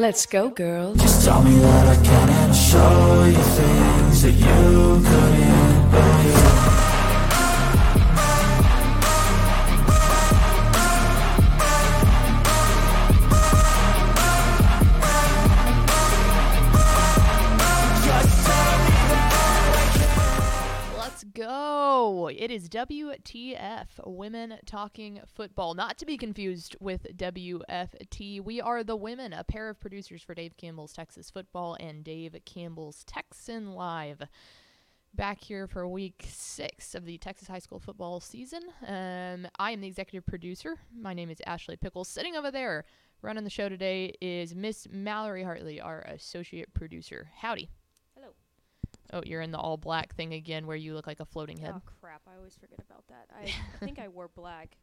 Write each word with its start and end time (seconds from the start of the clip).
Let's 0.00 0.24
go, 0.24 0.48
girls. 0.48 0.96
Just 0.96 1.26
tell 1.26 1.42
me 1.42 1.54
that 1.58 1.88
I 1.88 2.02
can 2.02 2.28
and 2.30 2.50
I'll 2.50 2.54
show 2.54 3.24
you 3.26 3.34
things 3.36 4.22
that 4.22 4.32
you 4.32 5.02
couldn't 5.04 5.90
believe. 5.90 6.89
It 22.10 22.50
is 22.50 22.68
WTF, 22.68 23.86
Women 24.04 24.58
Talking 24.66 25.20
Football. 25.32 25.74
Not 25.74 25.96
to 25.98 26.04
be 26.06 26.16
confused 26.16 26.74
with 26.80 27.06
WFT. 27.16 28.42
We 28.42 28.60
are 28.60 28.82
the 28.82 28.96
women, 28.96 29.32
a 29.32 29.44
pair 29.44 29.68
of 29.68 29.78
producers 29.78 30.20
for 30.20 30.34
Dave 30.34 30.56
Campbell's 30.56 30.92
Texas 30.92 31.30
Football 31.30 31.76
and 31.78 32.02
Dave 32.02 32.34
Campbell's 32.44 33.04
Texan 33.04 33.74
Live. 33.74 34.22
Back 35.14 35.40
here 35.40 35.68
for 35.68 35.86
week 35.86 36.24
six 36.26 36.96
of 36.96 37.04
the 37.04 37.16
Texas 37.16 37.46
high 37.46 37.60
school 37.60 37.78
football 37.78 38.18
season. 38.18 38.62
Um, 38.84 39.46
I 39.60 39.70
am 39.70 39.80
the 39.80 39.86
executive 39.86 40.26
producer. 40.26 40.78
My 40.92 41.14
name 41.14 41.30
is 41.30 41.40
Ashley 41.46 41.76
Pickles. 41.76 42.08
Sitting 42.08 42.34
over 42.34 42.50
there 42.50 42.86
running 43.22 43.44
the 43.44 43.50
show 43.50 43.68
today 43.68 44.16
is 44.20 44.52
Miss 44.52 44.88
Mallory 44.90 45.44
Hartley, 45.44 45.80
our 45.80 46.00
associate 46.00 46.74
producer. 46.74 47.30
Howdy. 47.36 47.70
Oh, 49.12 49.22
you're 49.24 49.42
in 49.42 49.50
the 49.50 49.58
all 49.58 49.76
black 49.76 50.14
thing 50.14 50.34
again 50.34 50.66
where 50.66 50.76
you 50.76 50.94
look 50.94 51.06
like 51.06 51.20
a 51.20 51.24
floating 51.24 51.58
head. 51.58 51.74
Oh 51.76 51.82
crap! 52.00 52.22
I 52.26 52.36
always 52.36 52.56
forget 52.56 52.78
about 52.78 53.04
that. 53.08 53.26
I, 53.34 53.44
I 53.44 53.78
think 53.84 53.98
I 53.98 54.08
wore 54.08 54.28
black. 54.28 54.76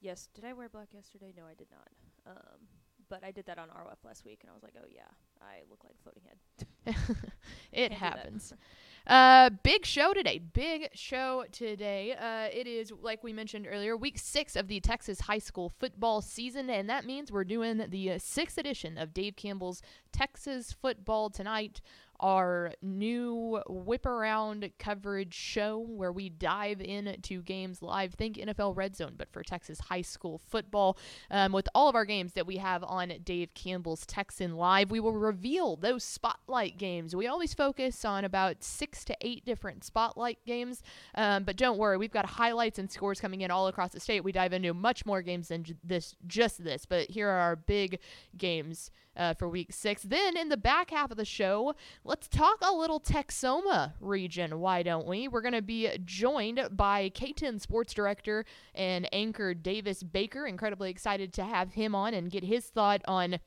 Yes, 0.00 0.28
did 0.34 0.44
I 0.44 0.52
wear 0.52 0.68
black 0.68 0.88
yesterday? 0.92 1.32
No, 1.36 1.44
I 1.44 1.54
did 1.54 1.68
not. 1.70 2.36
Um, 2.36 2.60
but 3.08 3.24
I 3.24 3.30
did 3.30 3.46
that 3.46 3.58
on 3.58 3.68
ROF 3.68 3.98
last 4.04 4.24
week, 4.24 4.40
and 4.42 4.50
I 4.50 4.54
was 4.54 4.62
like, 4.62 4.74
oh 4.78 4.86
yeah, 4.90 5.02
I 5.40 5.62
look 5.70 5.84
like 5.84 5.94
a 5.94 6.02
floating 6.02 6.22
head. 6.26 6.96
it 7.72 7.88
Can't 7.88 7.92
happens. 7.92 8.52
Uh, 9.06 9.50
big 9.62 9.84
show 9.84 10.14
today. 10.14 10.38
Big 10.38 10.88
show 10.94 11.44
today. 11.52 12.14
Uh, 12.18 12.48
it 12.50 12.66
is 12.66 12.90
like 13.02 13.22
we 13.22 13.34
mentioned 13.34 13.66
earlier, 13.70 13.98
week 13.98 14.18
six 14.18 14.56
of 14.56 14.66
the 14.66 14.80
Texas 14.80 15.20
high 15.20 15.38
school 15.38 15.68
football 15.68 16.22
season, 16.22 16.70
and 16.70 16.88
that 16.88 17.04
means 17.04 17.30
we're 17.30 17.44
doing 17.44 17.84
the 17.90 18.12
uh, 18.12 18.18
sixth 18.18 18.56
edition 18.56 18.96
of 18.96 19.12
Dave 19.12 19.36
Campbell's 19.36 19.82
Texas 20.10 20.72
Football 20.72 21.28
Tonight. 21.28 21.82
Our 22.24 22.72
new 22.80 23.60
whip 23.68 24.06
around 24.06 24.70
coverage 24.78 25.34
show 25.34 25.78
where 25.78 26.10
we 26.10 26.30
dive 26.30 26.80
into 26.80 27.42
games 27.42 27.82
live. 27.82 28.14
Think 28.14 28.38
NFL 28.38 28.74
Red 28.74 28.96
Zone, 28.96 29.12
but 29.18 29.30
for 29.30 29.42
Texas 29.42 29.78
high 29.78 30.00
school 30.00 30.40
football. 30.48 30.96
Um, 31.30 31.52
with 31.52 31.68
all 31.74 31.90
of 31.90 31.94
our 31.94 32.06
games 32.06 32.32
that 32.32 32.46
we 32.46 32.56
have 32.56 32.82
on 32.82 33.12
Dave 33.24 33.52
Campbell's 33.52 34.06
Texan 34.06 34.56
Live, 34.56 34.90
we 34.90 35.00
will 35.00 35.12
reveal 35.12 35.76
those 35.76 36.02
spotlight 36.02 36.78
games. 36.78 37.14
We 37.14 37.26
always 37.26 37.52
focus 37.52 38.06
on 38.06 38.24
about 38.24 38.64
six 38.64 39.04
to 39.04 39.16
eight 39.20 39.44
different 39.44 39.84
spotlight 39.84 40.38
games, 40.46 40.82
um, 41.16 41.44
but 41.44 41.56
don't 41.56 41.76
worry, 41.76 41.98
we've 41.98 42.10
got 42.10 42.24
highlights 42.24 42.78
and 42.78 42.90
scores 42.90 43.20
coming 43.20 43.42
in 43.42 43.50
all 43.50 43.66
across 43.66 43.92
the 43.92 44.00
state. 44.00 44.24
We 44.24 44.32
dive 44.32 44.54
into 44.54 44.72
much 44.72 45.04
more 45.04 45.20
games 45.20 45.48
than 45.48 45.64
j- 45.64 45.74
this, 45.84 46.16
just 46.26 46.64
this, 46.64 46.86
but 46.86 47.10
here 47.10 47.28
are 47.28 47.40
our 47.40 47.56
big 47.56 47.98
games 48.38 48.90
uh, 49.16 49.34
for 49.34 49.48
week 49.48 49.72
six. 49.72 50.02
Then 50.02 50.36
in 50.36 50.48
the 50.48 50.56
back 50.56 50.90
half 50.90 51.10
of 51.10 51.16
the 51.16 51.24
show, 51.24 51.74
let's 52.04 52.13
talk 52.16 52.58
a 52.62 52.72
little 52.72 53.00
Texoma 53.00 53.92
region. 54.00 54.60
Why 54.60 54.82
don't 54.82 55.06
we? 55.06 55.28
We're 55.28 55.40
going 55.40 55.54
to 55.54 55.62
be 55.62 55.90
joined 56.04 56.68
by 56.72 57.10
KTEN 57.10 57.60
sports 57.60 57.94
director 57.94 58.44
and 58.74 59.08
anchor 59.12 59.54
Davis 59.54 60.02
Baker. 60.02 60.46
Incredibly 60.46 60.90
excited 60.90 61.32
to 61.34 61.44
have 61.44 61.72
him 61.72 61.94
on 61.94 62.14
and 62.14 62.30
get 62.30 62.44
his 62.44 62.66
thought 62.66 63.02
on 63.06 63.38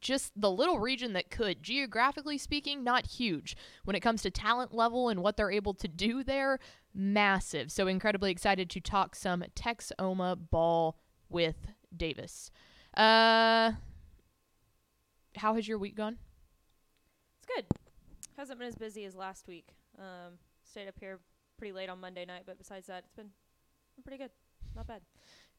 just 0.00 0.32
the 0.36 0.50
little 0.50 0.78
region 0.78 1.12
that 1.12 1.30
could, 1.30 1.62
geographically 1.62 2.38
speaking, 2.38 2.84
not 2.84 3.06
huge. 3.06 3.56
When 3.84 3.96
it 3.96 4.00
comes 4.00 4.22
to 4.22 4.30
talent 4.30 4.74
level 4.74 5.08
and 5.08 5.22
what 5.22 5.36
they're 5.36 5.50
able 5.50 5.74
to 5.74 5.88
do 5.88 6.22
there, 6.24 6.58
massive. 6.94 7.70
So 7.70 7.86
incredibly 7.86 8.30
excited 8.30 8.70
to 8.70 8.80
talk 8.80 9.14
some 9.14 9.44
Texoma 9.54 10.36
ball 10.50 10.98
with 11.28 11.56
Davis. 11.96 12.50
Uh, 12.96 13.72
how 15.36 15.54
has 15.54 15.66
your 15.66 15.78
week 15.78 15.96
gone? 15.96 16.18
It's 17.44 17.52
good. 17.54 17.66
Hasn't 18.38 18.58
been 18.58 18.68
as 18.68 18.74
busy 18.74 19.04
as 19.04 19.14
last 19.14 19.46
week. 19.48 19.68
Um, 19.98 20.38
stayed 20.62 20.88
up 20.88 20.94
here 20.98 21.18
pretty 21.58 21.72
late 21.72 21.90
on 21.90 22.00
Monday 22.00 22.24
night, 22.24 22.44
but 22.46 22.56
besides 22.56 22.86
that, 22.86 23.04
it's 23.04 23.12
been, 23.12 23.28
pretty 24.02 24.16
good. 24.16 24.30
Not 24.74 24.86
bad. 24.86 25.02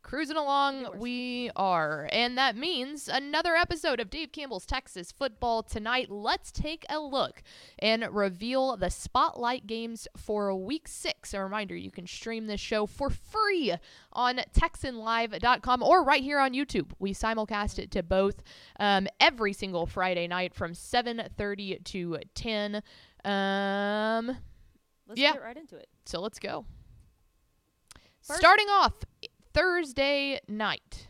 Cruising 0.06 0.38
along, 0.38 1.00
we 1.00 1.50
are. 1.56 2.08
And 2.12 2.38
that 2.38 2.56
means 2.56 3.10
another 3.10 3.56
episode 3.56 4.00
of 4.00 4.12
Dave 4.12 4.32
Campbell's 4.32 4.68
Texas 4.68 5.12
Football 5.12 5.64
tonight. 5.64 6.12
Let's 6.12 6.52
take 6.52 6.86
a 6.90 7.00
look 7.00 7.42
and 7.80 8.06
reveal 8.12 8.78
the 8.78 8.92
spotlight 8.92 9.66
games 9.66 10.08
for 10.16 10.54
week 10.56 10.88
six. 10.88 11.34
A 11.34 11.42
reminder 11.42 11.76
you 11.76 11.90
can 11.90 12.06
stream 12.06 12.46
this 12.46 12.62
show 12.62 12.86
for 12.86 13.10
free 13.10 13.74
on 14.14 14.42
TexanLive.com 14.56 15.82
or 15.82 16.04
right 16.04 16.22
here 16.22 16.38
on 16.40 16.54
YouTube. 16.54 16.92
We 17.00 17.12
simulcast 17.16 17.80
it 17.80 17.90
to 17.92 18.04
both 18.04 18.44
um, 18.80 19.08
every 19.20 19.54
single 19.54 19.88
Friday 19.88 20.28
night 20.28 20.54
from 20.54 20.74
7.30 20.74 21.84
to 21.84 22.20
10. 22.36 22.76
Um, 23.26 24.38
Let's 25.08 25.20
Yeah. 25.20 25.34
get 25.34 25.42
right 25.42 25.58
into 25.58 25.78
it. 25.78 25.90
so 26.06 26.20
let's 26.22 26.38
go. 26.38 26.64
First- 28.22 28.40
Starting 28.40 28.68
off 28.70 28.94
Thursday 29.56 30.42
night. 30.50 31.08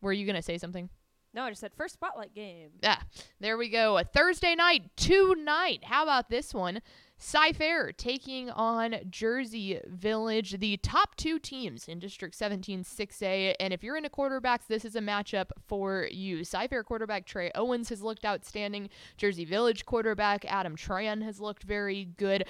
Were 0.00 0.12
you 0.12 0.26
going 0.26 0.36
to 0.36 0.42
say 0.42 0.58
something? 0.58 0.90
No, 1.32 1.44
I 1.44 1.50
just 1.50 1.60
said 1.60 1.72
first 1.74 1.94
spotlight 1.94 2.34
game. 2.34 2.70
Ah, 2.84 3.00
there 3.40 3.56
we 3.56 3.68
go. 3.68 3.96
A 3.96 4.04
Thursday 4.04 4.54
night, 4.54 4.90
tonight. 4.96 5.84
How 5.84 6.02
about 6.02 6.28
this 6.28 6.52
one? 6.52 6.80
Cy 7.18 7.52
Fair 7.52 7.92
taking 7.92 8.50
on 8.50 8.96
Jersey 9.08 9.80
Village, 9.86 10.58
the 10.58 10.76
top 10.78 11.14
two 11.14 11.38
teams 11.38 11.86
in 11.86 12.00
District 12.00 12.34
17 12.34 12.82
6A. 12.82 13.54
And 13.60 13.72
if 13.72 13.84
you're 13.84 13.96
into 13.96 14.10
quarterbacks, 14.10 14.66
this 14.68 14.84
is 14.84 14.96
a 14.96 15.00
matchup 15.00 15.50
for 15.68 16.08
you. 16.10 16.42
Cy 16.42 16.66
Fair 16.66 16.82
quarterback 16.82 17.26
Trey 17.26 17.52
Owens 17.54 17.90
has 17.90 18.02
looked 18.02 18.26
outstanding. 18.26 18.90
Jersey 19.16 19.44
Village 19.44 19.86
quarterback 19.86 20.44
Adam 20.46 20.76
Tran 20.76 21.22
has 21.22 21.40
looked 21.40 21.62
very 21.62 22.06
good. 22.16 22.44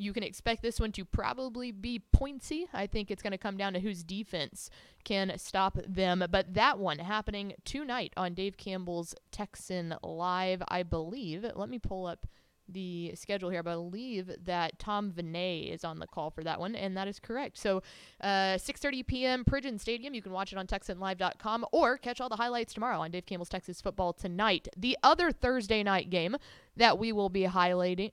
You 0.00 0.12
can 0.12 0.22
expect 0.22 0.62
this 0.62 0.80
one 0.80 0.92
to 0.92 1.04
probably 1.04 1.72
be 1.72 2.02
pointsy. 2.16 2.64
I 2.72 2.86
think 2.86 3.10
it's 3.10 3.22
going 3.22 3.32
to 3.32 3.38
come 3.38 3.56
down 3.56 3.74
to 3.74 3.80
whose 3.80 4.02
defense 4.02 4.70
can 5.04 5.36
stop 5.36 5.78
them. 5.86 6.24
But 6.30 6.54
that 6.54 6.78
one 6.78 6.98
happening 6.98 7.52
tonight 7.64 8.14
on 8.16 8.34
Dave 8.34 8.56
Campbell's 8.56 9.14
Texan 9.30 9.94
Live, 10.02 10.62
I 10.68 10.84
believe. 10.84 11.44
Let 11.54 11.68
me 11.68 11.78
pull 11.78 12.06
up 12.06 12.26
the 12.72 13.12
schedule 13.14 13.50
here. 13.50 13.60
I 13.60 13.62
believe 13.62 14.30
that 14.44 14.78
Tom 14.78 15.12
Vinay 15.12 15.72
is 15.72 15.84
on 15.84 15.98
the 15.98 16.06
call 16.06 16.30
for 16.30 16.42
that 16.44 16.60
one, 16.60 16.74
and 16.74 16.96
that 16.96 17.08
is 17.08 17.18
correct. 17.18 17.58
So, 17.58 17.82
uh, 18.22 18.56
6:30 18.56 19.06
p.m. 19.06 19.44
Pridgeon 19.44 19.78
Stadium. 19.78 20.14
You 20.14 20.22
can 20.22 20.32
watch 20.32 20.52
it 20.52 20.58
on 20.58 20.66
TexanLive.com 20.66 21.66
or 21.72 21.98
catch 21.98 22.20
all 22.20 22.28
the 22.28 22.36
highlights 22.36 22.72
tomorrow 22.72 23.00
on 23.00 23.10
Dave 23.10 23.26
Campbell's 23.26 23.48
Texas 23.48 23.80
Football 23.80 24.12
tonight. 24.12 24.68
The 24.76 24.96
other 25.02 25.32
Thursday 25.32 25.82
night 25.82 26.10
game 26.10 26.36
that 26.76 26.98
we 26.98 27.12
will 27.12 27.28
be 27.28 27.44
highlighting. 27.44 28.12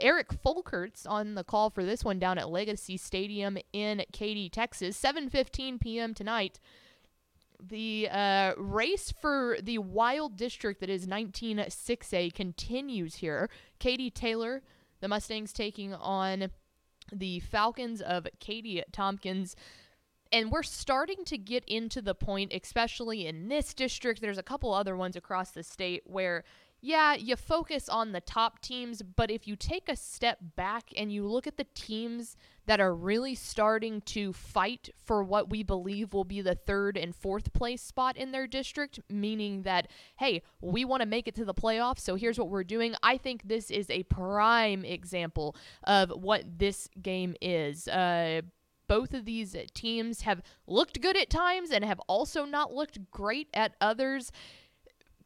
Eric 0.00 0.32
Folkert's 0.32 1.06
on 1.06 1.34
the 1.34 1.44
call 1.44 1.70
for 1.70 1.84
this 1.84 2.04
one 2.04 2.18
down 2.18 2.38
at 2.38 2.50
Legacy 2.50 2.96
Stadium 2.96 3.58
in 3.72 4.04
Katy, 4.12 4.48
Texas, 4.48 5.00
7:15 5.00 5.80
p.m. 5.80 6.14
tonight. 6.14 6.60
The 7.60 8.08
uh, 8.10 8.54
race 8.56 9.12
for 9.20 9.58
the 9.60 9.78
Wild 9.78 10.36
District 10.36 10.80
that 10.80 10.88
is 10.88 11.08
19-6A 11.08 12.32
continues 12.32 13.16
here. 13.16 13.50
Katy 13.80 14.10
Taylor, 14.10 14.62
the 15.00 15.08
Mustangs 15.08 15.52
taking 15.52 15.92
on 15.92 16.50
the 17.12 17.40
Falcons 17.40 18.00
of 18.00 18.28
Katy 18.38 18.84
Tompkins. 18.92 19.56
And 20.30 20.52
we're 20.52 20.62
starting 20.62 21.24
to 21.24 21.38
get 21.38 21.64
into 21.64 22.02
the 22.02 22.14
point, 22.14 22.52
especially 22.52 23.26
in 23.26 23.48
this 23.48 23.72
district. 23.74 24.20
There's 24.20 24.38
a 24.38 24.42
couple 24.42 24.72
other 24.72 24.96
ones 24.96 25.16
across 25.16 25.50
the 25.50 25.62
state 25.62 26.02
where 26.04 26.44
yeah, 26.80 27.14
you 27.14 27.34
focus 27.34 27.88
on 27.88 28.12
the 28.12 28.20
top 28.20 28.60
teams, 28.60 29.02
but 29.02 29.30
if 29.30 29.48
you 29.48 29.56
take 29.56 29.88
a 29.88 29.96
step 29.96 30.38
back 30.54 30.90
and 30.96 31.12
you 31.12 31.26
look 31.26 31.46
at 31.46 31.56
the 31.56 31.66
teams 31.74 32.36
that 32.66 32.78
are 32.78 32.94
really 32.94 33.34
starting 33.34 34.00
to 34.02 34.32
fight 34.32 34.90
for 35.04 35.24
what 35.24 35.50
we 35.50 35.64
believe 35.64 36.12
will 36.12 36.24
be 36.24 36.40
the 36.40 36.54
third 36.54 36.96
and 36.96 37.16
fourth 37.16 37.52
place 37.52 37.82
spot 37.82 38.16
in 38.16 38.30
their 38.30 38.46
district, 38.46 39.00
meaning 39.10 39.62
that, 39.62 39.88
hey, 40.18 40.42
we 40.60 40.84
want 40.84 41.00
to 41.00 41.08
make 41.08 41.26
it 41.26 41.34
to 41.34 41.44
the 41.44 41.54
playoffs, 41.54 42.00
so 42.00 42.14
here's 42.14 42.38
what 42.38 42.48
we're 42.48 42.62
doing. 42.62 42.94
I 43.02 43.16
think 43.16 43.42
this 43.42 43.70
is 43.72 43.90
a 43.90 44.04
prime 44.04 44.84
example 44.84 45.56
of 45.82 46.10
what 46.10 46.58
this 46.58 46.88
game 47.02 47.34
is. 47.40 47.88
Uh, 47.88 48.42
both 48.86 49.14
of 49.14 49.24
these 49.24 49.56
teams 49.74 50.22
have 50.22 50.42
looked 50.66 51.00
good 51.00 51.16
at 51.16 51.28
times 51.28 51.70
and 51.70 51.84
have 51.84 52.00
also 52.08 52.44
not 52.44 52.72
looked 52.72 53.10
great 53.10 53.48
at 53.52 53.74
others 53.80 54.30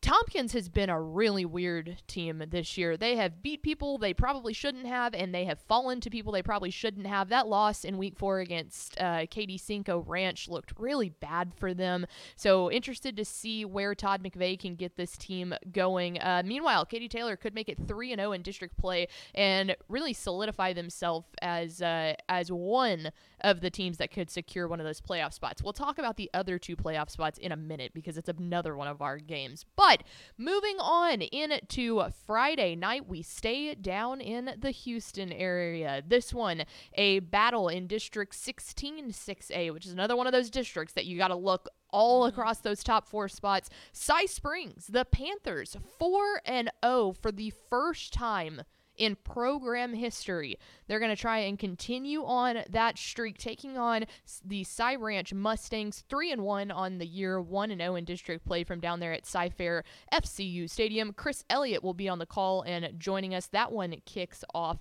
Tompkins 0.03 0.53
has 0.53 0.69
been 0.69 0.91
a 0.91 1.01
really 1.01 1.45
weird 1.45 1.97
team 2.09 2.43
this 2.51 2.77
year. 2.77 2.97
They 2.97 3.15
have 3.15 3.41
beat 3.41 3.63
people 3.63 3.99
they 3.99 4.13
probably 4.13 4.53
shouldn't 4.53 4.87
have, 4.87 5.15
and 5.15 5.33
they 5.33 5.45
have 5.45 5.61
fallen 5.61 6.01
to 6.01 6.11
people 6.11 6.33
they 6.33 6.43
probably 6.43 6.71
shouldn't 6.71 7.07
have. 7.07 7.29
That 7.29 7.47
loss 7.47 7.85
in 7.85 7.99
week 7.99 8.19
four 8.19 8.41
against 8.41 9.01
uh, 9.01 9.27
Katy 9.31 9.59
Cinco 9.59 10.01
Ranch 10.01 10.49
looked 10.49 10.73
really 10.77 11.11
bad 11.11 11.53
for 11.55 11.73
them. 11.73 12.07
So, 12.35 12.69
interested 12.69 13.17
to 13.17 13.25
see 13.25 13.65
where 13.65 13.95
Todd 13.95 14.25
McVay 14.25 14.59
can 14.59 14.75
get 14.75 14.97
this 14.97 15.17
team 15.17 15.55
going. 15.71 16.21
Uh, 16.21 16.43
meanwhile, 16.45 16.85
Katy 16.85 17.09
Taylor 17.09 17.37
could 17.37 17.55
make 17.55 17.69
it 17.69 17.79
3 17.87 18.11
and 18.11 18.19
0 18.19 18.33
in 18.33 18.43
district 18.43 18.77
play 18.77 19.07
and 19.37 19.77
really 19.89 20.13
solidify 20.13 20.73
themselves 20.73 21.29
as, 21.41 21.81
uh, 21.81 22.15
as 22.29 22.51
one 22.51 23.13
of 23.43 23.61
the 23.61 23.71
teams 23.71 23.99
that 23.99 24.11
could 24.11 24.31
secure 24.31 24.67
one 24.67 24.81
of 24.81 24.87
those 24.87 25.01
playoff 25.01 25.33
spots. 25.33 25.63
We'll 25.63 25.73
talk 25.73 25.99
about 25.99 26.17
the 26.17 26.31
other 26.35 26.59
two 26.59 26.75
playoff 26.75 27.09
spots 27.09 27.39
in 27.39 27.53
a 27.53 27.57
minute 27.57 27.93
because 27.95 28.17
it's 28.17 28.29
another 28.29 28.77
one 28.77 28.89
of 28.89 29.01
our 29.01 29.19
games. 29.19 29.65
But 29.77 29.92
moving 30.39 30.77
on 30.79 31.23
into 31.23 32.03
Friday 32.27 32.75
night, 32.77 33.09
we 33.09 33.23
stay 33.23 33.75
down 33.75 34.21
in 34.21 34.55
the 34.59 34.71
Houston 34.71 35.33
area. 35.33 36.03
This 36.06 36.33
one, 36.33 36.65
a 36.94 37.21
battle 37.21 37.69
in 37.69 37.87
District 37.87 38.35
16 38.35 39.11
6A, 39.11 39.73
which 39.73 39.87
is 39.87 39.93
another 39.93 40.17
one 40.17 40.27
of 40.27 40.33
those 40.33 40.50
districts 40.50 40.94
that 40.94 41.06
you 41.06 41.19
got 41.19 41.29
to 41.29 41.37
look 41.37 41.69
all 41.91 42.23
mm-hmm. 42.23 42.31
across 42.31 42.59
those 42.59 42.83
top 42.83 43.09
four 43.09 43.29
spots. 43.29 43.69
Cy 43.93 44.25
Springs, 44.25 44.87
the 44.89 45.05
Panthers, 45.05 45.77
4 45.99 46.43
and 46.44 46.71
0 46.85 47.15
for 47.21 47.31
the 47.31 47.53
first 47.71 48.12
time 48.12 48.62
in 48.97 49.17
program 49.17 49.94
history. 49.94 50.59
They're 50.87 50.99
going 50.99 51.15
to 51.15 51.21
try 51.21 51.39
and 51.39 51.59
continue 51.59 52.25
on 52.25 52.62
that 52.71 52.99
streak, 52.99 53.39
taking 53.39 53.79
on 53.79 54.05
the 54.44 54.65
Cy 54.65 54.97
Ranch 54.97 55.33
Mustangs, 55.33 56.05
3 56.09 56.33
and 56.33 56.43
1 56.43 56.71
on 56.71 56.99
the 56.99 57.06
year, 57.06 57.41
1 57.41 57.71
and 57.71 57.81
0 57.81 57.97
in 57.97 58.05
district 58.05 58.44
play 58.44 58.65
from 58.65 58.81
down 58.81 59.00
there 59.00 59.12
at 59.12 59.27
Cy 59.27 59.49
Fair 59.49 59.85
FCU 60.12 60.69
Stadium. 60.69 61.12
Chris 61.12 61.44
Elliott 61.49 61.83
will 61.83 61.94
be 61.94 62.09
on 62.09 62.19
the 62.19 62.27
call 62.27 62.62
and 62.62 62.99
joining 62.99 63.35
us. 63.35 63.47
That 63.47 63.73
one 63.73 63.94
kicks 64.05 64.44
off 64.55 64.79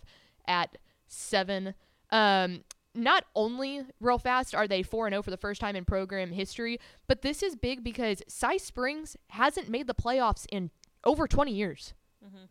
at 0.48 0.78
7. 1.08 1.74
Um, 2.12 2.64
not 2.94 3.24
only 3.36 3.84
real 4.00 4.18
fast 4.18 4.54
are 4.54 4.68
they 4.68 4.84
4 4.84 5.10
0 5.10 5.22
for 5.22 5.32
the 5.32 5.38
first 5.38 5.62
time 5.62 5.76
in 5.76 5.86
program 5.86 6.32
history, 6.32 6.80
but 7.08 7.22
this 7.22 7.42
is 7.42 7.56
big 7.56 7.84
because 7.84 8.22
Cy 8.28 8.58
Springs 8.58 9.16
hasn't 9.30 9.70
made 9.70 9.88
the 9.88 9.96
playoffs 9.96 10.46
in 10.52 10.72
over 11.04 11.28
20 11.28 11.54
years. 11.54 11.94
Mm-hmm. 12.24 12.46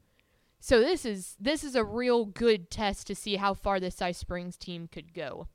So 0.61 0.81
this 0.81 1.07
is 1.07 1.37
this 1.41 1.65
is 1.65 1.75
a 1.75 1.83
real 1.83 2.27
good 2.27 2.71
test 2.71 3.07
to 3.07 3.15
see 3.15 3.37
how 3.37 3.55
far 3.55 3.81
this 3.81 3.97
Cy 3.97 4.13
Springs 4.13 4.57
team 4.57 4.89
could 4.93 5.15
go. 5.15 5.49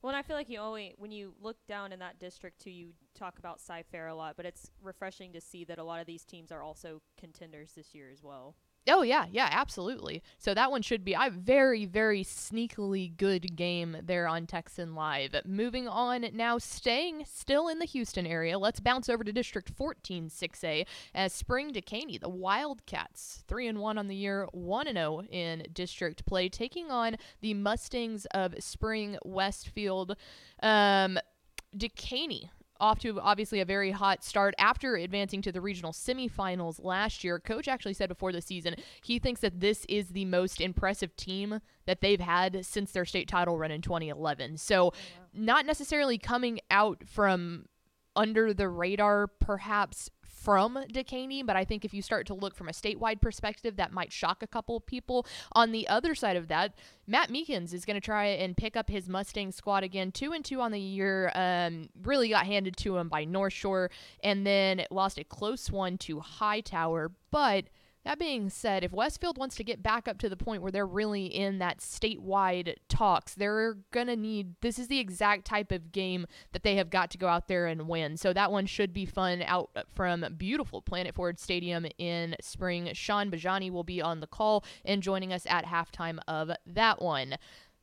Well, 0.00 0.10
and 0.10 0.16
I 0.16 0.22
feel 0.22 0.36
like 0.36 0.48
you 0.48 0.58
only 0.58 0.94
when 0.98 1.10
you 1.10 1.34
look 1.40 1.56
down 1.66 1.92
in 1.92 1.98
that 1.98 2.20
district 2.20 2.60
too, 2.60 2.70
you 2.70 2.90
talk 3.14 3.38
about 3.38 3.60
Cy 3.60 3.82
Fair 3.82 4.06
a 4.06 4.14
lot, 4.14 4.36
but 4.36 4.46
it's 4.46 4.70
refreshing 4.80 5.32
to 5.32 5.40
see 5.40 5.64
that 5.64 5.78
a 5.78 5.84
lot 5.84 6.00
of 6.00 6.06
these 6.06 6.24
teams 6.24 6.52
are 6.52 6.62
also 6.62 7.02
contenders 7.18 7.72
this 7.72 7.94
year 7.94 8.08
as 8.10 8.22
well. 8.22 8.54
Oh 8.88 9.02
yeah, 9.02 9.26
yeah, 9.30 9.48
absolutely. 9.52 10.24
So 10.38 10.54
that 10.54 10.72
one 10.72 10.82
should 10.82 11.04
be 11.04 11.12
a 11.12 11.30
very, 11.30 11.86
very 11.86 12.24
sneakily 12.24 13.16
good 13.16 13.54
game 13.54 13.96
there 14.02 14.26
on 14.26 14.46
Texan 14.46 14.96
Live. 14.96 15.36
Moving 15.44 15.86
on 15.86 16.26
now, 16.32 16.58
staying 16.58 17.24
still 17.24 17.68
in 17.68 17.78
the 17.78 17.84
Houston 17.84 18.26
area. 18.26 18.58
Let's 18.58 18.80
bounce 18.80 19.08
over 19.08 19.22
to 19.22 19.32
District 19.32 19.70
14 19.70 20.28
6A 20.28 20.86
as 21.14 21.32
Spring 21.32 21.72
Dekaney, 21.72 22.20
the 22.20 22.28
Wildcats, 22.28 23.44
three 23.46 23.68
and 23.68 23.78
one 23.78 23.98
on 23.98 24.08
the 24.08 24.16
year, 24.16 24.48
one 24.50 24.88
and 24.88 24.96
zero 24.96 25.22
in 25.30 25.64
district 25.72 26.26
play, 26.26 26.48
taking 26.48 26.90
on 26.90 27.16
the 27.40 27.54
Mustangs 27.54 28.26
of 28.34 28.54
Spring 28.58 29.16
Westfield. 29.24 30.16
Um, 30.60 31.18
Dekaney 31.76 32.50
off 32.82 32.98
to 32.98 33.20
obviously 33.20 33.60
a 33.60 33.64
very 33.64 33.92
hot 33.92 34.24
start 34.24 34.54
after 34.58 34.96
advancing 34.96 35.40
to 35.40 35.52
the 35.52 35.60
regional 35.60 35.92
semifinals 35.92 36.84
last 36.84 37.22
year. 37.22 37.38
Coach 37.38 37.68
actually 37.68 37.94
said 37.94 38.08
before 38.08 38.32
the 38.32 38.42
season 38.42 38.74
he 39.02 39.18
thinks 39.18 39.40
that 39.40 39.60
this 39.60 39.86
is 39.88 40.08
the 40.08 40.24
most 40.24 40.60
impressive 40.60 41.14
team 41.16 41.60
that 41.86 42.00
they've 42.00 42.20
had 42.20 42.66
since 42.66 42.90
their 42.90 43.04
state 43.04 43.28
title 43.28 43.56
run 43.56 43.70
in 43.70 43.80
2011. 43.80 44.58
So, 44.58 44.86
oh, 44.86 44.92
not 45.32 45.64
necessarily 45.64 46.18
coming 46.18 46.58
out 46.70 47.04
from 47.06 47.66
under 48.16 48.52
the 48.52 48.68
radar, 48.68 49.28
perhaps 49.28 50.10
from 50.42 50.78
Dekaney, 50.92 51.44
but 51.46 51.56
I 51.56 51.64
think 51.64 51.84
if 51.84 51.94
you 51.94 52.02
start 52.02 52.26
to 52.26 52.34
look 52.34 52.54
from 52.54 52.68
a 52.68 52.72
statewide 52.72 53.20
perspective, 53.20 53.76
that 53.76 53.92
might 53.92 54.12
shock 54.12 54.42
a 54.42 54.46
couple 54.46 54.76
of 54.76 54.86
people. 54.86 55.26
On 55.52 55.72
the 55.72 55.86
other 55.88 56.14
side 56.14 56.36
of 56.36 56.48
that, 56.48 56.74
Matt 57.06 57.30
Meekins 57.30 57.72
is 57.72 57.84
going 57.84 57.94
to 57.94 58.04
try 58.04 58.26
and 58.26 58.56
pick 58.56 58.76
up 58.76 58.88
his 58.88 59.08
Mustang 59.08 59.52
squad 59.52 59.84
again, 59.84 60.10
two 60.10 60.32
and 60.32 60.44
two 60.44 60.60
on 60.60 60.72
the 60.72 60.80
year. 60.80 61.30
Um, 61.34 61.88
really 62.02 62.28
got 62.28 62.46
handed 62.46 62.76
to 62.78 62.96
him 62.96 63.08
by 63.08 63.24
North 63.24 63.52
Shore, 63.52 63.90
and 64.22 64.46
then 64.46 64.84
lost 64.90 65.18
a 65.18 65.24
close 65.24 65.70
one 65.70 65.98
to 65.98 66.20
Hightower, 66.20 67.12
but 67.30 67.66
that 68.04 68.18
being 68.18 68.50
said, 68.50 68.82
if 68.82 68.92
Westfield 68.92 69.38
wants 69.38 69.54
to 69.56 69.64
get 69.64 69.82
back 69.82 70.08
up 70.08 70.18
to 70.18 70.28
the 70.28 70.36
point 70.36 70.60
where 70.60 70.72
they're 70.72 70.86
really 70.86 71.26
in 71.26 71.58
that 71.58 71.78
statewide 71.78 72.74
talks, 72.88 73.34
they're 73.34 73.76
going 73.92 74.08
to 74.08 74.16
need 74.16 74.56
this 74.60 74.78
is 74.78 74.88
the 74.88 74.98
exact 74.98 75.44
type 75.44 75.70
of 75.70 75.92
game 75.92 76.26
that 76.52 76.64
they 76.64 76.74
have 76.76 76.90
got 76.90 77.10
to 77.12 77.18
go 77.18 77.28
out 77.28 77.46
there 77.46 77.66
and 77.66 77.88
win. 77.88 78.16
So 78.16 78.32
that 78.32 78.50
one 78.50 78.66
should 78.66 78.92
be 78.92 79.06
fun 79.06 79.42
out 79.42 79.70
from 79.94 80.24
beautiful 80.36 80.82
Planet 80.82 81.14
Ford 81.14 81.38
Stadium 81.38 81.86
in 81.96 82.34
spring. 82.40 82.90
Sean 82.92 83.30
Bajani 83.30 83.70
will 83.70 83.84
be 83.84 84.02
on 84.02 84.18
the 84.18 84.26
call 84.26 84.64
and 84.84 85.00
joining 85.00 85.32
us 85.32 85.46
at 85.48 85.66
halftime 85.66 86.18
of 86.26 86.50
that 86.66 87.00
one. 87.00 87.36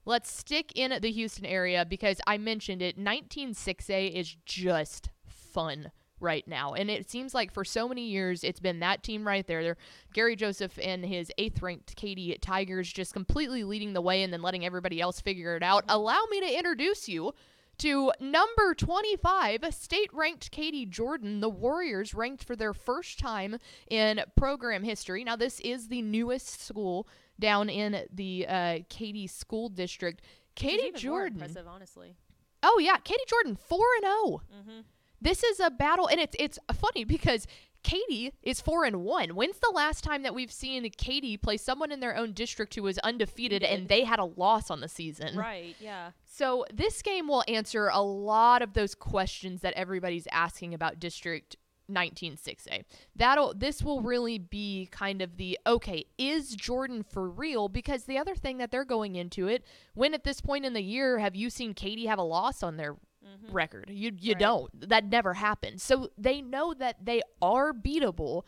Let's 0.05 0.31
stick 0.31 0.73
in 0.75 0.99
the 1.01 1.11
Houston 1.11 1.45
area 1.45 1.85
because 1.85 2.19
I 2.27 2.37
mentioned 2.37 2.81
it. 2.81 2.97
196A 2.97 4.13
is 4.13 4.35
just 4.45 5.11
fun 5.25 5.91
right 6.19 6.47
now. 6.47 6.73
And 6.73 6.89
it 6.89 7.09
seems 7.09 7.33
like 7.33 7.51
for 7.53 7.63
so 7.65 7.87
many 7.87 8.07
years, 8.07 8.43
it's 8.43 8.59
been 8.59 8.79
that 8.79 9.03
team 9.03 9.25
right 9.25 9.45
there. 9.45 9.63
They're 9.63 9.77
Gary 10.13 10.35
Joseph 10.35 10.77
and 10.81 11.05
his 11.05 11.31
eighth 11.37 11.61
ranked 11.61 11.95
Katy 11.95 12.37
Tigers 12.41 12.91
just 12.91 13.13
completely 13.13 13.63
leading 13.63 13.93
the 13.93 14.01
way 14.01 14.23
and 14.23 14.31
then 14.33 14.41
letting 14.41 14.65
everybody 14.65 15.01
else 15.01 15.21
figure 15.21 15.55
it 15.55 15.63
out. 15.63 15.83
Allow 15.87 16.25
me 16.29 16.39
to 16.41 16.57
introduce 16.57 17.07
you 17.07 17.33
to 17.79 18.11
number 18.19 18.73
25, 18.75 19.73
state 19.73 20.09
ranked 20.13 20.51
Katy 20.51 20.85
Jordan. 20.85 21.39
The 21.39 21.49
Warriors 21.49 22.13
ranked 22.13 22.43
for 22.43 22.55
their 22.55 22.73
first 22.73 23.19
time 23.19 23.57
in 23.89 24.21
program 24.35 24.83
history. 24.83 25.23
Now, 25.23 25.37
this 25.37 25.59
is 25.61 25.87
the 25.87 26.01
newest 26.01 26.61
school 26.61 27.07
down 27.39 27.69
in 27.69 28.05
the 28.13 28.45
uh, 28.47 28.79
Katy 28.89 29.27
School 29.27 29.69
District. 29.69 30.19
Which 30.21 30.73
is 30.73 30.77
Katy 30.77 30.91
more 30.91 30.99
Jordan. 30.99 31.33
impressive, 31.41 31.67
honestly. 31.67 32.15
Oh, 32.61 32.79
yeah. 32.83 32.97
Katy 32.97 33.23
Jordan, 33.27 33.55
4 33.55 33.79
and 33.97 34.05
oh. 34.07 34.41
0 34.51 34.61
Mm-hmm. 34.61 34.79
This 35.21 35.43
is 35.43 35.59
a 35.59 35.69
battle 35.69 36.07
and 36.07 36.19
it's 36.19 36.35
it's 36.39 36.59
funny 36.73 37.03
because 37.03 37.47
Katy 37.83 38.33
is 38.43 38.61
four 38.61 38.83
and 38.83 39.03
one. 39.03 39.29
When's 39.29 39.59
the 39.59 39.71
last 39.73 40.03
time 40.03 40.23
that 40.23 40.35
we've 40.35 40.51
seen 40.51 40.89
Katy 40.97 41.37
play 41.37 41.57
someone 41.57 41.91
in 41.91 41.99
their 41.99 42.15
own 42.15 42.33
district 42.33 42.75
who 42.75 42.83
was 42.83 42.97
undefeated 42.99 43.63
and 43.63 43.87
they 43.87 44.03
had 44.03 44.19
a 44.19 44.25
loss 44.25 44.69
on 44.69 44.81
the 44.81 44.89
season? 44.89 45.37
Right. 45.37 45.75
Yeah. 45.79 46.11
So 46.25 46.65
this 46.73 47.01
game 47.01 47.27
will 47.27 47.43
answer 47.47 47.87
a 47.87 48.01
lot 48.01 48.61
of 48.61 48.73
those 48.73 48.95
questions 48.95 49.61
that 49.61 49.73
everybody's 49.75 50.27
asking 50.31 50.73
about 50.73 50.99
District 50.99 51.55
196A. 51.89 52.83
That'll 53.15 53.53
this 53.53 53.81
will 53.81 54.01
really 54.01 54.37
be 54.37 54.87
kind 54.91 55.21
of 55.21 55.37
the 55.37 55.57
okay, 55.65 56.05
is 56.17 56.55
Jordan 56.55 57.03
for 57.03 57.29
real? 57.29 57.67
Because 57.67 58.03
the 58.03 58.17
other 58.17 58.35
thing 58.35 58.57
that 58.57 58.71
they're 58.71 58.85
going 58.85 59.15
into 59.15 59.47
it, 59.47 59.63
when 59.93 60.13
at 60.13 60.23
this 60.23 60.41
point 60.41 60.65
in 60.65 60.73
the 60.73 60.83
year 60.83 61.19
have 61.19 61.35
you 61.35 61.49
seen 61.49 61.73
Katy 61.73 62.05
have 62.05 62.19
a 62.19 62.23
loss 62.23 62.61
on 62.63 62.77
their 62.77 62.95
Mm-hmm. 63.25 63.51
record? 63.53 63.85
You 63.89 64.11
you 64.17 64.33
Right. 64.33 64.39
don't. 64.39 64.89
That 64.89 65.05
never 65.05 65.33
happens. 65.35 65.83
So 65.83 66.09
they 66.17 66.41
know 66.41 66.73
that 66.73 67.05
they 67.05 67.21
are 67.41 67.73
beatable. 67.73 68.43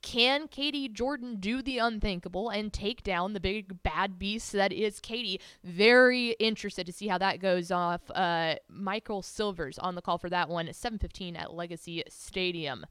Can 0.00 0.48
Katy 0.48 0.88
Jordan 0.88 1.36
do 1.38 1.62
the 1.62 1.78
unthinkable 1.78 2.48
and 2.50 2.72
take 2.72 3.04
down 3.04 3.34
the 3.34 3.40
big 3.40 3.82
bad 3.84 4.18
beast 4.18 4.50
that 4.52 4.72
is 4.72 4.98
Katy? 4.98 5.40
Very 5.62 6.30
interested 6.40 6.86
to 6.86 6.92
see 6.92 7.06
how 7.06 7.18
that 7.18 7.38
goes 7.40 7.70
off. 7.70 8.00
Uh, 8.10 8.56
Michael 8.68 9.22
Silvers 9.22 9.78
on 9.78 9.94
the 9.94 10.02
call 10.02 10.18
for 10.18 10.28
that 10.30 10.48
one 10.48 10.66
at 10.68 10.74
7:15 10.74 11.36
at 11.36 11.52
Legacy 11.54 12.02
Stadium. 12.08 12.84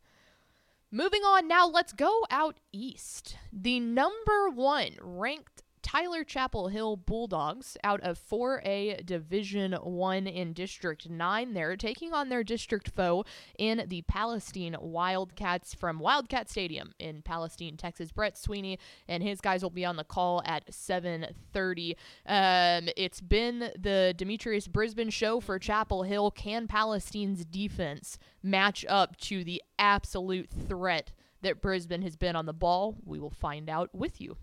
Moving 0.89 1.21
on 1.23 1.47
now, 1.47 1.67
let's 1.67 1.93
go 1.93 2.25
out 2.29 2.59
east. 2.73 3.37
The 3.53 3.79
number 3.79 4.49
one 4.49 4.95
ranked 5.01 5.63
Tyler 5.81 6.23
Chapel 6.23 6.67
Hill 6.67 6.95
Bulldogs 6.95 7.77
out 7.83 8.01
of 8.01 8.19
4A 8.19 9.05
Division 9.05 9.73
1 9.73 10.27
in 10.27 10.53
District 10.53 11.09
9 11.09 11.53
there 11.53 11.75
taking 11.75 12.13
on 12.13 12.29
their 12.29 12.43
district 12.43 12.89
foe 12.89 13.25
in 13.57 13.85
the 13.87 14.01
Palestine 14.03 14.75
Wildcats 14.79 15.73
from 15.73 15.99
Wildcat 15.99 16.49
Stadium 16.49 16.93
in 16.99 17.21
Palestine, 17.21 17.77
Texas. 17.77 18.11
Brett 18.11 18.37
Sweeney 18.37 18.79
and 19.07 19.23
his 19.23 19.41
guys 19.41 19.63
will 19.63 19.69
be 19.69 19.85
on 19.85 19.95
the 19.95 20.03
call 20.03 20.41
at 20.45 20.71
7:30. 20.71 21.95
Um, 22.25 22.89
it's 22.95 23.21
been 23.21 23.71
the 23.77 24.13
Demetrius 24.15 24.67
Brisbane 24.67 25.09
show 25.09 25.39
for 25.39 25.59
Chapel 25.59 26.03
Hill. 26.03 26.31
Can 26.31 26.67
Palestine's 26.67 27.45
defense 27.45 28.17
match 28.43 28.85
up 28.87 29.17
to 29.17 29.43
the 29.43 29.61
absolute 29.79 30.49
threat 30.49 31.11
that 31.41 31.61
Brisbane 31.61 32.01
has 32.01 32.15
been 32.15 32.35
on 32.35 32.45
the 32.45 32.53
ball? 32.53 32.95
We 33.05 33.19
will 33.19 33.29
find 33.29 33.69
out 33.69 33.89
with 33.93 34.21
you. 34.21 34.37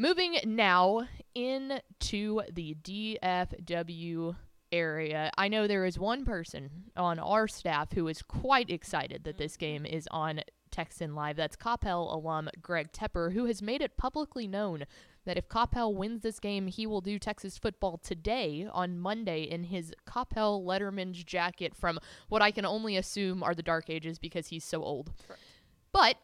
Moving 0.00 0.38
now 0.46 1.02
into 1.34 2.40
the 2.50 2.74
DFW 2.82 4.34
area. 4.72 5.30
I 5.36 5.48
know 5.48 5.66
there 5.66 5.84
is 5.84 5.98
one 5.98 6.24
person 6.24 6.70
on 6.96 7.18
our 7.18 7.46
staff 7.46 7.92
who 7.92 8.08
is 8.08 8.22
quite 8.22 8.70
excited 8.70 9.24
that 9.24 9.36
this 9.36 9.58
game 9.58 9.82
mm-hmm. 9.82 9.94
is 9.94 10.08
on 10.10 10.40
Texan 10.70 11.14
Live. 11.14 11.36
That's 11.36 11.54
Coppell 11.54 12.14
alum 12.14 12.48
Greg 12.62 12.92
Tepper, 12.92 13.34
who 13.34 13.44
has 13.44 13.60
made 13.60 13.82
it 13.82 13.98
publicly 13.98 14.46
known 14.46 14.86
that 15.26 15.36
if 15.36 15.50
Coppell 15.50 15.94
wins 15.94 16.22
this 16.22 16.40
game, 16.40 16.68
he 16.68 16.86
will 16.86 17.02
do 17.02 17.18
Texas 17.18 17.58
football 17.58 17.98
today 17.98 18.66
on 18.72 18.98
Monday 18.98 19.42
in 19.42 19.64
his 19.64 19.92
Coppell 20.06 20.64
Letterman's 20.64 21.22
jacket 21.24 21.74
from 21.76 21.98
what 22.30 22.40
I 22.40 22.52
can 22.52 22.64
only 22.64 22.96
assume 22.96 23.42
are 23.42 23.54
the 23.54 23.62
dark 23.62 23.90
ages 23.90 24.18
because 24.18 24.46
he's 24.46 24.64
so 24.64 24.82
old. 24.82 25.12
Correct. 25.26 25.42
But 25.92 26.16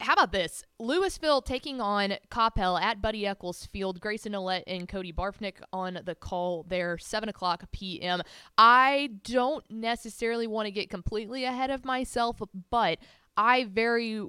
how 0.00 0.12
about 0.12 0.30
this? 0.32 0.62
Lewisville 0.80 1.44
taking 1.44 1.80
on 1.80 2.14
Coppell 2.30 2.80
at 2.80 3.02
Buddy 3.02 3.26
Echols 3.26 3.66
Field. 3.66 4.00
Grayson 4.00 4.34
Olet 4.34 4.62
and 4.66 4.88
Cody 4.88 5.12
Barfnick 5.12 5.56
on 5.72 5.98
the 6.04 6.14
call 6.14 6.64
there, 6.68 6.98
7 6.98 7.28
o'clock 7.28 7.64
p.m. 7.72 8.22
I 8.56 9.10
don't 9.24 9.68
necessarily 9.70 10.46
want 10.46 10.66
to 10.66 10.70
get 10.70 10.88
completely 10.88 11.44
ahead 11.44 11.70
of 11.70 11.84
myself, 11.84 12.40
but 12.70 12.98
I 13.36 13.64
very 13.64 14.24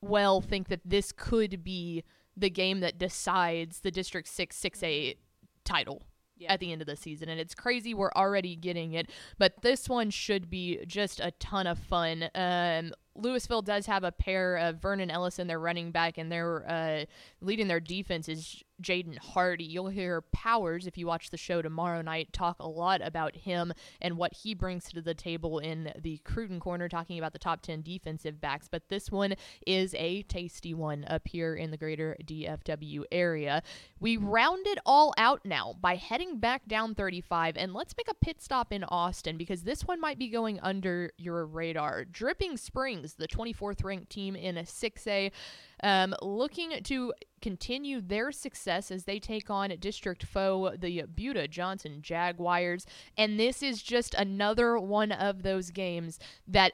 well 0.00 0.40
think 0.40 0.68
that 0.68 0.80
this 0.84 1.12
could 1.12 1.62
be 1.62 2.02
the 2.36 2.50
game 2.50 2.80
that 2.80 2.98
decides 2.98 3.80
the 3.80 3.90
District 3.90 4.28
6 4.28 4.56
6A 4.58 5.16
title 5.64 6.02
Yeah. 6.36 6.52
at 6.52 6.60
the 6.60 6.70
end 6.72 6.80
of 6.82 6.86
the 6.86 6.96
season. 6.96 7.28
And 7.28 7.40
it's 7.40 7.54
crazy 7.54 7.92
we're 7.94 8.12
already 8.12 8.56
getting 8.56 8.92
it, 8.92 9.10
but 9.38 9.62
this 9.62 9.88
one 9.88 10.10
should 10.10 10.48
be 10.48 10.84
just 10.86 11.18
a 11.20 11.32
ton 11.32 11.66
of 11.66 11.78
fun. 11.78 12.28
Um, 12.34 12.92
Lewisville 13.20 13.64
does 13.64 13.86
have 13.86 14.04
a 14.04 14.12
pair 14.12 14.56
of 14.56 14.76
Vernon 14.76 15.10
Ellison, 15.10 15.46
their 15.46 15.58
running 15.58 15.90
back, 15.90 16.18
and 16.18 16.30
their 16.30 16.68
uh, 16.68 17.04
leading 17.40 17.68
their 17.68 17.80
defense 17.80 18.28
is 18.28 18.62
Jaden 18.82 19.18
Hardy. 19.18 19.64
You'll 19.64 19.88
hear 19.88 20.22
Powers, 20.32 20.86
if 20.86 20.98
you 20.98 21.06
watch 21.06 21.30
the 21.30 21.36
show 21.36 21.62
tomorrow 21.62 22.02
night, 22.02 22.32
talk 22.32 22.56
a 22.60 22.68
lot 22.68 23.00
about 23.02 23.36
him 23.36 23.72
and 24.00 24.16
what 24.16 24.32
he 24.32 24.54
brings 24.54 24.84
to 24.90 25.02
the 25.02 25.14
table 25.14 25.58
in 25.58 25.92
the 25.98 26.18
Cruden 26.18 26.60
corner, 26.60 26.88
talking 26.88 27.18
about 27.18 27.32
the 27.32 27.38
top 27.38 27.62
10 27.62 27.82
defensive 27.82 28.40
backs. 28.40 28.68
But 28.70 28.88
this 28.88 29.10
one 29.10 29.34
is 29.66 29.94
a 29.94 30.22
tasty 30.22 30.74
one 30.74 31.04
up 31.08 31.26
here 31.26 31.54
in 31.54 31.70
the 31.70 31.76
greater 31.76 32.16
DFW 32.24 33.04
area. 33.10 33.62
We 33.98 34.16
round 34.16 34.66
it 34.66 34.78
all 34.84 35.14
out 35.16 35.40
now 35.44 35.74
by 35.80 35.96
heading 35.96 36.38
back 36.38 36.66
down 36.66 36.94
35, 36.94 37.56
and 37.56 37.72
let's 37.72 37.94
make 37.96 38.10
a 38.10 38.14
pit 38.14 38.42
stop 38.42 38.72
in 38.72 38.84
Austin 38.84 39.36
because 39.36 39.62
this 39.62 39.82
one 39.82 40.00
might 40.00 40.18
be 40.18 40.28
going 40.28 40.60
under 40.60 41.10
your 41.16 41.46
radar. 41.46 42.04
Dripping 42.04 42.56
Springs, 42.56 43.14
the 43.14 43.28
24th 43.28 43.84
ranked 43.84 44.10
team 44.10 44.36
in 44.36 44.58
a 44.58 44.62
6A, 44.62 45.32
um, 45.82 46.14
looking 46.22 46.82
to 46.84 47.12
continue 47.46 48.00
their 48.00 48.32
success 48.32 48.90
as 48.90 49.04
they 49.04 49.20
take 49.20 49.48
on 49.48 49.72
district 49.78 50.24
foe, 50.24 50.74
the 50.76 51.02
Buda 51.02 51.46
Johnson 51.46 52.02
Jaguars. 52.02 52.84
And 53.16 53.38
this 53.38 53.62
is 53.62 53.84
just 53.84 54.14
another 54.14 54.80
one 54.80 55.12
of 55.12 55.44
those 55.44 55.70
games 55.70 56.18
that 56.48 56.72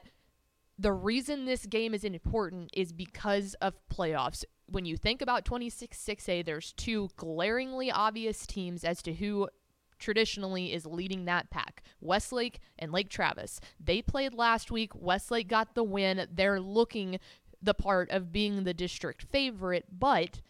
the 0.79 0.91
reason 0.91 1.45
this 1.45 1.67
game 1.67 1.93
is 1.93 2.03
important 2.03 2.71
is 2.73 2.91
because 2.91 3.53
of 3.61 3.75
playoffs. 3.87 4.43
When 4.65 4.83
you 4.83 4.97
think 4.97 5.21
about 5.21 5.45
26 5.45 5.95
6A, 5.95 6.43
there's 6.43 6.71
two 6.71 7.09
glaringly 7.17 7.91
obvious 7.91 8.47
teams 8.47 8.83
as 8.83 9.03
to 9.03 9.13
who 9.13 9.49
traditionally 9.99 10.73
is 10.73 10.87
leading 10.87 11.25
that 11.25 11.51
pack 11.51 11.83
Westlake 12.01 12.59
and 12.79 12.91
Lake 12.91 13.09
Travis. 13.09 13.61
They 13.79 14.01
played 14.01 14.33
last 14.33 14.71
week. 14.71 14.93
Westlake 14.95 15.47
got 15.47 15.75
the 15.75 15.83
win. 15.83 16.27
They're 16.33 16.59
looking 16.59 17.19
the 17.61 17.75
part 17.75 18.09
of 18.09 18.31
being 18.31 18.63
the 18.63 18.73
district 18.73 19.21
favorite, 19.21 19.85
but 19.91 20.41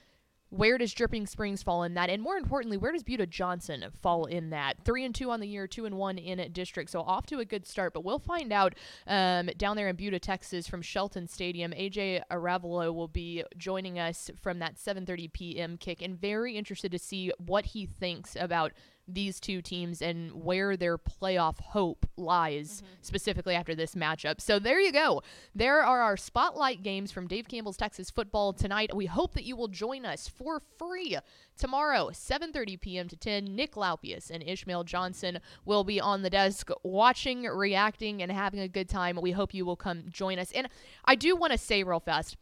where 0.54 0.78
does 0.78 0.94
Dripping 0.94 1.26
Springs 1.26 1.64
fall 1.64 1.84
in 1.84 1.96
that? 1.96 2.12
And 2.12 2.22
more 2.22 2.38
importantly, 2.38 2.78
where 2.78 2.92
does 2.92 3.04
Buda 3.04 3.26
Johnson 3.26 3.86
fall 4.02 4.26
in 4.26 4.52
that? 4.52 4.78
Three 4.86 5.04
and 5.04 5.14
two 5.14 5.32
on 5.32 5.40
the 5.40 5.48
year, 5.48 5.66
two 5.66 5.86
and 5.86 5.98
one 5.98 6.20
in 6.20 6.52
district. 6.52 6.92
So 6.92 7.02
off 7.02 7.26
to 7.28 7.40
a 7.40 7.46
good 7.46 7.66
start. 7.66 7.94
But 7.94 8.04
we'll 8.04 8.20
find 8.20 8.54
out 8.54 8.76
um, 9.08 9.50
down 9.58 9.76
there 9.76 9.90
in 9.90 9.96
Buda, 9.96 10.20
Texas, 10.20 10.68
from 10.68 10.84
Shelton 10.84 11.28
Stadium. 11.28 11.72
AJ 11.72 12.22
Aravalo 12.32 12.94
will 12.94 13.08
be 13.08 13.44
joining 13.58 13.98
us 13.98 14.30
from 14.40 14.60
that 14.60 14.76
7:30 14.76 15.34
p.m. 15.34 15.78
kick, 15.78 16.02
and 16.02 16.20
very 16.20 16.56
interested 16.56 16.92
to 16.92 17.00
see 17.00 17.32
what 17.38 17.66
he 17.68 17.88
thinks 17.88 18.38
about 18.40 18.74
these 19.08 19.40
two 19.40 19.62
teams 19.62 20.02
and 20.02 20.32
where 20.34 20.78
their 20.78 20.98
playoff 20.98 21.60
hope 21.60 22.06
lies 22.16 22.82
mm-hmm. 22.82 22.94
specifically 23.02 23.56
after 23.56 23.76
this 23.76 23.96
matchup. 23.96 24.40
So 24.40 24.60
there 24.60 24.80
you 24.80 24.92
go. 24.92 25.22
There 25.54 25.84
are 25.84 26.02
our 26.02 26.18
spotlight 26.18 26.84
games 26.84 27.12
from 27.12 27.28
Dave 27.28 27.48
Campbell's 27.48 27.78
Texas 27.78 28.10
football 28.10 28.54
tonight. 28.54 28.96
We 28.96 29.06
hope 29.06 29.34
that 29.34 29.44
you 29.44 29.56
will 29.56 29.68
join 29.68 30.06
us 30.06 30.28
for 30.28 30.62
free 30.78 31.18
tomorrow 31.58 32.10
7:30 32.12 32.80
p.m. 32.80 33.08
to 33.10 33.16
10. 33.16 33.56
Nick 33.56 33.74
Laupius 33.74 34.30
and 34.30 34.44
Ishmael 34.44 34.84
Johnson 34.84 35.40
will 35.66 35.84
be 35.84 36.00
on 36.00 36.22
the 36.22 36.30
desk 36.30 36.70
watching, 36.84 37.44
reacting 37.44 38.22
and 38.22 38.32
having 38.32 38.60
a 38.60 38.68
good 38.68 38.90
time. 38.90 39.20
We 39.22 39.32
hope 39.32 39.54
you 39.54 39.66
will 39.66 39.76
come 39.76 40.06
join 40.10 40.40
us. 40.40 40.52
And 40.54 40.68
I 41.06 41.16
do 41.16 41.36
want 41.36 41.52
to 41.52 41.58
say 41.58 41.84
real 41.84 42.00
fast 42.00 42.38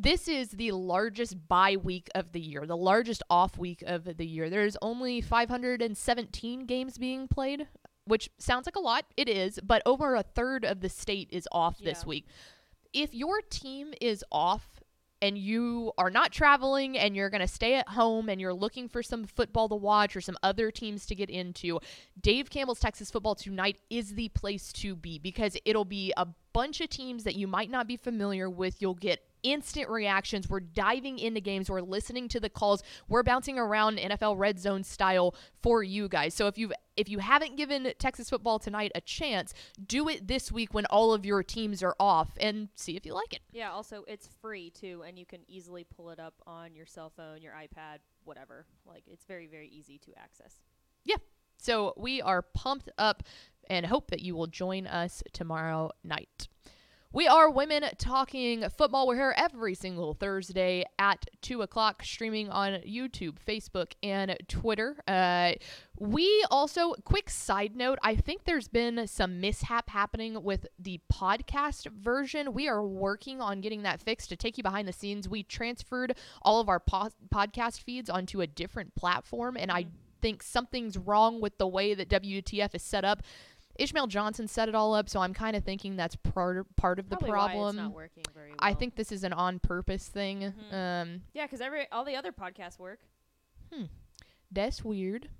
this 0.00 0.28
is 0.28 0.50
the 0.50 0.70
largest 0.70 1.48
bye 1.48 1.76
week 1.76 2.08
of 2.14 2.30
the 2.30 2.40
year, 2.40 2.64
the 2.66 2.76
largest 2.76 3.22
off 3.28 3.58
week 3.58 3.82
of 3.84 4.04
the 4.16 4.26
year. 4.26 4.48
There's 4.48 4.76
only 4.80 5.20
517 5.20 6.66
games 6.66 6.98
being 6.98 7.26
played, 7.26 7.66
which 8.04 8.30
sounds 8.38 8.66
like 8.66 8.76
a 8.76 8.80
lot. 8.80 9.06
It 9.16 9.28
is, 9.28 9.58
but 9.62 9.82
over 9.84 10.14
a 10.14 10.22
third 10.22 10.64
of 10.64 10.80
the 10.80 10.88
state 10.88 11.28
is 11.32 11.48
off 11.50 11.78
this 11.78 12.06
week. 12.06 12.26
If 12.92 13.12
your 13.12 13.40
team 13.42 13.92
is 14.00 14.24
off 14.30 14.80
and 15.20 15.36
you 15.36 15.90
are 15.98 16.10
not 16.10 16.30
traveling 16.30 16.96
and 16.96 17.16
you're 17.16 17.28
going 17.28 17.40
to 17.40 17.48
stay 17.48 17.74
at 17.74 17.88
home 17.88 18.28
and 18.28 18.40
you're 18.40 18.54
looking 18.54 18.88
for 18.88 19.02
some 19.02 19.24
football 19.24 19.68
to 19.68 19.74
watch 19.74 20.14
or 20.14 20.20
some 20.20 20.36
other 20.44 20.70
teams 20.70 21.06
to 21.06 21.16
get 21.16 21.28
into, 21.28 21.80
Dave 22.20 22.50
Campbell's 22.50 22.78
Texas 22.78 23.10
Football 23.10 23.34
Tonight 23.34 23.78
is 23.90 24.14
the 24.14 24.28
place 24.28 24.72
to 24.74 24.94
be 24.94 25.18
because 25.18 25.56
it'll 25.64 25.84
be 25.84 26.12
a 26.16 26.28
bunch 26.52 26.80
of 26.80 26.88
teams 26.88 27.24
that 27.24 27.34
you 27.34 27.48
might 27.48 27.68
not 27.68 27.88
be 27.88 27.96
familiar 27.96 28.48
with. 28.48 28.80
You'll 28.80 28.94
get 28.94 29.27
instant 29.42 29.88
reactions. 29.88 30.48
We're 30.48 30.60
diving 30.60 31.18
into 31.18 31.40
games. 31.40 31.70
We're 31.70 31.80
listening 31.80 32.28
to 32.28 32.40
the 32.40 32.48
calls. 32.48 32.82
We're 33.08 33.22
bouncing 33.22 33.58
around 33.58 33.98
NFL 33.98 34.38
red 34.38 34.58
zone 34.58 34.84
style 34.84 35.34
for 35.62 35.82
you 35.82 36.08
guys. 36.08 36.34
So 36.34 36.46
if 36.46 36.58
you've 36.58 36.72
if 36.96 37.08
you 37.08 37.20
haven't 37.20 37.56
given 37.56 37.92
Texas 37.98 38.28
football 38.28 38.58
tonight 38.58 38.90
a 38.94 39.00
chance, 39.00 39.54
do 39.86 40.08
it 40.08 40.26
this 40.26 40.50
week 40.50 40.74
when 40.74 40.84
all 40.86 41.14
of 41.14 41.24
your 41.24 41.44
teams 41.44 41.80
are 41.82 41.94
off 42.00 42.30
and 42.40 42.68
see 42.74 42.96
if 42.96 43.06
you 43.06 43.14
like 43.14 43.32
it. 43.32 43.40
Yeah, 43.52 43.70
also 43.70 44.04
it's 44.08 44.28
free 44.40 44.70
too, 44.70 45.04
and 45.06 45.16
you 45.16 45.24
can 45.24 45.40
easily 45.46 45.84
pull 45.84 46.10
it 46.10 46.18
up 46.18 46.34
on 46.46 46.74
your 46.74 46.86
cell 46.86 47.12
phone, 47.16 47.40
your 47.40 47.52
iPad, 47.52 47.98
whatever. 48.24 48.66
Like 48.84 49.04
it's 49.06 49.24
very, 49.24 49.46
very 49.46 49.68
easy 49.68 49.98
to 49.98 50.12
access. 50.18 50.56
Yeah. 51.04 51.16
So 51.60 51.94
we 51.96 52.20
are 52.22 52.42
pumped 52.42 52.90
up 52.98 53.22
and 53.68 53.86
hope 53.86 54.10
that 54.10 54.20
you 54.20 54.34
will 54.34 54.46
join 54.46 54.86
us 54.86 55.22
tomorrow 55.32 55.90
night. 56.02 56.48
We 57.10 57.26
are 57.26 57.48
women 57.48 57.84
talking 57.96 58.68
football. 58.68 59.06
We're 59.06 59.14
here 59.14 59.34
every 59.34 59.74
single 59.74 60.12
Thursday 60.12 60.84
at 60.98 61.24
2 61.40 61.62
o'clock, 61.62 62.02
streaming 62.04 62.50
on 62.50 62.82
YouTube, 62.82 63.36
Facebook, 63.46 63.92
and 64.02 64.36
Twitter. 64.46 64.94
Uh, 65.08 65.52
we 65.98 66.44
also, 66.50 66.92
quick 67.06 67.30
side 67.30 67.74
note, 67.74 67.98
I 68.02 68.14
think 68.14 68.44
there's 68.44 68.68
been 68.68 69.06
some 69.06 69.40
mishap 69.40 69.88
happening 69.88 70.42
with 70.42 70.66
the 70.78 71.00
podcast 71.10 71.90
version. 71.92 72.52
We 72.52 72.68
are 72.68 72.84
working 72.86 73.40
on 73.40 73.62
getting 73.62 73.84
that 73.84 74.02
fixed 74.02 74.28
to 74.28 74.36
take 74.36 74.58
you 74.58 74.62
behind 74.62 74.86
the 74.86 74.92
scenes. 74.92 75.30
We 75.30 75.44
transferred 75.44 76.14
all 76.42 76.60
of 76.60 76.68
our 76.68 76.78
po- 76.78 77.08
podcast 77.30 77.80
feeds 77.80 78.10
onto 78.10 78.42
a 78.42 78.46
different 78.46 78.94
platform, 78.94 79.56
and 79.58 79.72
I 79.72 79.86
think 80.20 80.42
something's 80.42 80.98
wrong 80.98 81.40
with 81.40 81.56
the 81.56 81.66
way 81.66 81.94
that 81.94 82.10
WTF 82.10 82.74
is 82.74 82.82
set 82.82 83.06
up. 83.06 83.22
Ishmael 83.78 84.08
Johnson 84.08 84.48
set 84.48 84.68
it 84.68 84.74
all 84.74 84.92
up, 84.94 85.08
so 85.08 85.20
I'm 85.20 85.32
kind 85.32 85.56
of 85.56 85.64
thinking 85.64 85.96
that's 85.96 86.16
part 86.16 86.66
part 86.76 86.98
of 86.98 87.08
the 87.08 87.16
Probably 87.16 87.30
why 87.30 87.46
problem. 87.46 87.68
it's 87.68 87.76
not 87.76 87.92
working 87.92 88.24
very 88.34 88.48
well. 88.50 88.56
I 88.58 88.74
think 88.74 88.96
this 88.96 89.12
is 89.12 89.22
an 89.24 89.32
on 89.32 89.58
purpose 89.60 90.08
thing. 90.08 90.52
Mhm. 90.72 90.74
Um, 90.74 91.22
Yeah, 91.32 91.46
because 91.46 91.60
every 91.60 91.88
all 91.92 92.04
the 92.04 92.16
other 92.16 92.32
podcasts 92.32 92.78
work. 92.78 93.00
Hmm, 93.72 93.84
that's 94.50 94.82
weird. 94.84 95.30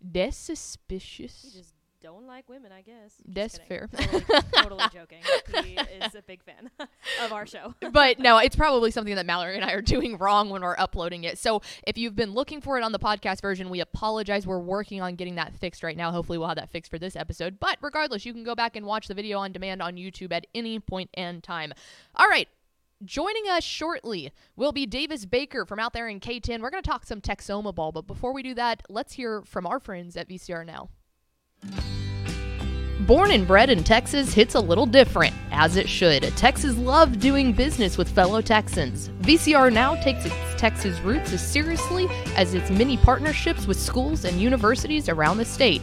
That's 0.00 0.48
You 0.48 0.54
suspicious. 0.56 1.52
just 1.52 1.74
don't 2.02 2.26
like 2.26 2.48
women, 2.48 2.72
I 2.72 2.80
guess. 2.82 3.14
That's 3.26 3.58
fair. 3.58 3.88
Totally, 3.92 4.22
totally 4.54 4.84
joking. 4.92 5.18
He 5.64 5.74
is 5.74 6.14
a 6.14 6.22
big 6.22 6.42
fan 6.42 6.70
of 7.22 7.32
our 7.32 7.46
show. 7.46 7.74
but 7.92 8.18
no, 8.18 8.38
it's 8.44 8.56
probably 8.56 8.90
something 8.90 9.14
that 9.14 9.26
Mallory 9.26 9.56
and 9.56 9.64
I 9.64 9.72
are 9.72 9.82
doing 9.82 10.16
wrong 10.16 10.48
when 10.50 10.62
we're 10.62 10.76
uploading 10.78 11.24
it. 11.24 11.38
So 11.38 11.60
if 11.86 11.98
you've 11.98 12.16
been 12.16 12.32
looking 12.32 12.60
for 12.60 12.78
it 12.78 12.82
on 12.84 12.92
the 12.92 12.98
podcast 12.98 13.42
version, 13.42 13.68
we 13.68 13.80
apologize. 13.80 14.46
We're 14.46 14.58
working 14.58 15.02
on 15.02 15.14
getting 15.14 15.34
that 15.34 15.54
fixed 15.54 15.82
right 15.82 15.96
now. 15.96 16.10
Hopefully, 16.10 16.38
we'll 16.38 16.48
have 16.48 16.56
that 16.56 16.70
fixed 16.70 16.90
for 16.90 16.98
this 16.98 17.16
episode. 17.16 17.60
But 17.60 17.76
regardless, 17.82 18.24
you 18.24 18.32
can 18.32 18.44
go 18.44 18.54
back 18.54 18.76
and 18.76 18.86
watch 18.86 19.06
the 19.08 19.14
video 19.14 19.38
on 19.38 19.52
demand 19.52 19.82
on 19.82 19.96
YouTube 19.96 20.32
at 20.32 20.46
any 20.54 20.78
point 20.78 21.10
in 21.14 21.40
time. 21.40 21.72
All 22.14 22.28
right. 22.28 22.48
Joining 23.02 23.44
us 23.48 23.64
shortly 23.64 24.30
will 24.56 24.72
be 24.72 24.84
Davis 24.84 25.24
Baker 25.24 25.64
from 25.64 25.78
out 25.78 25.94
there 25.94 26.06
in 26.06 26.20
KTEN. 26.20 26.60
We're 26.60 26.68
going 26.68 26.82
to 26.82 26.90
talk 26.90 27.06
some 27.06 27.22
Texoma 27.22 27.74
ball, 27.74 27.92
but 27.92 28.06
before 28.06 28.34
we 28.34 28.42
do 28.42 28.52
that, 28.54 28.82
let's 28.90 29.14
hear 29.14 29.40
from 29.40 29.66
our 29.66 29.80
friends 29.80 30.18
at 30.18 30.28
VCR 30.28 30.66
Now. 30.66 30.90
Born 33.00 33.30
and 33.32 33.46
bred 33.46 33.70
in 33.70 33.82
Texas 33.82 34.32
hits 34.32 34.54
a 34.54 34.60
little 34.60 34.86
different, 34.86 35.34
as 35.50 35.76
it 35.76 35.88
should. 35.88 36.22
Texas 36.36 36.76
love 36.76 37.18
doing 37.18 37.52
business 37.52 37.98
with 37.98 38.08
fellow 38.08 38.40
Texans. 38.40 39.08
VCR 39.22 39.72
now 39.72 39.94
takes 39.96 40.24
its 40.26 40.34
Texas 40.56 41.00
roots 41.00 41.32
as 41.32 41.44
seriously 41.44 42.06
as 42.36 42.54
its 42.54 42.70
many 42.70 42.96
partnerships 42.98 43.66
with 43.66 43.80
schools 43.80 44.24
and 44.24 44.40
universities 44.40 45.08
around 45.08 45.38
the 45.38 45.44
state. 45.44 45.82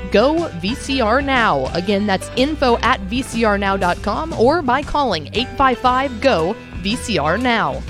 GO 0.11 0.49
VCR 0.59 1.23
Now. 1.23 1.67
Again, 1.73 2.05
that's 2.05 2.29
info 2.35 2.77
at 2.79 2.99
vcrnow.com 3.01 4.33
or 4.33 4.61
by 4.61 4.83
calling 4.83 5.27
855 5.33 6.21
GO 6.21 6.55
VCR 6.81 7.41
Now. 7.41 7.81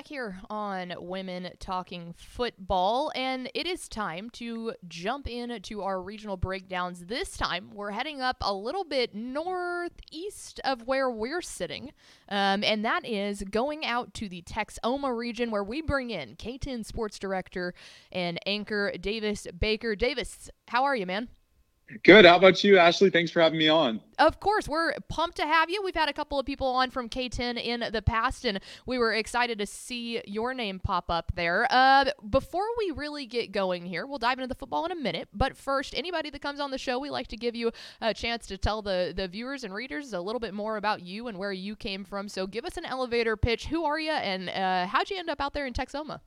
Back 0.00 0.08
here 0.08 0.40
on 0.48 0.94
Women 0.98 1.50
Talking 1.58 2.14
Football, 2.16 3.12
and 3.14 3.50
it 3.54 3.66
is 3.66 3.86
time 3.86 4.30
to 4.30 4.72
jump 4.88 5.28
into 5.28 5.82
our 5.82 6.00
regional 6.00 6.38
breakdowns. 6.38 7.04
This 7.04 7.36
time, 7.36 7.70
we're 7.74 7.90
heading 7.90 8.22
up 8.22 8.38
a 8.40 8.54
little 8.54 8.84
bit 8.84 9.14
northeast 9.14 10.58
of 10.64 10.86
where 10.86 11.10
we're 11.10 11.42
sitting, 11.42 11.92
um, 12.30 12.64
and 12.64 12.82
that 12.82 13.04
is 13.04 13.42
going 13.42 13.84
out 13.84 14.14
to 14.14 14.30
the 14.30 14.40
Texoma 14.40 15.14
region 15.14 15.50
where 15.50 15.62
we 15.62 15.82
bring 15.82 16.08
in 16.08 16.34
KTEN 16.34 16.86
Sports 16.86 17.18
Director 17.18 17.74
and 18.10 18.38
anchor 18.46 18.92
Davis 18.98 19.46
Baker. 19.58 19.94
Davis, 19.94 20.48
how 20.68 20.84
are 20.84 20.96
you, 20.96 21.04
man? 21.04 21.28
Good. 22.04 22.24
How 22.24 22.36
about 22.36 22.62
you, 22.62 22.78
Ashley? 22.78 23.10
Thanks 23.10 23.30
for 23.30 23.40
having 23.40 23.58
me 23.58 23.68
on. 23.68 24.00
Of 24.18 24.38
course, 24.38 24.68
we're 24.68 24.92
pumped 25.08 25.38
to 25.38 25.46
have 25.46 25.70
you. 25.70 25.82
We've 25.82 25.94
had 25.94 26.08
a 26.08 26.12
couple 26.12 26.38
of 26.38 26.46
people 26.46 26.68
on 26.68 26.90
from 26.90 27.08
KTEN 27.08 27.62
in 27.62 27.84
the 27.92 28.02
past, 28.02 28.44
and 28.44 28.60
we 28.86 28.96
were 28.96 29.12
excited 29.12 29.58
to 29.58 29.66
see 29.66 30.22
your 30.24 30.54
name 30.54 30.78
pop 30.78 31.10
up 31.10 31.32
there. 31.34 31.66
Uh, 31.70 32.06
before 32.28 32.66
we 32.78 32.92
really 32.92 33.26
get 33.26 33.50
going 33.50 33.86
here, 33.86 34.06
we'll 34.06 34.18
dive 34.18 34.38
into 34.38 34.46
the 34.46 34.54
football 34.54 34.84
in 34.84 34.92
a 34.92 34.96
minute. 34.96 35.28
But 35.32 35.56
first, 35.56 35.94
anybody 35.96 36.30
that 36.30 36.42
comes 36.42 36.60
on 36.60 36.70
the 36.70 36.78
show, 36.78 36.98
we 36.98 37.10
like 37.10 37.28
to 37.28 37.36
give 37.36 37.56
you 37.56 37.72
a 38.00 38.14
chance 38.14 38.46
to 38.48 38.58
tell 38.58 38.82
the, 38.82 39.12
the 39.16 39.26
viewers 39.26 39.64
and 39.64 39.74
readers 39.74 40.12
a 40.12 40.20
little 40.20 40.40
bit 40.40 40.54
more 40.54 40.76
about 40.76 41.02
you 41.02 41.26
and 41.26 41.38
where 41.38 41.52
you 41.52 41.74
came 41.74 42.04
from. 42.04 42.28
So 42.28 42.46
give 42.46 42.64
us 42.64 42.76
an 42.76 42.84
elevator 42.84 43.36
pitch. 43.36 43.66
Who 43.66 43.84
are 43.84 43.98
you, 43.98 44.12
and 44.12 44.48
uh, 44.48 44.86
how'd 44.86 45.10
you 45.10 45.18
end 45.18 45.30
up 45.30 45.40
out 45.40 45.54
there 45.54 45.66
in 45.66 45.72
Texoma? 45.72 46.20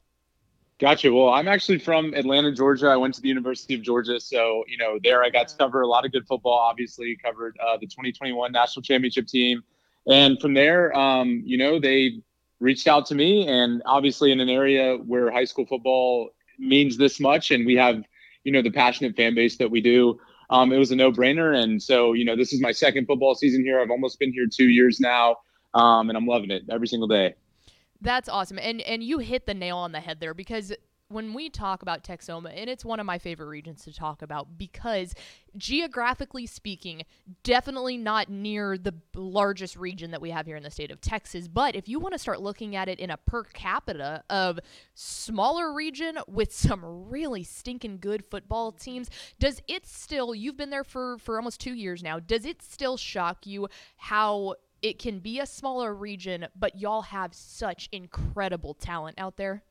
Gotcha. 0.79 1.13
Well, 1.13 1.29
I'm 1.29 1.47
actually 1.47 1.79
from 1.79 2.13
Atlanta, 2.13 2.51
Georgia. 2.51 2.87
I 2.87 2.97
went 2.97 3.13
to 3.15 3.21
the 3.21 3.27
University 3.27 3.75
of 3.75 3.81
Georgia, 3.81 4.19
so 4.19 4.63
you 4.67 4.77
know 4.77 4.97
there 5.03 5.23
I 5.23 5.29
got 5.29 5.47
to 5.49 5.55
cover 5.55 5.81
a 5.81 5.87
lot 5.87 6.03
of 6.05 6.11
good 6.11 6.25
football. 6.27 6.57
Obviously, 6.57 7.15
covered 7.23 7.57
uh, 7.59 7.77
the 7.77 7.85
2021 7.85 8.51
national 8.51 8.81
championship 8.81 9.27
team, 9.27 9.63
and 10.07 10.39
from 10.41 10.53
there, 10.55 10.95
um, 10.97 11.43
you 11.45 11.57
know, 11.57 11.79
they 11.79 12.21
reached 12.59 12.87
out 12.87 13.05
to 13.07 13.15
me, 13.15 13.47
and 13.47 13.83
obviously 13.85 14.31
in 14.31 14.39
an 14.39 14.49
area 14.49 14.97
where 14.97 15.31
high 15.31 15.43
school 15.43 15.65
football 15.65 16.29
means 16.57 16.97
this 16.97 17.19
much, 17.19 17.51
and 17.51 17.65
we 17.65 17.75
have 17.75 18.03
you 18.43 18.51
know 18.51 18.61
the 18.61 18.71
passionate 18.71 19.15
fan 19.15 19.35
base 19.35 19.57
that 19.57 19.69
we 19.69 19.79
do. 19.79 20.19
Um, 20.49 20.71
it 20.71 20.77
was 20.77 20.91
a 20.91 20.95
no-brainer, 20.95 21.55
and 21.55 21.81
so 21.81 22.13
you 22.13 22.25
know 22.25 22.35
this 22.35 22.51
is 22.51 22.61
my 22.61 22.71
second 22.71 23.05
football 23.05 23.35
season 23.35 23.63
here. 23.63 23.79
I've 23.79 23.91
almost 23.91 24.17
been 24.19 24.33
here 24.33 24.47
two 24.51 24.69
years 24.69 24.99
now, 24.99 25.37
um, 25.75 26.09
and 26.09 26.17
I'm 26.17 26.25
loving 26.25 26.49
it 26.49 26.63
every 26.69 26.87
single 26.87 27.07
day. 27.07 27.35
That's 28.03 28.27
awesome. 28.27 28.59
And 28.59 28.81
and 28.81 29.01
you 29.01 29.19
hit 29.19 29.45
the 29.45 29.53
nail 29.53 29.77
on 29.77 29.93
the 29.93 30.01
head 30.01 30.19
there 30.19 30.33
because 30.33 30.73
when 31.09 31.33
we 31.33 31.49
talk 31.49 31.81
about 31.83 32.03
Texoma, 32.03 32.51
and 32.55 32.69
it's 32.69 32.83
one 32.83 32.99
of 32.99 33.05
my 33.05 33.19
favorite 33.19 33.45
regions 33.45 33.83
to 33.83 33.93
talk 33.93 34.21
about 34.21 34.57
because 34.57 35.13
geographically 35.55 36.47
speaking, 36.47 37.03
definitely 37.43 37.97
not 37.97 38.29
near 38.29 38.77
the 38.77 38.93
largest 39.15 39.75
region 39.75 40.11
that 40.11 40.21
we 40.21 40.31
have 40.31 40.47
here 40.47 40.55
in 40.57 40.63
the 40.63 40.71
state 40.71 40.89
of 40.89 40.99
Texas. 40.99 41.47
But 41.47 41.75
if 41.75 41.87
you 41.87 41.99
want 41.99 42.13
to 42.13 42.19
start 42.19 42.41
looking 42.41 42.75
at 42.75 42.89
it 42.89 42.99
in 42.99 43.11
a 43.11 43.17
per 43.17 43.43
capita 43.43 44.23
of 44.29 44.59
smaller 44.95 45.71
region 45.71 46.17
with 46.27 46.51
some 46.51 46.81
really 46.83 47.43
stinking 47.43 47.99
good 47.99 48.25
football 48.25 48.71
teams, 48.71 49.09
does 49.39 49.61
it 49.67 49.85
still, 49.85 50.33
you've 50.33 50.57
been 50.57 50.71
there 50.71 50.83
for, 50.83 51.19
for 51.19 51.37
almost 51.37 51.61
two 51.61 51.73
years 51.73 52.01
now, 52.01 52.19
does 52.19 52.45
it 52.45 52.63
still 52.63 52.97
shock 52.97 53.45
you 53.45 53.67
how 53.97 54.55
it 54.83 54.99
can 54.99 55.19
be 55.19 55.39
a 55.39 55.45
smaller 55.45 55.95
region, 55.95 56.45
but 56.59 56.77
y'all 56.77 57.01
have 57.01 57.33
such 57.33 57.87
incredible 57.91 58.73
talent 58.75 59.17
out 59.17 59.37
there. 59.37 59.63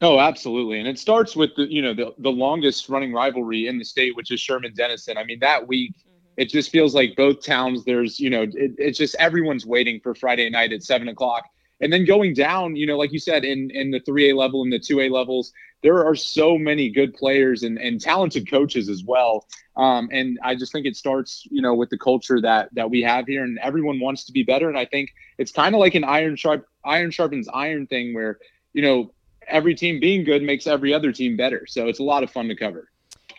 Oh, 0.00 0.18
absolutely. 0.18 0.78
And 0.78 0.88
it 0.88 0.98
starts 0.98 1.36
with 1.36 1.54
the, 1.56 1.70
you 1.70 1.82
know, 1.82 1.92
the, 1.92 2.14
the 2.18 2.30
longest 2.30 2.88
running 2.88 3.12
rivalry 3.12 3.66
in 3.66 3.78
the 3.78 3.84
state, 3.84 4.16
which 4.16 4.30
is 4.32 4.40
Sherman 4.40 4.72
Denison. 4.74 5.18
I 5.18 5.24
mean, 5.24 5.38
that 5.40 5.68
week, 5.68 5.92
mm-hmm. 5.98 6.26
it 6.38 6.48
just 6.48 6.70
feels 6.70 6.94
like 6.94 7.16
both 7.16 7.44
towns, 7.44 7.84
there's, 7.84 8.18
you 8.18 8.30
know, 8.30 8.42
it, 8.44 8.74
it's 8.78 8.96
just 8.96 9.14
everyone's 9.16 9.66
waiting 9.66 10.00
for 10.00 10.14
Friday 10.14 10.48
night 10.48 10.72
at 10.72 10.82
seven 10.82 11.08
o'clock. 11.08 11.44
And 11.82 11.92
then 11.92 12.06
going 12.06 12.32
down, 12.32 12.76
you 12.76 12.86
know, 12.86 12.96
like 12.96 13.12
you 13.12 13.18
said, 13.18 13.44
in, 13.44 13.70
in 13.70 13.90
the 13.90 14.00
3A 14.00 14.34
level 14.34 14.62
and 14.62 14.72
the 14.72 14.78
2A 14.78 15.10
levels, 15.10 15.52
there 15.82 16.04
are 16.06 16.14
so 16.14 16.58
many 16.58 16.90
good 16.90 17.14
players 17.14 17.62
and, 17.62 17.78
and 17.78 18.00
talented 18.00 18.50
coaches 18.50 18.88
as 18.88 19.02
well. 19.04 19.46
Um, 19.76 20.08
and 20.12 20.38
I 20.42 20.54
just 20.54 20.72
think 20.72 20.86
it 20.86 20.96
starts, 20.96 21.46
you 21.50 21.62
know, 21.62 21.74
with 21.74 21.90
the 21.90 21.98
culture 21.98 22.40
that 22.40 22.68
that 22.74 22.90
we 22.90 23.02
have 23.02 23.26
here, 23.26 23.44
and 23.44 23.58
everyone 23.62 24.00
wants 24.00 24.24
to 24.24 24.32
be 24.32 24.42
better. 24.42 24.68
And 24.68 24.78
I 24.78 24.84
think 24.84 25.10
it's 25.38 25.52
kind 25.52 25.74
of 25.74 25.80
like 25.80 25.94
an 25.94 26.04
iron 26.04 26.36
sharp 26.36 26.66
iron 26.84 27.10
sharpens 27.10 27.48
iron 27.52 27.86
thing, 27.86 28.14
where 28.14 28.38
you 28.72 28.82
know 28.82 29.12
every 29.48 29.74
team 29.74 30.00
being 30.00 30.24
good 30.24 30.42
makes 30.42 30.66
every 30.66 30.92
other 30.92 31.12
team 31.12 31.36
better. 31.36 31.66
So 31.66 31.88
it's 31.88 31.98
a 31.98 32.04
lot 32.04 32.22
of 32.22 32.30
fun 32.30 32.48
to 32.48 32.56
cover. 32.56 32.88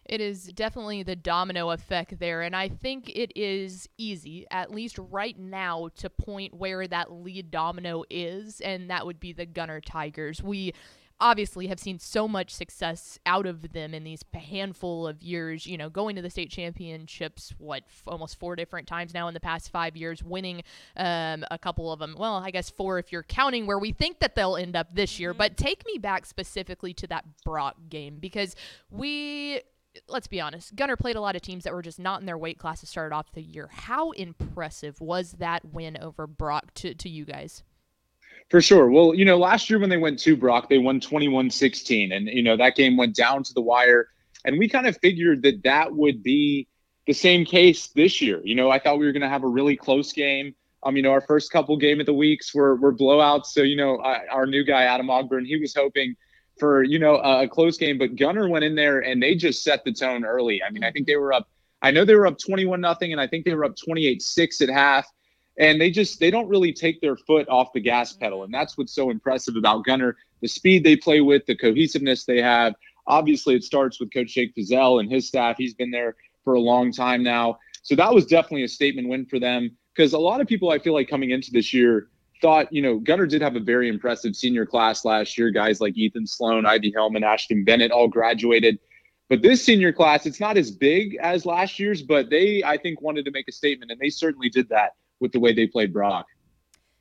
It 0.05 0.19
is 0.19 0.47
definitely 0.47 1.03
the 1.03 1.15
domino 1.15 1.69
effect 1.69 2.19
there. 2.19 2.41
And 2.41 2.53
I 2.53 2.67
think 2.67 3.09
it 3.15 3.31
is 3.33 3.87
easy, 3.97 4.45
at 4.51 4.69
least 4.69 4.97
right 4.97 5.37
now, 5.39 5.89
to 5.97 6.09
point 6.09 6.53
where 6.53 6.85
that 6.85 7.11
lead 7.13 7.49
domino 7.49 8.03
is, 8.09 8.59
and 8.59 8.89
that 8.89 9.05
would 9.05 9.21
be 9.21 9.31
the 9.31 9.45
Gunter 9.45 9.79
Tigers. 9.79 10.43
We 10.43 10.73
obviously 11.21 11.67
have 11.67 11.79
seen 11.79 11.99
so 11.99 12.27
much 12.27 12.51
success 12.51 13.19
out 13.25 13.45
of 13.45 13.71
them 13.71 13.93
in 13.93 14.03
these 14.03 14.25
handful 14.33 15.07
of 15.07 15.21
years, 15.21 15.65
you 15.65 15.77
know, 15.77 15.89
going 15.89 16.15
to 16.15 16.21
the 16.21 16.29
state 16.29 16.49
championships, 16.49 17.53
what, 17.59 17.83
f- 17.87 18.03
almost 18.07 18.39
four 18.39 18.55
different 18.55 18.87
times 18.87 19.13
now 19.13 19.27
in 19.27 19.33
the 19.33 19.39
past 19.39 19.71
five 19.71 19.95
years, 19.95 20.23
winning 20.23 20.63
um, 20.97 21.45
a 21.51 21.57
couple 21.57 21.93
of 21.93 21.99
them. 21.99 22.15
Well, 22.17 22.35
I 22.35 22.51
guess 22.51 22.69
four 22.69 22.99
if 22.99 23.11
you're 23.11 23.23
counting 23.23 23.67
where 23.67 23.79
we 23.79 23.91
think 23.91 24.19
that 24.19 24.35
they'll 24.35 24.57
end 24.57 24.75
up 24.75 24.93
this 24.93 25.19
year. 25.19 25.31
Mm-hmm. 25.31 25.37
But 25.37 25.57
take 25.57 25.85
me 25.85 25.99
back 25.99 26.25
specifically 26.25 26.93
to 26.95 27.07
that 27.07 27.23
Brock 27.45 27.75
game 27.89 28.17
because 28.19 28.55
we 28.89 29.61
let's 30.07 30.27
be 30.27 30.39
honest, 30.39 30.75
Gunter 30.75 30.95
played 30.95 31.17
a 31.17 31.21
lot 31.21 31.35
of 31.35 31.41
teams 31.41 31.65
that 31.65 31.73
were 31.73 31.81
just 31.81 31.99
not 31.99 32.21
in 32.21 32.25
their 32.25 32.37
weight 32.37 32.57
class 32.57 32.79
to 32.79 32.85
start 32.85 33.11
off 33.11 33.31
the 33.33 33.41
year. 33.41 33.69
How 33.71 34.11
impressive 34.11 35.01
was 35.01 35.33
that 35.33 35.65
win 35.65 35.97
over 36.01 36.27
Brock 36.27 36.73
to, 36.75 36.93
to 36.93 37.09
you 37.09 37.25
guys? 37.25 37.63
For 38.51 38.61
sure. 38.61 38.91
Well, 38.91 39.15
you 39.15 39.23
know, 39.23 39.37
last 39.37 39.69
year 39.69 39.79
when 39.79 39.89
they 39.89 39.95
went 39.97 40.19
to 40.19 40.35
Brock, 40.35 40.67
they 40.67 40.77
won 40.77 40.99
21 40.99 41.49
16. 41.51 42.11
And, 42.11 42.27
you 42.27 42.43
know, 42.43 42.57
that 42.57 42.75
game 42.75 42.97
went 42.97 43.15
down 43.15 43.43
to 43.43 43.53
the 43.53 43.61
wire. 43.61 44.09
And 44.43 44.59
we 44.59 44.67
kind 44.67 44.85
of 44.87 44.97
figured 44.97 45.43
that 45.43 45.63
that 45.63 45.95
would 45.95 46.21
be 46.21 46.67
the 47.07 47.13
same 47.13 47.45
case 47.45 47.87
this 47.95 48.19
year. 48.19 48.41
You 48.43 48.55
know, 48.55 48.69
I 48.69 48.77
thought 48.77 48.99
we 48.99 49.05
were 49.05 49.13
going 49.13 49.21
to 49.21 49.29
have 49.29 49.45
a 49.45 49.47
really 49.47 49.77
close 49.77 50.11
game. 50.11 50.53
Um, 50.83 50.97
you 50.97 51.01
know, 51.01 51.11
our 51.11 51.21
first 51.21 51.49
couple 51.49 51.77
game 51.77 52.01
of 52.01 52.05
the 52.05 52.13
weeks 52.13 52.53
were, 52.53 52.75
were 52.75 52.93
blowouts. 52.93 53.45
So, 53.45 53.61
you 53.61 53.77
know, 53.77 53.99
I, 53.99 54.27
our 54.29 54.45
new 54.45 54.65
guy, 54.65 54.83
Adam 54.83 55.07
Ogburn, 55.07 55.45
he 55.45 55.55
was 55.55 55.73
hoping 55.73 56.17
for, 56.59 56.83
you 56.83 56.99
know, 56.99 57.15
a, 57.15 57.43
a 57.43 57.47
close 57.47 57.77
game. 57.77 57.97
But 57.97 58.17
Gunter 58.17 58.49
went 58.49 58.65
in 58.65 58.75
there 58.75 58.99
and 58.99 59.23
they 59.23 59.33
just 59.33 59.63
set 59.63 59.85
the 59.85 59.93
tone 59.93 60.25
early. 60.25 60.61
I 60.61 60.71
mean, 60.71 60.83
I 60.83 60.91
think 60.91 61.07
they 61.07 61.15
were 61.15 61.31
up, 61.31 61.47
I 61.81 61.91
know 61.91 62.03
they 62.03 62.15
were 62.15 62.27
up 62.27 62.37
21 62.37 62.81
nothing, 62.81 63.13
and 63.13 63.21
I 63.21 63.27
think 63.27 63.45
they 63.45 63.55
were 63.55 63.63
up 63.63 63.77
28 63.77 64.21
6 64.21 64.61
at 64.61 64.69
half 64.69 65.07
and 65.57 65.79
they 65.79 65.89
just 65.89 66.19
they 66.19 66.31
don't 66.31 66.47
really 66.47 66.73
take 66.73 67.01
their 67.01 67.17
foot 67.17 67.47
off 67.49 67.73
the 67.73 67.79
gas 67.79 68.13
pedal. 68.13 68.43
And 68.43 68.53
that's 68.53 68.77
what's 68.77 68.93
so 68.93 69.09
impressive 69.09 69.55
about 69.55 69.85
gunter 69.85 70.17
the 70.41 70.47
speed 70.47 70.83
they 70.83 70.95
play 70.95 71.21
with 71.21 71.45
the 71.45 71.55
cohesiveness 71.55 72.25
they 72.25 72.41
have. 72.41 72.73
Obviously 73.07 73.55
it 73.55 73.63
starts 73.63 73.99
with 73.99 74.13
coach 74.13 74.33
jake 74.33 74.55
Fieszel 74.55 74.99
and 74.99 75.11
his 75.11 75.27
staff. 75.27 75.57
He's 75.57 75.73
been 75.73 75.91
there 75.91 76.15
for 76.43 76.53
a 76.53 76.59
long 76.59 76.91
time 76.91 77.23
now. 77.23 77.59
So 77.83 77.95
that 77.95 78.13
was 78.13 78.25
definitely 78.25 78.63
a 78.63 78.67
statement 78.67 79.07
win 79.07 79.25
for 79.25 79.39
them. 79.39 79.77
Because 79.95 80.13
a 80.13 80.19
lot 80.19 80.41
of 80.41 80.47
people 80.47 80.69
i 80.69 80.79
feel 80.79 80.93
like 80.93 81.09
coming 81.09 81.31
into 81.31 81.51
this 81.51 81.73
year 81.73 82.07
thought 82.41 82.71
you 82.73 82.81
know 82.81 82.97
gunter 82.97 83.27
did 83.27 83.41
have 83.41 83.55
a 83.55 83.59
very 83.59 83.87
impressive 83.87 84.35
senior 84.35 84.65
class 84.65 85.03
last 85.03 85.37
year. 85.37 85.51
Guys 85.51 85.81
like 85.81 85.97
ethan 85.97 86.25
sloan 86.25 86.65
ivy 86.65 86.93
hellman 86.93 87.23
ashton 87.23 87.65
bennett 87.65 87.91
all 87.91 88.07
graduated. 88.07 88.79
But 89.29 89.41
this 89.41 89.63
senior 89.63 89.91
class 89.91 90.25
it's 90.25 90.39
not 90.39 90.57
as 90.57 90.71
big 90.71 91.17
as 91.21 91.45
last 91.45 91.77
year's 91.77 92.01
but 92.01 92.29
they 92.29 92.63
i 92.63 92.77
think 92.77 93.01
wanted 93.01 93.25
to 93.25 93.31
make 93.31 93.47
a 93.47 93.51
statement 93.51 93.91
and 93.91 93.99
they 93.99 94.09
certainly 94.09 94.49
did 94.49 94.69
that 94.69 94.95
with 95.21 95.31
the 95.31 95.39
way 95.39 95.53
they 95.53 95.67
played 95.67 95.93
Brock. 95.93 96.25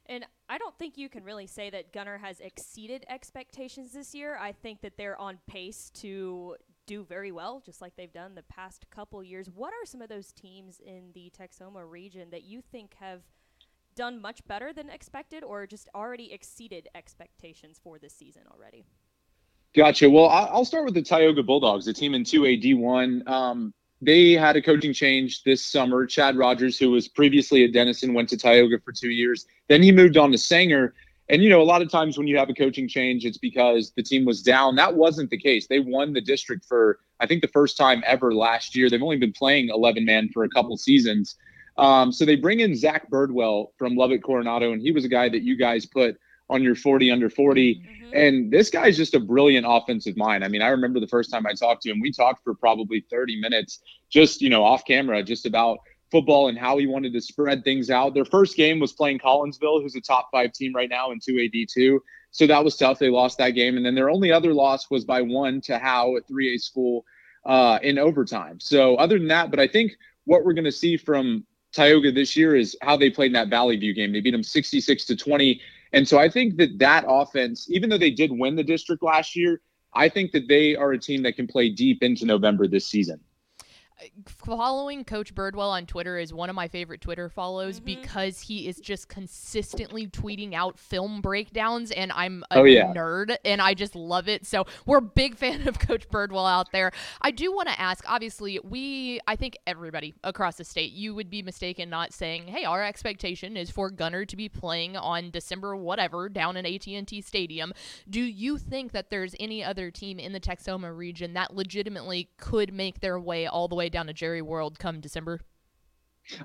And 0.06 0.24
I 0.48 0.58
don't 0.58 0.76
think 0.78 0.98
you 0.98 1.08
can 1.08 1.24
really 1.24 1.46
say 1.46 1.70
that 1.70 1.92
Gunter 1.92 2.18
has 2.18 2.40
exceeded 2.40 3.04
expectations 3.08 3.92
this 3.92 4.14
year. 4.14 4.36
I 4.40 4.52
think 4.52 4.80
that 4.82 4.96
they're 4.96 5.20
on 5.20 5.38
pace 5.46 5.90
to 6.00 6.56
do 6.86 7.04
very 7.04 7.30
well, 7.30 7.62
just 7.64 7.80
like 7.80 7.94
they've 7.96 8.12
done 8.12 8.34
the 8.34 8.42
past 8.42 8.84
couple 8.90 9.22
years. 9.22 9.48
What 9.48 9.72
are 9.72 9.86
some 9.86 10.02
of 10.02 10.08
those 10.08 10.32
teams 10.32 10.80
in 10.84 11.10
the 11.14 11.32
Texoma 11.38 11.88
region 11.88 12.30
that 12.30 12.42
you 12.42 12.60
think 12.60 12.94
have 12.98 13.22
done 13.94 14.20
much 14.20 14.44
better 14.46 14.72
than 14.72 14.90
expected 14.90 15.44
or 15.44 15.66
just 15.66 15.88
already 15.94 16.32
exceeded 16.32 16.88
expectations 16.96 17.80
for 17.82 17.98
this 17.98 18.12
season 18.12 18.42
already? 18.52 18.84
Gotcha. 19.76 20.10
Well, 20.10 20.28
I'll 20.28 20.64
start 20.64 20.84
with 20.84 20.94
the 20.94 21.02
Tioga 21.02 21.44
Bulldogs, 21.44 21.86
a 21.86 21.92
team 21.92 22.14
in 22.14 22.24
2A 22.24 22.60
D1. 22.60 23.28
Um, 23.28 23.72
they 24.00 24.32
had 24.32 24.56
a 24.56 24.62
coaching 24.62 24.92
change 24.92 25.42
this 25.44 25.64
summer. 25.64 26.06
Chad 26.06 26.36
Rogers, 26.36 26.78
who 26.78 26.90
was 26.90 27.08
previously 27.08 27.64
at 27.64 27.72
Denison, 27.72 28.14
went 28.14 28.28
to 28.30 28.36
Tioga 28.36 28.78
for 28.84 28.92
two 28.92 29.10
years. 29.10 29.46
Then 29.68 29.82
he 29.82 29.92
moved 29.92 30.16
on 30.16 30.32
to 30.32 30.38
Sanger. 30.38 30.94
And, 31.28 31.42
you 31.44 31.50
know, 31.50 31.60
a 31.60 31.64
lot 31.64 31.82
of 31.82 31.90
times 31.90 32.18
when 32.18 32.26
you 32.26 32.36
have 32.38 32.50
a 32.50 32.54
coaching 32.54 32.88
change, 32.88 33.24
it's 33.24 33.38
because 33.38 33.92
the 33.92 34.02
team 34.02 34.24
was 34.24 34.42
down. 34.42 34.76
That 34.76 34.96
wasn't 34.96 35.30
the 35.30 35.38
case. 35.38 35.68
They 35.68 35.78
won 35.78 36.12
the 36.12 36.20
district 36.20 36.64
for, 36.64 36.98
I 37.20 37.26
think, 37.26 37.42
the 37.42 37.48
first 37.48 37.76
time 37.76 38.02
ever 38.04 38.34
last 38.34 38.74
year. 38.74 38.90
They've 38.90 39.02
only 39.02 39.18
been 39.18 39.32
playing 39.32 39.68
11 39.68 40.04
man 40.04 40.30
for 40.32 40.42
a 40.44 40.48
couple 40.48 40.76
seasons. 40.76 41.36
Um, 41.76 42.10
so 42.10 42.24
they 42.24 42.36
bring 42.36 42.60
in 42.60 42.74
Zach 42.74 43.10
Birdwell 43.10 43.68
from 43.78 43.94
Lubbock 43.94 44.22
Coronado, 44.22 44.72
and 44.72 44.82
he 44.82 44.92
was 44.92 45.04
a 45.04 45.08
guy 45.08 45.28
that 45.28 45.42
you 45.42 45.56
guys 45.56 45.86
put 45.86 46.18
on 46.50 46.62
your 46.62 46.74
40 46.74 47.10
under 47.10 47.30
40. 47.30 47.76
Mm-hmm. 47.76 48.10
And 48.14 48.52
this 48.52 48.68
guy's 48.68 48.96
just 48.96 49.14
a 49.14 49.20
brilliant 49.20 49.64
offensive 49.68 50.16
mind. 50.16 50.44
I 50.44 50.48
mean, 50.48 50.62
I 50.62 50.68
remember 50.68 51.00
the 51.00 51.06
first 51.06 51.30
time 51.30 51.46
I 51.46 51.54
talked 51.54 51.82
to 51.82 51.90
him, 51.90 52.00
we 52.00 52.12
talked 52.12 52.42
for 52.44 52.54
probably 52.54 53.06
30 53.08 53.40
minutes, 53.40 53.80
just, 54.10 54.42
you 54.42 54.50
know, 54.50 54.64
off 54.64 54.84
camera, 54.84 55.22
just 55.22 55.46
about 55.46 55.78
football 56.10 56.48
and 56.48 56.58
how 56.58 56.76
he 56.76 56.86
wanted 56.86 57.12
to 57.12 57.20
spread 57.20 57.62
things 57.62 57.88
out. 57.88 58.14
Their 58.14 58.24
first 58.24 58.56
game 58.56 58.80
was 58.80 58.92
playing 58.92 59.20
Collinsville, 59.20 59.80
who's 59.80 59.94
a 59.94 60.00
top 60.00 60.28
five 60.32 60.52
team 60.52 60.74
right 60.74 60.90
now 60.90 61.12
in 61.12 61.20
2AD2. 61.20 62.00
So 62.32 62.46
that 62.48 62.64
was 62.64 62.76
tough. 62.76 62.98
They 62.98 63.10
lost 63.10 63.38
that 63.38 63.50
game. 63.50 63.76
And 63.76 63.86
then 63.86 63.94
their 63.94 64.10
only 64.10 64.32
other 64.32 64.52
loss 64.52 64.90
was 64.90 65.04
by 65.04 65.22
one 65.22 65.60
to 65.62 65.78
Howe 65.78 66.16
at 66.16 66.28
3A 66.28 66.60
school 66.60 67.04
uh, 67.46 67.78
in 67.82 67.96
overtime. 67.96 68.58
So 68.58 68.96
other 68.96 69.18
than 69.18 69.28
that, 69.28 69.50
but 69.50 69.60
I 69.60 69.68
think 69.68 69.92
what 70.24 70.44
we're 70.44 70.52
going 70.52 70.64
to 70.64 70.72
see 70.72 70.96
from 70.96 71.44
Tioga 71.72 72.10
this 72.10 72.36
year 72.36 72.56
is 72.56 72.76
how 72.82 72.96
they 72.96 73.10
played 73.10 73.28
in 73.28 73.32
that 73.34 73.48
Valley 73.48 73.76
View 73.76 73.94
game. 73.94 74.12
They 74.12 74.20
beat 74.20 74.32
them 74.32 74.42
66 74.42 75.04
to 75.06 75.16
20. 75.16 75.60
And 75.92 76.06
so 76.06 76.18
I 76.18 76.28
think 76.28 76.56
that 76.56 76.78
that 76.78 77.04
offense, 77.08 77.68
even 77.70 77.90
though 77.90 77.98
they 77.98 78.10
did 78.10 78.30
win 78.32 78.56
the 78.56 78.64
district 78.64 79.02
last 79.02 79.34
year, 79.34 79.60
I 79.92 80.08
think 80.08 80.32
that 80.32 80.48
they 80.48 80.76
are 80.76 80.92
a 80.92 80.98
team 80.98 81.22
that 81.24 81.36
can 81.36 81.46
play 81.46 81.70
deep 81.70 82.02
into 82.02 82.26
November 82.26 82.68
this 82.68 82.86
season. 82.86 83.20
Following 84.26 85.04
Coach 85.04 85.34
Birdwell 85.34 85.68
on 85.70 85.86
Twitter 85.86 86.18
is 86.18 86.32
one 86.32 86.48
of 86.48 86.56
my 86.56 86.68
favorite 86.68 87.00
Twitter 87.00 87.28
follows 87.28 87.80
Mhm. 87.80 87.84
because 87.84 88.40
he 88.40 88.66
is 88.66 88.78
just 88.78 89.08
consistently 89.08 90.06
tweeting 90.06 90.54
out 90.54 90.78
film 90.78 91.20
breakdowns, 91.20 91.90
and 91.90 92.10
I'm 92.12 92.42
a 92.50 92.60
Oh, 92.60 92.64
yeah. 92.64 92.92
nerd 92.94 93.36
and 93.44 93.60
I 93.60 93.74
just 93.74 93.94
love 93.94 94.28
it. 94.28 94.46
So 94.46 94.64
we're 94.86 94.98
a 94.98 95.02
big 95.02 95.36
fan 95.36 95.68
of 95.68 95.78
Coach 95.78 96.08
Birdwell 96.08 96.48
out 96.50 96.72
there. 96.72 96.92
I 97.20 97.30
do 97.30 97.52
want 97.54 97.68
to 97.68 97.78
ask. 97.78 98.02
Obviously, 98.08 98.58
we 98.64 99.20
I 99.26 99.36
think 99.36 99.58
everybody 99.66 100.14
across 100.24 100.56
the 100.56 100.64
state, 100.64 100.92
you 100.92 101.14
would 101.14 101.28
be 101.28 101.42
mistaken 101.42 101.90
not 101.90 102.14
saying, 102.14 102.48
"Hey, 102.48 102.64
our 102.64 102.82
expectation 102.82 103.56
is 103.56 103.70
for 103.70 103.90
Gunter 103.90 104.24
to 104.24 104.36
be 104.36 104.48
playing 104.48 104.96
on 104.96 105.30
December 105.30 105.76
whatever 105.76 106.28
down 106.30 106.56
in 106.56 106.64
AT&T 106.64 107.20
Stadium." 107.20 107.74
Do 108.08 108.22
you 108.22 108.56
think 108.56 108.92
that 108.92 109.10
there's 109.10 109.34
any 109.38 109.62
other 109.62 109.90
team 109.90 110.18
in 110.18 110.32
the 110.32 110.40
Texoma 110.40 110.96
region 110.96 111.34
that 111.34 111.54
legitimately 111.54 112.30
could 112.38 112.72
make 112.72 113.00
their 113.00 113.20
way 113.20 113.46
all 113.46 113.68
the 113.68 113.74
way 113.74 113.89
down 113.90 114.06
to 114.06 114.12
Jerry 114.12 114.42
World 114.42 114.78
come 114.78 115.00
December? 115.00 115.40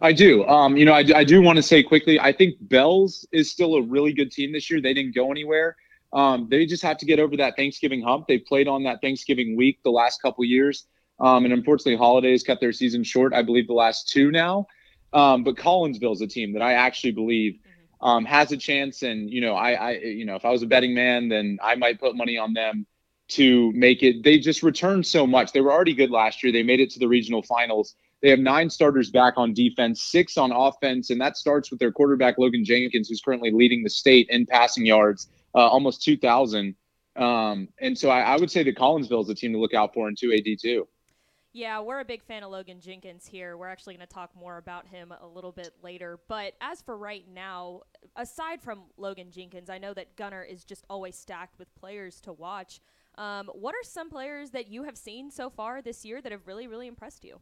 I 0.01 0.13
do. 0.13 0.45
Um, 0.45 0.77
you 0.77 0.85
know, 0.85 0.93
I, 0.93 1.03
I 1.15 1.23
do 1.23 1.41
want 1.41 1.57
to 1.57 1.63
say 1.63 1.83
quickly, 1.83 2.19
I 2.19 2.31
think 2.31 2.55
Bells 2.61 3.27
is 3.31 3.51
still 3.51 3.75
a 3.75 3.81
really 3.81 4.13
good 4.13 4.31
team 4.31 4.51
this 4.51 4.69
year. 4.69 4.81
They 4.81 4.93
didn't 4.93 5.13
go 5.13 5.31
anywhere. 5.31 5.75
Um, 6.13 6.47
they 6.49 6.65
just 6.65 6.81
have 6.83 6.97
to 6.99 7.05
get 7.05 7.19
over 7.19 7.37
that 7.37 7.55
Thanksgiving 7.55 8.01
hump. 8.01 8.27
They 8.27 8.37
played 8.37 8.67
on 8.67 8.83
that 8.83 9.01
Thanksgiving 9.01 9.55
week 9.55 9.79
the 9.83 9.91
last 9.91 10.21
couple 10.21 10.45
years. 10.45 10.87
Um, 11.19 11.45
and 11.45 11.53
unfortunately, 11.53 11.97
holidays 11.97 12.43
cut 12.43 12.59
their 12.59 12.71
season 12.71 13.03
short, 13.03 13.33
I 13.33 13.41
believe, 13.41 13.67
the 13.67 13.73
last 13.73 14.09
two 14.09 14.31
now. 14.31 14.67
Um, 15.13 15.43
but 15.43 15.55
Collinsville 15.55 16.13
is 16.13 16.21
a 16.21 16.27
team 16.27 16.53
that 16.53 16.61
I 16.61 16.73
actually 16.73 17.11
believe 17.11 17.59
um, 18.01 18.25
has 18.25 18.51
a 18.51 18.57
chance. 18.57 19.01
And, 19.01 19.29
you 19.29 19.41
know, 19.41 19.55
I, 19.55 19.71
I, 19.71 19.91
you 19.91 20.25
know, 20.25 20.35
if 20.35 20.45
I 20.45 20.51
was 20.51 20.63
a 20.63 20.67
betting 20.67 20.93
man, 20.93 21.29
then 21.29 21.57
I 21.61 21.75
might 21.75 21.99
put 21.99 22.15
money 22.15 22.37
on 22.37 22.53
them 22.53 22.85
to 23.27 23.71
make 23.73 24.03
it. 24.03 24.23
They 24.23 24.37
just 24.37 24.63
returned 24.63 25.05
so 25.05 25.25
much. 25.25 25.51
They 25.51 25.61
were 25.61 25.71
already 25.71 25.93
good 25.93 26.11
last 26.11 26.43
year. 26.43 26.51
They 26.51 26.63
made 26.63 26.79
it 26.79 26.91
to 26.91 26.99
the 26.99 27.07
regional 27.07 27.41
finals. 27.41 27.95
They 28.21 28.29
have 28.29 28.39
nine 28.39 28.69
starters 28.69 29.11
back 29.11 29.33
on 29.37 29.53
defense, 29.53 30.03
six 30.03 30.37
on 30.37 30.51
offense, 30.51 31.09
and 31.09 31.19
that 31.21 31.37
starts 31.37 31.69
with 31.69 31.79
their 31.79 31.91
quarterback 31.91 32.37
Logan 32.37 32.63
Jenkins, 32.63 33.09
who's 33.09 33.21
currently 33.21 33.51
leading 33.51 33.83
the 33.83 33.89
state 33.89 34.27
in 34.29 34.45
passing 34.45 34.85
yards, 34.85 35.29
uh, 35.53 35.59
almost 35.59 36.03
2,000. 36.03 36.75
Um, 37.15 37.69
and 37.79 37.97
so 37.97 38.09
I, 38.09 38.21
I 38.21 38.37
would 38.37 38.51
say 38.51 38.63
that 38.63 38.75
Collinsville 38.77 39.23
is 39.23 39.29
a 39.29 39.35
team 39.35 39.53
to 39.53 39.59
look 39.59 39.73
out 39.73 39.93
for 39.93 40.07
in 40.07 40.15
2AD2. 40.15 40.85
Yeah, 41.53 41.79
we're 41.79 42.01
a 42.01 42.05
big 42.05 42.21
fan 42.21 42.43
of 42.43 42.51
Logan 42.51 42.81
Jenkins 42.81 43.25
here. 43.25 43.55
We're 43.55 43.69
actually 43.69 43.95
going 43.95 44.05
to 44.05 44.13
talk 44.13 44.31
more 44.37 44.57
about 44.57 44.87
him 44.87 45.13
a 45.21 45.25
little 45.25 45.53
bit 45.53 45.71
later. 45.81 46.19
But 46.27 46.53
as 46.59 46.81
for 46.81 46.97
right 46.97 47.23
now, 47.33 47.83
aside 48.17 48.61
from 48.61 48.81
Logan 48.97 49.31
Jenkins, 49.31 49.69
I 49.69 49.77
know 49.77 49.93
that 49.93 50.17
Gunter 50.17 50.43
is 50.43 50.65
just 50.65 50.83
always 50.89 51.15
stacked 51.15 51.57
with 51.57 51.73
players 51.75 52.19
to 52.21 52.33
watch. 52.33 52.81
Um, 53.17 53.49
what 53.53 53.73
are 53.73 53.83
some 53.83 54.09
players 54.09 54.51
that 54.51 54.67
you 54.67 54.83
have 54.83 54.97
seen 54.97 55.31
so 55.31 55.49
far 55.49 55.81
this 55.81 56.03
year 56.03 56.21
that 56.21 56.31
have 56.31 56.47
really, 56.47 56.67
really 56.67 56.87
impressed 56.87 57.23
you? 57.23 57.39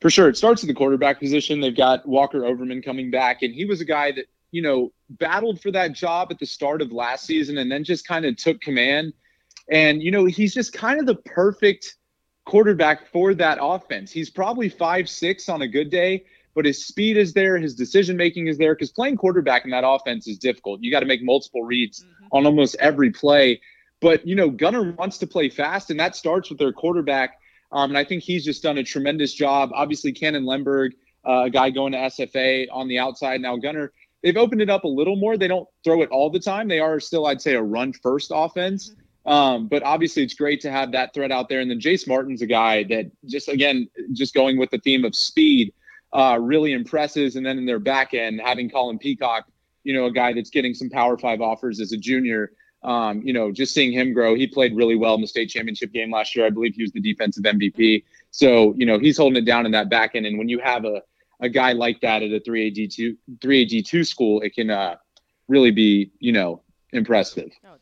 For 0.00 0.10
sure. 0.10 0.28
It 0.28 0.36
starts 0.36 0.62
at 0.62 0.68
the 0.68 0.74
quarterback 0.74 1.20
position. 1.20 1.60
They've 1.60 1.76
got 1.76 2.06
Walker 2.06 2.44
Overman 2.44 2.82
coming 2.82 3.10
back, 3.10 3.42
and 3.42 3.54
he 3.54 3.64
was 3.64 3.80
a 3.80 3.84
guy 3.84 4.12
that, 4.12 4.26
you 4.50 4.62
know, 4.62 4.92
battled 5.10 5.60
for 5.60 5.70
that 5.72 5.92
job 5.92 6.28
at 6.30 6.38
the 6.38 6.46
start 6.46 6.82
of 6.82 6.92
last 6.92 7.24
season 7.24 7.58
and 7.58 7.70
then 7.70 7.84
just 7.84 8.06
kind 8.06 8.24
of 8.24 8.36
took 8.36 8.60
command. 8.60 9.12
And, 9.70 10.02
you 10.02 10.10
know, 10.10 10.26
he's 10.26 10.54
just 10.54 10.72
kind 10.72 11.00
of 11.00 11.06
the 11.06 11.16
perfect 11.16 11.96
quarterback 12.44 13.06
for 13.10 13.34
that 13.34 13.58
offense. 13.60 14.12
He's 14.12 14.30
probably 14.30 14.68
five 14.68 15.08
six 15.08 15.48
on 15.48 15.62
a 15.62 15.68
good 15.68 15.90
day, 15.90 16.24
but 16.54 16.64
his 16.64 16.86
speed 16.86 17.16
is 17.16 17.32
there, 17.32 17.58
his 17.58 17.74
decision 17.74 18.16
making 18.16 18.46
is 18.46 18.56
there 18.56 18.74
because 18.74 18.92
playing 18.92 19.16
quarterback 19.16 19.64
in 19.64 19.70
that 19.72 19.84
offense 19.84 20.28
is 20.28 20.38
difficult. 20.38 20.80
You 20.80 20.90
got 20.90 21.00
to 21.00 21.06
make 21.06 21.22
multiple 21.22 21.64
reads 21.64 22.04
on 22.32 22.46
almost 22.46 22.76
every 22.78 23.10
play. 23.10 23.60
But, 24.00 24.26
you 24.26 24.34
know, 24.34 24.50
Gunter 24.50 24.92
wants 24.92 25.18
to 25.18 25.26
play 25.26 25.48
fast, 25.48 25.90
and 25.90 25.98
that 25.98 26.14
starts 26.16 26.50
with 26.50 26.58
their 26.58 26.72
quarterback. 26.72 27.38
Um, 27.72 27.90
and 27.90 27.98
I 27.98 28.04
think 28.04 28.22
he's 28.22 28.44
just 28.44 28.62
done 28.62 28.78
a 28.78 28.84
tremendous 28.84 29.32
job. 29.32 29.70
Obviously, 29.74 30.12
Cannon 30.12 30.44
Lemberg, 30.44 30.92
uh, 31.26 31.44
a 31.44 31.50
guy 31.50 31.70
going 31.70 31.92
to 31.92 31.98
SFA 31.98 32.68
on 32.70 32.88
the 32.88 32.98
outside. 32.98 33.40
Now, 33.40 33.56
Gunter, 33.56 33.92
they've 34.22 34.36
opened 34.36 34.60
it 34.60 34.70
up 34.70 34.84
a 34.84 34.88
little 34.88 35.16
more. 35.16 35.36
They 35.36 35.48
don't 35.48 35.68
throw 35.82 36.02
it 36.02 36.10
all 36.10 36.30
the 36.30 36.40
time. 36.40 36.68
They 36.68 36.78
are 36.78 37.00
still, 37.00 37.26
I'd 37.26 37.40
say, 37.40 37.54
a 37.54 37.62
run 37.62 37.92
first 37.92 38.30
offense. 38.34 38.94
Um, 39.24 39.66
but 39.66 39.82
obviously, 39.82 40.22
it's 40.22 40.34
great 40.34 40.60
to 40.60 40.70
have 40.70 40.92
that 40.92 41.12
threat 41.12 41.32
out 41.32 41.48
there. 41.48 41.60
And 41.60 41.70
then 41.70 41.80
Jace 41.80 42.06
Martin's 42.06 42.42
a 42.42 42.46
guy 42.46 42.84
that 42.84 43.10
just, 43.24 43.48
again, 43.48 43.88
just 44.12 44.34
going 44.34 44.56
with 44.56 44.70
the 44.70 44.78
theme 44.78 45.04
of 45.04 45.16
speed, 45.16 45.72
uh, 46.12 46.38
really 46.40 46.72
impresses. 46.72 47.34
And 47.34 47.44
then 47.44 47.58
in 47.58 47.66
their 47.66 47.80
back 47.80 48.14
end, 48.14 48.40
having 48.40 48.70
Colin 48.70 48.98
Peacock, 48.98 49.46
you 49.82 49.92
know, 49.92 50.06
a 50.06 50.12
guy 50.12 50.32
that's 50.32 50.50
getting 50.50 50.74
some 50.74 50.90
Power 50.90 51.18
Five 51.18 51.40
offers 51.40 51.80
as 51.80 51.92
a 51.92 51.96
junior. 51.96 52.52
Um, 52.86 53.20
you 53.22 53.32
know, 53.32 53.50
just 53.50 53.74
seeing 53.74 53.92
him 53.92 54.12
grow, 54.12 54.36
he 54.36 54.46
played 54.46 54.76
really 54.76 54.94
well 54.94 55.16
in 55.16 55.20
the 55.20 55.26
state 55.26 55.50
championship 55.50 55.92
game 55.92 56.12
last 56.12 56.36
year. 56.36 56.46
I 56.46 56.50
believe 56.50 56.76
he 56.76 56.82
was 56.82 56.92
the 56.92 57.00
defensive 57.00 57.42
MVP. 57.42 58.04
So, 58.30 58.74
you 58.76 58.86
know, 58.86 59.00
he's 59.00 59.16
holding 59.16 59.42
it 59.42 59.44
down 59.44 59.66
in 59.66 59.72
that 59.72 59.90
back 59.90 60.14
end. 60.14 60.24
And 60.24 60.38
when 60.38 60.48
you 60.48 60.60
have 60.60 60.84
a, 60.84 61.02
a 61.40 61.48
guy 61.48 61.72
like 61.72 62.00
that 62.02 62.22
at 62.22 62.30
a 62.30 62.38
3AD2, 62.38 63.16
3AD2 63.40 64.06
school, 64.06 64.40
it 64.40 64.54
can 64.54 64.70
uh, 64.70 64.94
really 65.48 65.72
be, 65.72 66.12
you 66.20 66.30
know, 66.30 66.62
impressive. 66.92 67.50
Oh. 67.66 67.74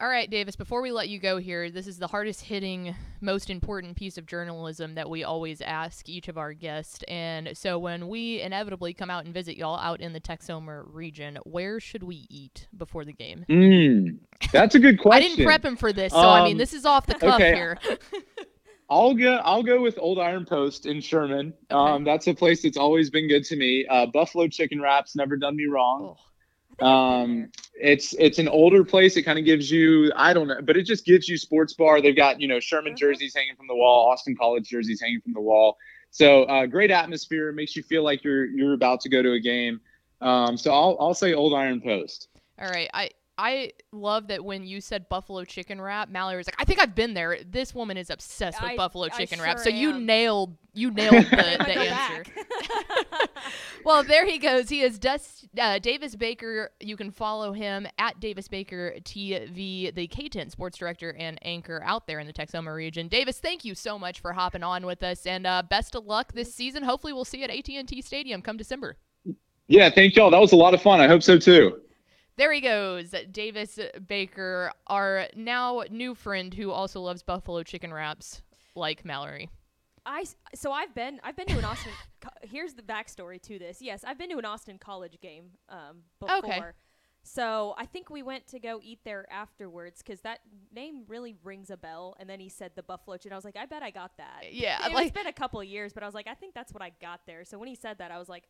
All 0.00 0.08
right, 0.08 0.30
Davis, 0.30 0.56
before 0.56 0.80
we 0.80 0.92
let 0.92 1.10
you 1.10 1.18
go 1.18 1.36
here, 1.36 1.70
this 1.70 1.86
is 1.86 1.98
the 1.98 2.06
hardest 2.06 2.40
hitting, 2.40 2.96
most 3.20 3.50
important 3.50 3.98
piece 3.98 4.16
of 4.16 4.24
journalism 4.24 4.94
that 4.94 5.10
we 5.10 5.24
always 5.24 5.60
ask 5.60 6.08
each 6.08 6.28
of 6.28 6.38
our 6.38 6.54
guests. 6.54 7.04
And 7.06 7.50
so 7.52 7.78
when 7.78 8.08
we 8.08 8.40
inevitably 8.40 8.94
come 8.94 9.10
out 9.10 9.26
and 9.26 9.34
visit 9.34 9.58
y'all 9.58 9.78
out 9.78 10.00
in 10.00 10.14
the 10.14 10.20
Texoma 10.20 10.84
region, 10.86 11.38
where 11.44 11.80
should 11.80 12.02
we 12.02 12.26
eat 12.30 12.66
before 12.74 13.04
the 13.04 13.12
game? 13.12 13.44
Mm, 13.50 14.20
that's 14.52 14.74
a 14.74 14.78
good 14.78 14.98
question. 14.98 15.22
I 15.32 15.36
didn't 15.36 15.44
prep 15.44 15.62
him 15.62 15.76
for 15.76 15.92
this, 15.92 16.12
so 16.12 16.18
I 16.18 16.44
mean, 16.44 16.52
Um, 16.52 16.58
this 16.58 16.72
is 16.72 16.86
off 16.86 17.04
the 17.04 17.16
cuff 17.16 17.34
okay. 17.34 17.54
here. 17.54 17.78
I'll 18.88 19.14
go. 19.14 19.34
I'll 19.44 19.62
go 19.62 19.82
with 19.82 19.98
Old 19.98 20.18
Iron 20.18 20.46
Post 20.46 20.86
in 20.86 21.02
Sherman. 21.02 21.52
Um, 21.68 22.04
that's 22.04 22.26
a 22.26 22.34
place 22.34 22.62
that's 22.62 22.78
always 22.78 23.10
been 23.10 23.28
good 23.28 23.44
to 23.44 23.56
me. 23.56 23.86
Uh, 23.86 24.06
Buffalo 24.06 24.48
chicken 24.48 24.80
wraps 24.80 25.14
never 25.14 25.36
done 25.36 25.56
me 25.56 25.66
wrong. 25.66 26.16
Oh, 26.16 26.29
Um, 26.82 27.50
it's 27.74 28.14
it's 28.18 28.38
an 28.38 28.48
older 28.48 28.84
place. 28.84 29.16
It 29.16 29.22
kind 29.22 29.38
of 29.38 29.44
gives 29.44 29.70
you 29.70 30.12
I 30.16 30.32
don't 30.32 30.48
know, 30.48 30.60
but 30.62 30.76
it 30.76 30.82
just 30.84 31.04
gives 31.04 31.28
you 31.28 31.36
sports 31.36 31.74
bar. 31.74 32.00
They've 32.00 32.16
got 32.16 32.40
you 32.40 32.48
know 32.48 32.60
Sherman 32.60 32.92
Mhm. 32.94 32.98
jerseys 32.98 33.34
hanging 33.34 33.56
from 33.56 33.66
the 33.66 33.74
wall, 33.74 34.10
Austin 34.10 34.36
College 34.36 34.68
jerseys 34.68 35.00
hanging 35.00 35.20
from 35.20 35.32
the 35.32 35.40
wall. 35.40 35.76
So 36.10 36.44
uh, 36.44 36.66
great 36.66 36.90
atmosphere. 36.90 37.52
Makes 37.52 37.76
you 37.76 37.82
feel 37.82 38.02
like 38.02 38.24
you're 38.24 38.46
you're 38.46 38.74
about 38.74 39.00
to 39.02 39.08
go 39.08 39.22
to 39.22 39.32
a 39.32 39.40
game. 39.40 39.80
Um, 40.20 40.56
so 40.56 40.72
I'll 40.72 40.96
I'll 41.00 41.14
say 41.14 41.32
Old 41.34 41.54
Iron 41.54 41.80
Post. 41.80 42.28
All 42.58 42.68
right, 42.68 42.90
I 42.92 43.10
I 43.40 43.72
love 43.90 44.28
that 44.28 44.44
when 44.44 44.66
you 44.66 44.82
said 44.82 45.08
buffalo 45.08 45.44
chicken 45.44 45.80
wrap, 45.80 46.10
Mallory 46.10 46.36
was 46.36 46.46
like, 46.46 46.60
"I 46.60 46.64
think 46.64 46.78
I've 46.78 46.94
been 46.94 47.14
there." 47.14 47.38
This 47.42 47.74
woman 47.74 47.96
is 47.96 48.10
obsessed 48.10 48.60
with 48.60 48.72
I- 48.72 48.76
buffalo 48.76 49.06
I 49.06 49.08
chicken 49.08 49.40
wrap. 49.40 49.56
sure 49.56 49.64
So 49.64 49.70
you 49.70 49.98
nailed 49.98 50.56
you 50.74 50.90
nailed 51.00 51.24
the, 51.24 51.56
the 51.58 51.78
answer. 51.78 52.24
Well, 53.82 54.02
there 54.02 54.26
he 54.26 54.38
goes. 54.38 54.68
He 54.68 54.82
is 54.82 54.98
Dust, 54.98 55.48
uh, 55.58 55.78
Davis 55.78 56.14
Baker. 56.14 56.70
You 56.80 56.98
can 56.98 57.10
follow 57.10 57.54
him 57.54 57.86
at 57.98 58.20
Davis 58.20 58.46
Baker 58.46 58.94
TV, 59.02 59.92
the 59.94 60.06
KTEN 60.06 60.50
sports 60.50 60.76
director 60.76 61.14
and 61.18 61.38
anchor 61.42 61.82
out 61.84 62.06
there 62.06 62.18
in 62.18 62.26
the 62.26 62.32
Texoma 62.32 62.74
region. 62.74 63.08
Davis, 63.08 63.38
thank 63.38 63.64
you 63.64 63.74
so 63.74 63.98
much 63.98 64.20
for 64.20 64.34
hopping 64.34 64.62
on 64.62 64.84
with 64.84 65.02
us, 65.02 65.24
and 65.26 65.46
uh, 65.46 65.62
best 65.68 65.94
of 65.94 66.04
luck 66.04 66.32
this 66.34 66.54
season. 66.54 66.82
Hopefully, 66.82 67.12
we'll 67.14 67.24
see 67.24 67.38
you 67.38 67.44
at 67.44 67.50
AT&T 67.50 68.02
Stadium 68.02 68.42
come 68.42 68.58
December. 68.58 68.98
Yeah, 69.66 69.88
thank 69.88 70.14
y'all. 70.14 70.30
That 70.30 70.40
was 70.40 70.52
a 70.52 70.56
lot 70.56 70.74
of 70.74 70.82
fun. 70.82 71.00
I 71.00 71.08
hope 71.08 71.22
so 71.22 71.38
too. 71.38 71.80
There 72.40 72.54
he 72.54 72.62
goes, 72.62 73.14
Davis 73.30 73.78
Baker, 74.08 74.72
our 74.86 75.26
now 75.36 75.82
new 75.90 76.14
friend 76.14 76.54
who 76.54 76.70
also 76.70 77.02
loves 77.02 77.22
buffalo 77.22 77.62
chicken 77.62 77.92
wraps, 77.92 78.40
like 78.74 79.04
Mallory. 79.04 79.50
I 80.06 80.24
so 80.54 80.72
I've 80.72 80.94
been 80.94 81.20
I've 81.22 81.36
been 81.36 81.48
to 81.48 81.58
an 81.58 81.66
Austin. 81.66 81.92
co- 82.22 82.30
here's 82.40 82.72
the 82.72 82.80
backstory 82.80 83.42
to 83.42 83.58
this. 83.58 83.82
Yes, 83.82 84.04
I've 84.06 84.16
been 84.16 84.30
to 84.30 84.38
an 84.38 84.46
Austin 84.46 84.78
College 84.78 85.18
game 85.20 85.50
um, 85.68 85.98
before. 86.18 86.38
Okay. 86.38 86.60
So 87.22 87.74
I 87.76 87.84
think 87.84 88.08
we 88.08 88.22
went 88.22 88.46
to 88.46 88.58
go 88.58 88.80
eat 88.82 89.00
there 89.04 89.30
afterwards 89.30 90.02
because 90.02 90.22
that 90.22 90.38
name 90.74 91.02
really 91.08 91.36
rings 91.44 91.68
a 91.68 91.76
bell. 91.76 92.16
And 92.18 92.30
then 92.30 92.40
he 92.40 92.48
said 92.48 92.72
the 92.74 92.82
buffalo 92.82 93.18
chicken. 93.18 93.32
I 93.32 93.36
was 93.36 93.44
like, 93.44 93.58
I 93.58 93.66
bet 93.66 93.82
I 93.82 93.90
got 93.90 94.16
that. 94.16 94.44
Yeah, 94.52 94.86
It- 94.86 94.94
like- 94.94 95.08
it's 95.08 95.14
been 95.14 95.26
a 95.26 95.32
couple 95.32 95.60
of 95.60 95.66
years, 95.66 95.92
but 95.92 96.02
I 96.02 96.06
was 96.06 96.14
like, 96.14 96.26
I 96.26 96.32
think 96.32 96.54
that's 96.54 96.72
what 96.72 96.82
I 96.82 96.92
got 97.02 97.20
there. 97.26 97.44
So 97.44 97.58
when 97.58 97.68
he 97.68 97.74
said 97.74 97.98
that, 97.98 98.10
I 98.10 98.18
was 98.18 98.30
like, 98.30 98.44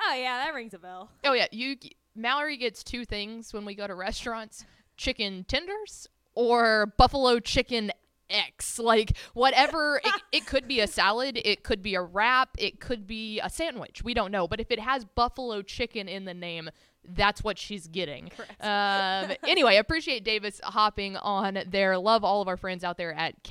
oh 0.00 0.14
yeah, 0.14 0.44
that 0.44 0.54
rings 0.54 0.74
a 0.74 0.78
bell. 0.78 1.10
Oh 1.24 1.32
yeah, 1.32 1.46
you 1.50 1.76
Mallory 2.14 2.56
gets 2.56 2.82
two 2.82 3.04
things 3.04 3.52
when 3.52 3.64
we 3.64 3.74
go 3.74 3.86
to 3.86 3.94
restaurants: 3.94 4.64
chicken 4.96 5.44
tenders 5.48 6.08
or 6.34 6.92
buffalo 6.96 7.40
chicken 7.40 7.92
X. 8.30 8.78
Like 8.78 9.16
whatever 9.34 10.00
it, 10.04 10.22
it 10.32 10.46
could 10.46 10.68
be 10.68 10.80
a 10.80 10.86
salad, 10.86 11.40
it 11.44 11.62
could 11.62 11.82
be 11.82 11.94
a 11.94 12.02
wrap, 12.02 12.50
it 12.58 12.80
could 12.80 13.06
be 13.06 13.40
a 13.40 13.50
sandwich. 13.50 14.02
We 14.02 14.14
don't 14.14 14.30
know, 14.30 14.46
but 14.48 14.60
if 14.60 14.70
it 14.70 14.80
has 14.80 15.04
buffalo 15.04 15.62
chicken 15.62 16.08
in 16.08 16.24
the 16.24 16.34
name, 16.34 16.70
that's 17.14 17.44
what 17.44 17.58
she's 17.58 17.86
getting. 17.86 18.30
Um, 18.60 19.32
anyway, 19.46 19.76
appreciate 19.76 20.24
Davis 20.24 20.60
hopping 20.64 21.16
on 21.16 21.58
there. 21.68 21.96
Love 21.98 22.24
all 22.24 22.42
of 22.42 22.48
our 22.48 22.56
friends 22.56 22.82
out 22.84 22.96
there 22.96 23.12
at 23.12 23.42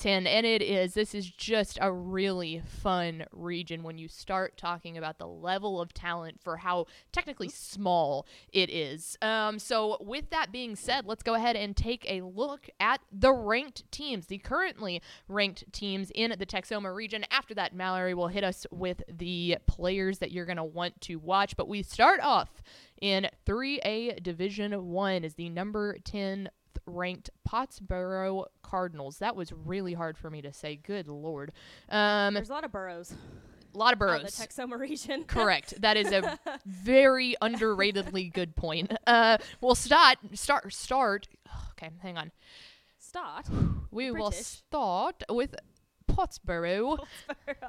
KTEN. 0.00 0.26
And 0.26 0.46
it 0.46 0.62
is, 0.62 0.94
this 0.94 1.14
is 1.14 1.30
just 1.30 1.78
a 1.80 1.92
really 1.92 2.62
fun 2.64 3.24
region 3.32 3.82
when 3.82 3.98
you 3.98 4.08
start 4.08 4.56
talking 4.56 4.96
about 4.96 5.18
the 5.18 5.26
level 5.26 5.80
of 5.80 5.92
talent 5.92 6.40
for 6.42 6.58
how 6.58 6.86
technically 7.12 7.48
small 7.48 8.26
it 8.52 8.70
is. 8.70 9.16
Um, 9.22 9.58
so, 9.58 9.98
with 10.00 10.30
that 10.30 10.52
being 10.52 10.76
said, 10.76 11.06
let's 11.06 11.22
go 11.22 11.34
ahead 11.34 11.56
and 11.56 11.76
take 11.76 12.04
a 12.08 12.22
look 12.22 12.68
at 12.78 13.00
the 13.12 13.32
ranked 13.32 13.90
teams, 13.90 14.26
the 14.26 14.38
currently 14.38 15.02
ranked 15.28 15.70
teams 15.72 16.10
in 16.14 16.34
the 16.38 16.46
Texoma 16.46 16.94
region. 16.94 17.24
After 17.30 17.54
that, 17.54 17.74
Mallory 17.74 18.14
will 18.14 18.28
hit 18.28 18.44
us 18.44 18.66
with 18.70 19.02
the 19.08 19.58
players 19.66 20.18
that 20.18 20.32
you're 20.32 20.46
going 20.46 20.56
to 20.56 20.64
want 20.64 21.00
to 21.02 21.16
watch. 21.16 21.56
But 21.56 21.68
we 21.68 21.82
start 21.82 22.20
off 22.20 22.62
in 23.00 23.28
3A 23.46 24.22
Division 24.22 24.72
1 24.90 25.24
is 25.24 25.34
the 25.34 25.48
number 25.48 25.96
10 26.04 26.50
ranked 26.90 27.30
Pottsboro 27.48 28.44
Cardinals. 28.62 29.18
That 29.18 29.36
was 29.36 29.52
really 29.52 29.94
hard 29.94 30.18
for 30.18 30.30
me 30.30 30.42
to 30.42 30.52
say. 30.52 30.76
Good 30.76 31.08
lord. 31.08 31.52
Um, 31.88 32.34
There's 32.34 32.50
a 32.50 32.52
lot 32.52 32.64
of 32.64 32.72
boroughs. 32.72 33.14
a 33.74 33.78
lot 33.78 33.92
of 33.92 33.98
boroughs. 33.98 34.36
the 34.36 34.46
Texoma 34.46 34.78
region. 34.78 35.24
Correct. 35.26 35.80
That 35.80 35.96
is 35.96 36.12
a 36.12 36.38
very 36.66 37.36
underratedly 37.42 38.32
good 38.32 38.56
point. 38.56 38.92
Uh, 39.06 39.38
we'll 39.60 39.74
start 39.74 40.18
start 40.34 40.72
start. 40.72 41.28
Okay, 41.82 41.90
hang 42.02 42.18
on. 42.18 42.30
Start. 42.98 43.46
We 43.90 44.10
will 44.10 44.32
start 44.32 45.22
with 45.30 45.54
Pottsboro. 46.06 46.98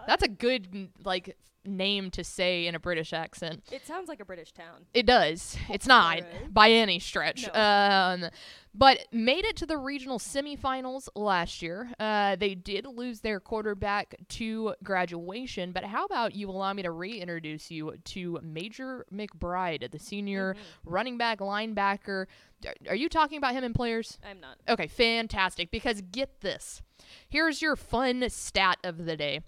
That's 0.05 0.21
a 0.21 0.27
good 0.27 0.89
like 1.05 1.37
name 1.65 2.09
to 2.11 2.23
say 2.23 2.65
in 2.67 2.75
a 2.75 2.79
British 2.79 3.13
accent. 3.13 3.63
It 3.71 3.85
sounds 3.85 4.07
like 4.09 4.19
a 4.19 4.25
British 4.25 4.51
town. 4.51 4.85
It 4.93 5.05
does. 5.05 5.57
It's 5.69 5.85
not 5.87 6.21
by 6.49 6.71
any 6.71 6.99
stretch. 6.99 7.47
No. 7.53 7.59
Um, 7.59 8.25
but 8.73 9.05
made 9.11 9.43
it 9.45 9.57
to 9.57 9.65
the 9.65 9.77
regional 9.77 10.17
semifinals 10.17 11.09
last 11.15 11.61
year. 11.61 11.89
Uh, 11.99 12.35
they 12.37 12.55
did 12.55 12.85
lose 12.85 13.19
their 13.19 13.39
quarterback 13.39 14.15
to 14.29 14.73
graduation. 14.83 15.71
But 15.71 15.83
how 15.83 16.05
about 16.05 16.35
you 16.35 16.49
allow 16.49 16.71
me 16.73 16.81
to 16.83 16.91
reintroduce 16.91 17.69
you 17.69 17.95
to 18.05 18.39
Major 18.41 19.05
McBride, 19.13 19.91
the 19.91 19.99
senior 19.99 20.53
Mm-hmm. 20.53 20.89
running 20.89 21.17
back, 21.17 21.39
linebacker. 21.39 22.25
Are- 22.65 22.73
Are 22.89 22.95
you 22.95 23.09
talking 23.09 23.37
about 23.37 23.53
him 23.53 23.63
in 23.63 23.73
players? 23.73 24.17
I'm 24.27 24.39
not. 24.39 24.57
Okay, 24.67 24.87
fantastic. 24.87 25.69
Because 25.71 26.01
get 26.01 26.41
this. 26.41 26.81
Here's 27.29 27.61
your 27.61 27.75
fun 27.75 28.23
stat 28.29 28.77
of 28.83 29.05
the 29.05 29.17
day. 29.17 29.41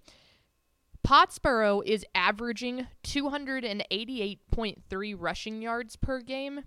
Pottsboro 1.05 1.83
is 1.85 2.05
averaging 2.15 2.87
288.3 3.03 5.15
rushing 5.17 5.61
yards 5.61 5.95
per 5.95 6.21
game. 6.21 6.63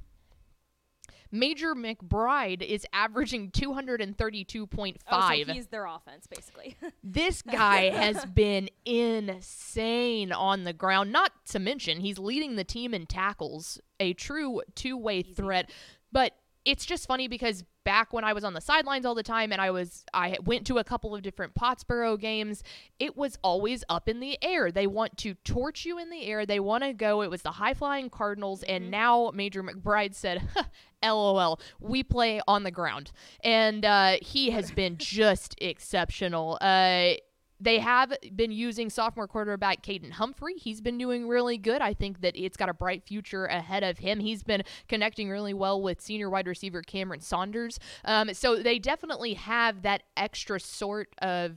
Major 1.32 1.74
McBride 1.74 2.62
is 2.62 2.86
averaging 2.92 3.50
232.5. 3.50 4.96
Oh, 5.10 5.28
so 5.28 5.52
he's 5.52 5.66
their 5.68 5.86
offense, 5.86 6.26
basically. 6.26 6.76
This 7.02 7.42
guy 7.42 7.90
has 7.90 8.24
been 8.26 8.68
insane 8.84 10.32
on 10.32 10.64
the 10.64 10.72
ground. 10.72 11.12
Not 11.12 11.32
to 11.46 11.58
mention, 11.58 12.00
he's 12.00 12.18
leading 12.18 12.56
the 12.56 12.64
team 12.64 12.94
in 12.94 13.06
tackles, 13.06 13.80
a 13.98 14.12
true 14.12 14.62
two 14.74 14.96
way 14.96 15.22
threat. 15.22 15.70
But 16.12 16.32
it's 16.64 16.84
just 16.84 17.06
funny 17.06 17.28
because 17.28 17.64
back 17.86 18.12
when 18.12 18.24
I 18.24 18.32
was 18.32 18.42
on 18.42 18.52
the 18.52 18.60
sidelines 18.60 19.06
all 19.06 19.14
the 19.14 19.22
time 19.22 19.52
and 19.52 19.60
I 19.60 19.70
was 19.70 20.04
I 20.12 20.36
went 20.44 20.66
to 20.66 20.78
a 20.78 20.84
couple 20.84 21.14
of 21.14 21.22
different 21.22 21.54
Pottsboro 21.54 22.18
games, 22.20 22.64
it 22.98 23.16
was 23.16 23.38
always 23.42 23.84
up 23.88 24.08
in 24.08 24.18
the 24.18 24.36
air. 24.42 24.72
They 24.72 24.88
want 24.88 25.16
to 25.18 25.34
torch 25.44 25.86
you 25.86 25.96
in 25.96 26.10
the 26.10 26.24
air. 26.24 26.44
They 26.44 26.58
want 26.58 26.82
to 26.82 26.92
go. 26.92 27.22
It 27.22 27.30
was 27.30 27.42
the 27.42 27.52
high 27.52 27.74
flying 27.74 28.10
Cardinals 28.10 28.64
and 28.64 28.90
now 28.90 29.30
Major 29.32 29.62
McBride 29.62 30.16
said, 30.16 30.42
LOL, 31.04 31.60
we 31.80 32.02
play 32.02 32.40
on 32.48 32.64
the 32.64 32.72
ground. 32.72 33.12
And 33.44 33.84
uh, 33.84 34.16
he 34.20 34.50
has 34.50 34.72
been 34.72 34.96
just 34.98 35.54
exceptional. 35.60 36.58
Uh, 36.60 37.12
they 37.60 37.78
have 37.78 38.12
been 38.34 38.52
using 38.52 38.90
sophomore 38.90 39.26
quarterback 39.26 39.82
Caden 39.82 40.12
Humphrey. 40.12 40.54
He's 40.56 40.80
been 40.80 40.98
doing 40.98 41.26
really 41.26 41.58
good. 41.58 41.80
I 41.80 41.94
think 41.94 42.20
that 42.20 42.36
it's 42.36 42.56
got 42.56 42.68
a 42.68 42.74
bright 42.74 43.04
future 43.04 43.46
ahead 43.46 43.82
of 43.82 43.98
him. 43.98 44.20
He's 44.20 44.42
been 44.42 44.62
connecting 44.88 45.30
really 45.30 45.54
well 45.54 45.80
with 45.80 46.00
senior 46.00 46.28
wide 46.28 46.46
receiver 46.46 46.82
Cameron 46.82 47.20
Saunders. 47.20 47.78
Um, 48.04 48.34
so 48.34 48.62
they 48.62 48.78
definitely 48.78 49.34
have 49.34 49.82
that 49.82 50.02
extra 50.16 50.60
sort 50.60 51.08
of 51.18 51.56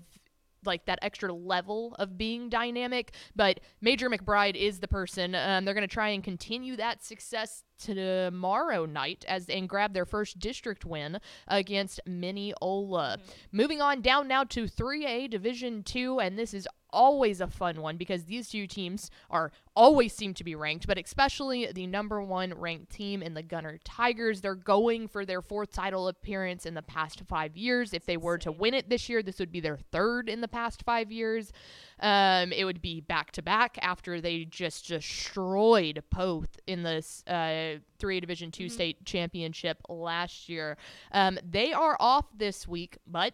like 0.65 0.85
that 0.85 0.99
extra 1.01 1.31
level 1.33 1.95
of 1.99 2.17
being 2.17 2.49
dynamic. 2.49 3.13
But 3.35 3.59
Major 3.81 4.09
McBride 4.09 4.55
is 4.55 4.79
the 4.79 4.87
person. 4.87 5.35
Um, 5.35 5.65
they're 5.65 5.73
going 5.73 5.87
to 5.87 5.93
try 5.93 6.09
and 6.09 6.23
continue 6.23 6.75
that 6.77 7.03
success 7.03 7.63
tomorrow 7.79 8.85
night 8.85 9.23
as 9.27 9.47
and 9.49 9.69
grab 9.69 9.93
their 9.93 10.05
first 10.05 10.39
district 10.39 10.85
win 10.85 11.19
against 11.47 12.01
Mineola. 12.05 13.17
Moving 13.51 13.81
on 13.81 14.01
down 14.01 14.27
now 14.27 14.43
to 14.45 14.65
3A 14.65 15.29
Division 15.29 15.83
2 15.83 16.19
and 16.19 16.37
this 16.37 16.53
is 16.53 16.67
always 16.91 17.41
a 17.41 17.47
fun 17.47 17.81
one 17.81 17.97
because 17.97 18.25
these 18.25 18.49
two 18.49 18.67
teams 18.67 19.09
are 19.29 19.51
always 19.75 20.13
seem 20.13 20.33
to 20.33 20.43
be 20.43 20.55
ranked, 20.55 20.87
but 20.87 20.97
especially 20.97 21.71
the 21.71 21.87
number 21.87 22.21
1 22.21 22.53
ranked 22.55 22.91
team 22.91 23.21
in 23.21 23.33
the 23.33 23.43
Gunter 23.43 23.79
Tigers. 23.83 24.41
They're 24.41 24.55
going 24.55 25.07
for 25.07 25.25
their 25.25 25.41
fourth 25.41 25.71
title 25.71 26.07
appearance 26.07 26.65
in 26.65 26.73
the 26.73 26.81
past 26.81 27.21
5 27.27 27.55
years. 27.55 27.93
If 27.93 28.05
they 28.05 28.17
were 28.17 28.37
to 28.39 28.51
win 28.51 28.73
it 28.73 28.89
this 28.89 29.07
year, 29.09 29.23
this 29.23 29.39
would 29.39 29.51
be 29.51 29.59
their 29.59 29.77
third 29.77 30.29
in 30.29 30.41
the 30.41 30.47
past 30.47 30.83
5 30.83 31.11
years. 31.11 31.51
Um, 31.99 32.51
it 32.51 32.65
would 32.65 32.81
be 32.81 33.01
back 33.01 33.31
to 33.33 33.41
back 33.41 33.77
after 33.81 34.19
they 34.19 34.45
just 34.45 34.87
destroyed 34.87 36.03
Poth 36.09 36.57
in 36.67 36.83
this 36.83 37.23
uh, 37.27 37.79
3A 37.99 38.21
Division 38.21 38.51
2 38.51 38.69
state 38.69 39.05
championship 39.05 39.77
last 39.89 40.49
year. 40.49 40.77
Um, 41.11 41.39
they 41.49 41.73
are 41.73 41.97
off 41.99 42.25
this 42.37 42.67
week, 42.67 42.97
but 43.07 43.33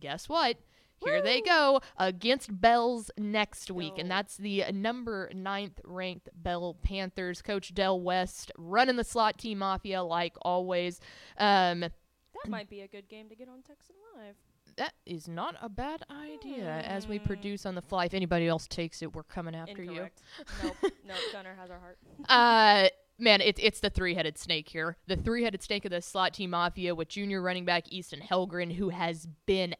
guess 0.00 0.28
what? 0.28 0.58
Here 1.04 1.22
they 1.22 1.40
go 1.40 1.80
against 1.98 2.60
Bells 2.60 3.10
next 3.18 3.70
week, 3.70 3.94
and 3.98 4.10
that's 4.10 4.36
the 4.36 4.64
number 4.72 5.30
ninth 5.34 5.80
ranked 5.84 6.28
Bell 6.34 6.76
Panthers. 6.82 7.42
Coach 7.42 7.74
Dell 7.74 8.00
West 8.00 8.50
running 8.58 8.96
the 8.96 9.04
slot 9.04 9.38
team 9.38 9.58
mafia 9.58 10.02
like 10.02 10.34
always. 10.42 11.00
Um, 11.38 11.80
that 11.80 12.48
might 12.48 12.68
be 12.70 12.80
a 12.80 12.88
good 12.88 13.08
game 13.08 13.28
to 13.28 13.34
get 13.36 13.48
on 13.48 13.62
Texan 13.62 13.94
Live. 14.16 14.34
that 14.76 14.94
is 15.04 15.28
not 15.28 15.54
a 15.60 15.68
bad 15.68 16.02
idea 16.10 16.80
as 16.86 17.06
we 17.06 17.18
Hmm. 17.18 17.26
produce 17.26 17.66
on 17.66 17.74
the 17.74 17.82
fly. 17.82 18.06
If 18.06 18.14
anybody 18.14 18.48
else 18.48 18.66
takes 18.66 19.02
it, 19.02 19.14
we're 19.14 19.22
coming 19.22 19.54
after 19.54 19.82
Incorrect. 19.82 20.22
nope. 20.62 20.76
Nope. 21.06 21.16
Gunter 21.32 21.54
has 21.60 21.70
our 21.70 21.78
heart. 21.78 21.98
you. 22.18 22.24
Uh, 22.24 22.88
man, 23.18 23.40
it's 23.42 23.60
it's 23.62 23.80
the 23.80 23.90
three-headed 23.90 24.38
snake 24.38 24.68
here. 24.70 24.96
The 25.06 25.16
three-headed 25.16 25.62
snake 25.62 25.84
of 25.84 25.90
the 25.90 26.00
slot 26.00 26.32
team 26.34 26.50
mafia 26.50 26.94
with 26.94 27.08
junior 27.08 27.42
running 27.42 27.64
back 27.66 27.92
Easton 27.92 28.20
Helgren, 28.20 28.72
who 28.72 28.88
has 28.88 29.26
been 29.46 29.74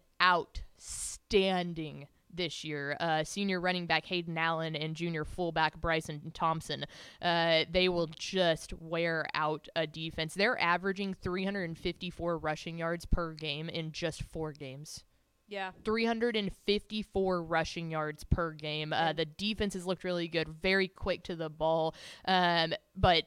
outstanding 1.33 2.07
this 2.35 2.65
year. 2.65 2.97
Uh, 2.99 3.25
senior 3.25 3.61
running 3.61 3.87
back 3.87 4.07
Hayden 4.07 4.39
Allen 4.39 4.75
and 4.75 4.95
junior 4.95 5.25
fullback 5.25 5.81
Bryson 5.81 6.31
Thompson. 6.33 6.85
Uh, 7.21 7.65
they 7.71 7.89
will 7.89 8.07
just 8.07 8.73
wear 8.75 9.27
out 9.35 9.69
a 9.77 9.87
defense. 9.87 10.35
They're 10.35 10.61
averaging 10.61 11.15
354 11.15 12.39
rushing 12.39 12.79
yards 12.79 13.05
per 13.05 13.33
game 13.33 13.69
in 13.69 13.93
just 13.93 14.23
four 14.23 14.53
games. 14.53 15.05
Yeah. 15.49 15.73
354 15.85 17.43
rushing 17.43 17.91
yards 17.91 18.25
per 18.25 18.53
game. 18.53 18.93
Uh, 18.95 19.13
the 19.13 19.27
defense 19.27 19.75
has 19.75 19.87
looked 19.87 20.05
really 20.05 20.29
good, 20.29 20.49
very 20.49 20.89
quick 20.89 21.25
to 21.25 21.37
the 21.37 21.51
ball. 21.51 21.95
Um, 22.25 22.73
but 22.97 23.25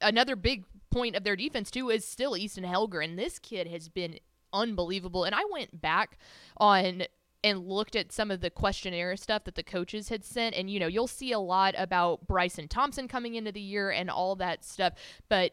another 0.00 0.34
big 0.34 0.64
point 0.90 1.14
of 1.14 1.22
their 1.22 1.36
defense 1.36 1.70
too 1.70 1.90
is 1.90 2.04
still 2.04 2.36
Easton 2.36 2.64
Helger, 2.64 3.04
and 3.04 3.16
this 3.16 3.38
kid 3.38 3.68
has 3.68 3.88
been 3.88 4.18
unbelievable. 4.52 5.24
And 5.24 5.34
I 5.34 5.44
went 5.52 5.80
back 5.80 6.18
on 6.56 7.04
and 7.44 7.68
looked 7.68 7.94
at 7.94 8.10
some 8.10 8.32
of 8.32 8.40
the 8.40 8.50
questionnaire 8.50 9.16
stuff 9.16 9.44
that 9.44 9.54
the 9.54 9.62
coaches 9.62 10.08
had 10.08 10.24
sent, 10.24 10.56
and 10.56 10.68
you 10.68 10.80
know 10.80 10.88
you'll 10.88 11.06
see 11.06 11.30
a 11.30 11.38
lot 11.38 11.74
about 11.76 12.26
Bryson 12.26 12.66
Thompson 12.66 13.06
coming 13.06 13.36
into 13.36 13.52
the 13.52 13.60
year 13.60 13.90
and 13.90 14.10
all 14.10 14.34
that 14.36 14.64
stuff, 14.64 14.94
but 15.28 15.52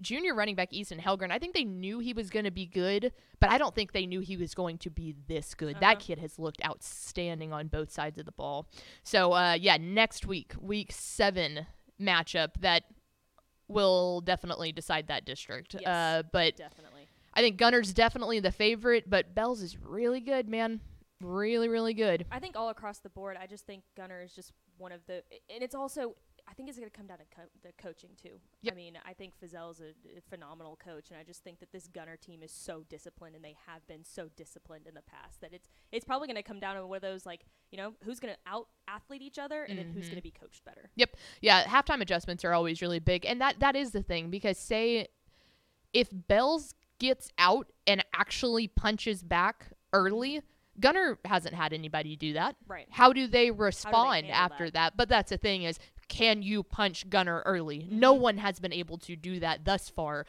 junior 0.00 0.34
running 0.34 0.54
back 0.54 0.72
Easton 0.72 1.00
Helgren, 1.00 1.32
I 1.32 1.38
think 1.38 1.54
they 1.54 1.64
knew 1.64 1.98
he 1.98 2.12
was 2.12 2.30
going 2.30 2.44
to 2.44 2.50
be 2.50 2.66
good, 2.66 3.12
but 3.40 3.50
I 3.50 3.58
don't 3.58 3.74
think 3.74 3.92
they 3.92 4.06
knew 4.06 4.20
he 4.20 4.36
was 4.36 4.54
going 4.54 4.78
to 4.78 4.90
be 4.90 5.14
this 5.26 5.54
good. 5.54 5.72
Uh-huh. 5.72 5.80
That 5.80 5.98
kid 5.98 6.18
has 6.20 6.38
looked 6.38 6.64
outstanding 6.64 7.52
on 7.52 7.66
both 7.66 7.90
sides 7.90 8.16
of 8.18 8.24
the 8.24 8.32
ball. 8.32 8.68
So, 9.02 9.32
uh, 9.32 9.56
yeah, 9.58 9.76
next 9.76 10.24
week, 10.24 10.54
week 10.60 10.92
seven 10.92 11.66
matchup 12.00 12.50
that 12.60 12.84
will 13.66 14.20
definitely 14.20 14.72
decide 14.72 15.08
that 15.08 15.24
district. 15.24 15.74
Yes. 15.74 15.86
Uh, 15.86 16.22
but 16.32 16.56
Definitely. 16.56 17.02
I 17.34 17.40
think 17.40 17.56
Gunter's 17.56 17.92
definitely 17.92 18.40
the 18.40 18.50
favorite, 18.50 19.08
but 19.08 19.34
Bells 19.34 19.62
is 19.62 19.78
really 19.78 20.20
good, 20.20 20.48
man. 20.48 20.80
Really, 21.20 21.68
really 21.68 21.94
good. 21.94 22.26
I 22.30 22.38
think 22.38 22.56
all 22.56 22.68
across 22.68 22.98
the 23.00 23.08
board, 23.10 23.36
I 23.40 23.46
just 23.46 23.66
think 23.66 23.82
Gunter 23.96 24.22
is 24.22 24.32
just 24.32 24.52
one 24.76 24.92
of 24.92 25.00
the, 25.06 25.22
and 25.52 25.62
it's 25.64 25.74
also, 25.74 26.14
I 26.48 26.54
think 26.54 26.68
it's 26.68 26.78
going 26.78 26.88
to 26.88 26.96
come 26.96 27.06
down 27.08 27.18
to 27.18 27.24
co- 27.34 27.50
the 27.62 27.72
coaching 27.82 28.10
too. 28.22 28.38
Yep. 28.62 28.72
I 28.72 28.76
mean, 28.76 28.98
I 29.04 29.12
think 29.14 29.34
Fieszel's 29.38 29.80
a, 29.80 29.88
a 30.16 30.20
phenomenal 30.30 30.76
coach, 30.82 31.10
and 31.10 31.18
I 31.18 31.24
just 31.24 31.42
think 31.42 31.58
that 31.58 31.72
this 31.72 31.88
Gunter 31.88 32.16
team 32.16 32.42
is 32.42 32.52
so 32.52 32.84
disciplined, 32.88 33.34
and 33.34 33.44
they 33.44 33.56
have 33.66 33.84
been 33.88 34.04
so 34.04 34.28
disciplined 34.36 34.86
in 34.86 34.94
the 34.94 35.02
past 35.02 35.40
that 35.40 35.52
it's 35.52 35.68
it's 35.92 36.04
probably 36.04 36.28
going 36.28 36.36
to 36.36 36.42
come 36.42 36.60
down 36.60 36.76
to 36.76 36.86
one 36.86 36.96
of 36.96 37.02
those 37.02 37.26
like, 37.26 37.44
you 37.72 37.76
know, 37.78 37.94
who's 38.04 38.20
going 38.20 38.32
to 38.32 38.40
out 38.50 38.68
athlete 38.86 39.20
each 39.20 39.38
other, 39.38 39.64
and 39.64 39.76
then 39.78 39.88
who's 39.88 40.04
Mhm. 40.06 40.10
going 40.10 40.16
to 40.16 40.22
be 40.22 40.30
coached 40.30 40.64
better. 40.64 40.88
Yep. 40.96 41.16
Yeah, 41.42 41.64
halftime 41.64 42.00
adjustments 42.00 42.44
are 42.44 42.52
always 42.54 42.80
really 42.80 43.00
big. 43.00 43.26
And 43.26 43.40
that 43.40 43.58
that 43.60 43.74
is 43.76 43.90
the 43.90 44.02
thing 44.02 44.30
because 44.30 44.56
say 44.58 45.08
if 45.92 46.08
Bells 46.12 46.74
gets 46.98 47.28
out 47.38 47.70
and 47.86 48.04
actually 48.14 48.68
punches 48.68 49.22
back 49.22 49.72
early, 49.92 50.40
Gunter 50.80 51.18
hasn't 51.24 51.54
had 51.54 51.72
anybody 51.72 52.16
do 52.16 52.34
that. 52.34 52.56
Right. 52.66 52.86
How 52.90 53.12
do 53.12 53.26
they 53.26 53.50
respond 53.50 54.26
handle 54.26 54.32
after 54.34 54.64
that? 54.66 54.72
that? 54.72 54.96
But 54.96 55.08
that's 55.08 55.30
the 55.30 55.38
thing 55.38 55.62
is 55.64 55.78
can 56.08 56.42
you 56.42 56.62
punch 56.62 57.08
Gunter 57.10 57.42
early? 57.44 57.86
No 57.90 58.14
Mhm. 58.16 58.20
one 58.20 58.38
has 58.38 58.58
been 58.60 58.72
able 58.72 58.96
to 58.98 59.14
do 59.16 59.40
that 59.40 59.64
thus 59.64 59.90
far. 59.90 60.24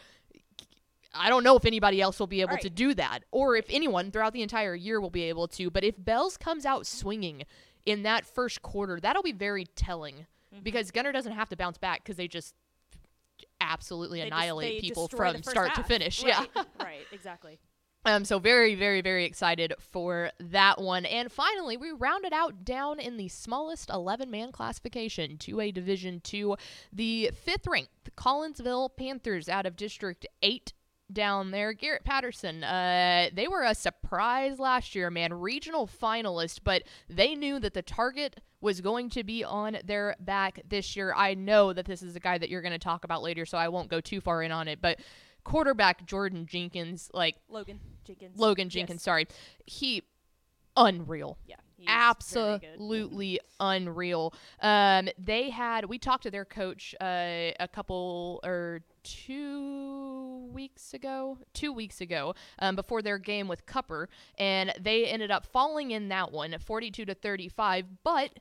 I 1.13 1.29
don't 1.29 1.43
know 1.43 1.55
if 1.55 1.65
anybody 1.65 2.01
else 2.01 2.19
will 2.19 2.27
be 2.27 2.41
able 2.41 2.57
to 2.57 2.69
do 2.69 2.93
that 2.95 3.23
or 3.31 3.55
if 3.55 3.65
anyone 3.69 4.11
throughout 4.11 4.33
the 4.33 4.41
entire 4.43 4.75
year 4.75 4.99
will 5.01 5.09
be 5.09 5.23
able 5.23 5.47
to. 5.49 5.69
But 5.71 5.83
if 5.83 5.95
Bells 5.97 6.37
comes 6.37 6.65
out 6.65 6.85
swinging 6.85 7.45
in 7.85 8.03
that 8.03 8.25
first 8.25 8.61
quarter, 8.61 8.99
that'll 8.99 9.23
be 9.23 9.31
very 9.31 9.65
telling 9.65 10.27
Mhm. 10.53 10.63
because 10.63 10.91
Gunter 10.91 11.11
doesn't 11.11 11.31
have 11.31 11.49
to 11.49 11.55
bounce 11.55 11.77
back 11.77 12.03
because 12.03 12.17
they 12.17 12.27
just 12.27 12.53
absolutely 13.61 14.19
They 14.21 14.27
annihilate 14.27 14.81
they 14.81 14.87
people 14.87 15.07
from 15.07 15.41
start 15.43 15.73
to 15.75 15.83
finish. 15.83 16.23
Right. 16.23 16.47
Yeah. 16.55 16.63
right. 16.79 17.07
Exactly. 17.11 17.59
Um, 18.05 18.23
so 18.23 18.39
very, 18.39 18.75
very, 18.75 19.01
very 19.01 19.25
excited 19.25 19.73
for 19.79 20.31
that 20.39 20.79
one. 20.79 21.05
And 21.05 21.31
finally, 21.31 21.75
we 21.75 21.91
rounded 21.91 22.31
out 22.31 22.63
down 22.63 22.99
in 22.99 23.17
the 23.17 23.27
smallest 23.27 23.89
11-man 23.89 24.53
classification, 24.53 25.37
2A 25.37 25.73
Division 25.73 26.21
Two, 26.21 26.55
the 26.93 27.31
fifth-ranked 27.35 28.15
Collinsville 28.15 28.95
Panthers 28.95 29.49
out 29.49 29.65
of 29.65 29.75
District 29.75 30.25
Eight. 30.41 30.73
Down 31.11 31.49
there, 31.49 31.73
Garrett 31.73 32.03
Patterson. 32.03 32.63
Uh, 32.63 33.29
they 33.33 33.47
were 33.47 33.63
a 33.63 33.73
surprise 33.73 34.59
last 34.59 34.93
year, 34.93 35.09
man. 35.09 35.33
Regional 35.33 35.87
finalist, 35.87 36.59
but 36.63 36.83
they 37.09 37.33
knew 37.33 37.59
that 37.59 37.73
the 37.73 37.81
target 37.81 38.39
was 38.61 38.79
going 38.79 39.09
to 39.09 39.23
be 39.23 39.43
on 39.43 39.79
their 39.83 40.15
back 40.19 40.61
this 40.69 40.95
year. 40.95 41.11
I 41.17 41.33
know 41.33 41.73
that 41.73 41.87
this 41.87 42.03
is 42.03 42.15
a 42.15 42.19
guy 42.19 42.37
that 42.37 42.51
you're 42.51 42.61
going 42.61 42.73
to 42.73 42.77
talk 42.77 43.05
about 43.05 43.23
later, 43.23 43.47
so 43.47 43.57
I 43.57 43.69
won't 43.69 43.89
go 43.89 43.99
too 43.99 44.21
far 44.21 44.43
in 44.43 44.51
on 44.51 44.67
it. 44.67 44.81
But 44.83 44.99
quarterback 45.43 46.05
Jordan 46.05 46.45
Jenkins, 46.45 47.09
like 47.11 47.37
Logan 47.49 47.79
Jenkins. 48.15 48.39
Logan 48.39 48.67
Yes. 48.67 48.73
Jenkins, 48.73 49.03
sorry. 49.03 49.27
He 49.65 50.03
unreal. 50.75 51.37
Yeah. 51.45 51.55
Absolutely 51.87 53.39
unreal. 53.59 54.33
Um, 54.61 55.09
they 55.17 55.49
had 55.49 55.85
we 55.85 55.97
talked 55.97 56.23
to 56.23 56.31
their 56.31 56.45
coach 56.45 56.93
uh, 56.99 57.51
a 57.59 57.69
couple 57.71 58.39
or 58.43 58.81
two 59.03 60.49
weeks 60.51 60.93
ago, 60.93 61.37
two 61.53 61.71
weeks 61.71 62.01
ago, 62.01 62.35
um, 62.59 62.75
before 62.75 63.01
their 63.01 63.17
game 63.17 63.47
with 63.47 63.65
Cupper, 63.65 64.07
and 64.37 64.73
they 64.79 65.05
ended 65.05 65.31
up 65.31 65.45
falling 65.45 65.91
in 65.91 66.09
that 66.09 66.31
one, 66.31 66.55
forty-two 66.59 67.05
to 67.05 67.13
thirty-five. 67.13 67.85
But 68.03 68.31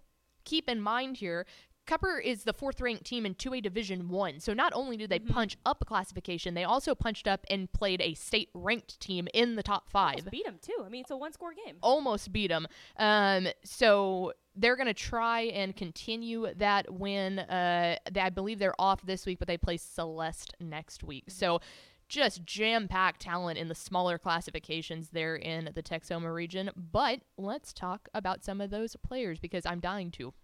keep 0.45 0.69
in 0.69 0.81
mind 0.81 1.19
here. 1.19 1.47
Cupper 1.89 2.23
is 2.23 2.45
the 2.45 2.53
fourth 2.53 2.81
ranked 2.81 3.05
team 3.05 3.25
in 3.27 3.35
2A 3.35 3.63
Division 3.63 4.09
1. 4.11 4.41
So 4.41 4.53
not 4.53 4.73
only 4.75 4.97
did 4.97 5.11
they 5.11 5.19
Mhm. 5.19 5.31
punch 5.31 5.57
up 5.67 5.83
a 5.83 5.85
classification, 5.85 6.55
they 6.55 6.63
also 6.65 6.95
punched 6.95 7.27
up 7.27 7.45
and 7.51 7.73
played 7.73 8.01
a 8.03 8.15
state 8.15 8.51
ranked 8.55 9.01
team 9.01 9.27
in 9.33 9.57
the 9.57 9.63
top 9.63 9.89
5 9.89 10.17
Almost 10.19 10.31
beat 10.31 10.47
him 10.47 10.59
too. 10.61 10.83
I 10.85 10.89
mean, 10.91 11.01
it's 11.01 11.11
a 11.11 11.17
one-score 11.17 11.55
game. 11.55 11.79
almost 11.83 12.31
beat 12.31 12.49
them. 12.49 12.69
Um, 12.99 13.49
so 13.65 14.35
they're 14.55 14.77
going 14.77 14.87
to 14.87 14.95
try 14.95 15.41
and 15.43 15.75
continue 15.75 16.53
that 16.57 16.93
win. 16.93 17.39
Uh, 17.39 17.97
they, 18.11 18.21
I 18.21 18.29
believe 18.31 18.59
they're 18.59 18.79
off 18.79 19.03
this 19.03 19.25
week, 19.25 19.39
but 19.39 19.49
they 19.49 19.57
play 19.57 19.79
Celeste 19.79 20.55
next 20.61 21.03
week. 21.03 21.25
So 21.29 21.61
just 22.09 22.45
jam 22.45 22.87
packed 22.89 23.21
talent 23.23 23.59
in 23.59 23.69
the 23.69 23.75
smaller 23.75 24.19
classifications 24.19 25.11
there 25.11 25.37
in 25.37 25.71
the 25.75 25.83
Texoma 25.83 26.35
region. 26.35 26.71
But 26.77 27.21
let's 27.39 27.73
talk 27.73 28.09
about 28.13 28.45
some 28.45 28.61
of 28.61 28.71
those 28.71 28.95
players 28.97 29.39
because 29.39 29.65
I'm 29.65 29.81
dying 29.81 30.11
to. 30.13 30.35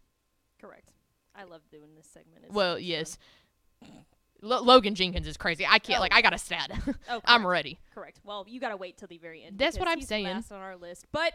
Correct. 0.59 0.94
I 1.37 1.45
love 1.45 1.63
doing 1.71 1.95
this 1.97 2.07
segment. 2.07 2.45
It's 2.45 2.55
well, 2.55 2.79
yes. 2.79 3.19
Lo- 4.43 4.63
Logan 4.63 4.95
Jenkins 4.95 5.27
is 5.27 5.37
crazy. 5.37 5.67
I 5.69 5.79
can't, 5.79 5.99
Oh. 5.99 6.03
like, 6.03 6.13
I 6.15 6.21
got 6.23 6.35
a 6.35 6.39
stat. 6.39 6.71
Oh, 7.09 7.21
I'm 7.25 7.47
ready. 7.47 7.79
Correct. 7.95 8.21
Well, 8.25 8.45
you 8.49 8.61
gotta 8.61 8.77
wait 8.77 8.99
till 8.99 9.09
the 9.09 9.19
very 9.19 9.43
end. 9.43 9.59
That's 9.59 9.79
what 9.79 9.89
I'm 9.89 10.01
saying. 10.03 10.25
Last 10.27 10.53
on 10.53 10.61
our 10.61 10.77
list, 10.77 11.07
but 11.13 11.33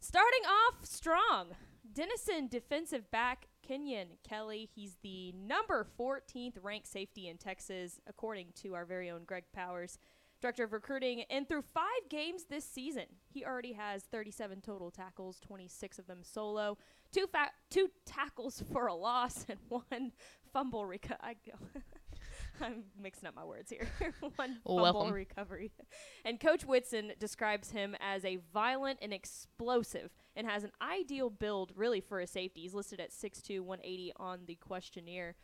starting 0.00 0.42
off 0.46 0.84
strong, 0.84 1.48
Denison 1.92 2.48
defensive 2.48 3.10
back 3.10 3.46
Kenyon 3.66 4.08
Kelly. 4.28 4.68
He's 4.74 4.96
the 5.02 5.32
number 5.32 5.86
14th 5.98 6.56
ranked 6.62 6.88
safety 6.88 7.28
in 7.28 7.36
Texas, 7.38 8.00
according 8.08 8.48
to 8.62 8.74
our 8.74 8.84
very 8.84 9.08
own 9.10 9.22
Greg 9.24 9.44
Powers, 9.52 9.98
director 10.42 10.64
of 10.64 10.72
recruiting. 10.72 11.22
And 11.30 11.48
through 11.48 11.62
five 11.72 12.08
games 12.10 12.44
this 12.50 12.64
season, 12.64 13.04
he 13.32 13.44
already 13.44 13.72
has 13.72 14.02
37 14.02 14.60
total 14.60 14.90
tackles, 14.90 15.38
26 15.40 15.98
of 15.98 16.06
them 16.06 16.18
solo, 16.22 16.76
two 17.12 17.26
fa- 17.32 17.52
two 17.70 17.88
tackles 18.04 18.62
for 18.72 18.88
a 18.88 18.94
loss, 18.94 19.46
and 19.48 19.58
one 19.68 20.12
fumble. 20.52 20.82
Reco- 20.82 21.16
I 21.20 21.36
go. 21.46 21.80
I'm 22.60 22.84
mixing 23.00 23.26
up 23.28 23.34
my 23.34 23.44
words 23.44 23.70
here. 23.70 23.88
one 24.36 24.58
fumble 24.64 24.82
Welcome. 24.82 25.12
recovery. 25.12 25.72
And 26.24 26.38
Coach 26.38 26.64
Whitson 26.64 27.12
describes 27.18 27.70
him 27.70 27.96
as 28.00 28.24
a 28.24 28.38
violent 28.52 28.98
and 29.00 29.12
explosive 29.12 30.10
and 30.36 30.46
has 30.46 30.62
an 30.64 30.72
ideal 30.80 31.30
build 31.30 31.72
really 31.74 32.00
for 32.00 32.20
a 32.20 32.26
safety. 32.26 32.62
He's 32.62 32.74
listed 32.74 33.00
at 33.00 33.10
6'2, 33.10 33.60
180 33.60 34.12
on 34.16 34.40
the 34.46 34.56
questionnaire. 34.56 35.34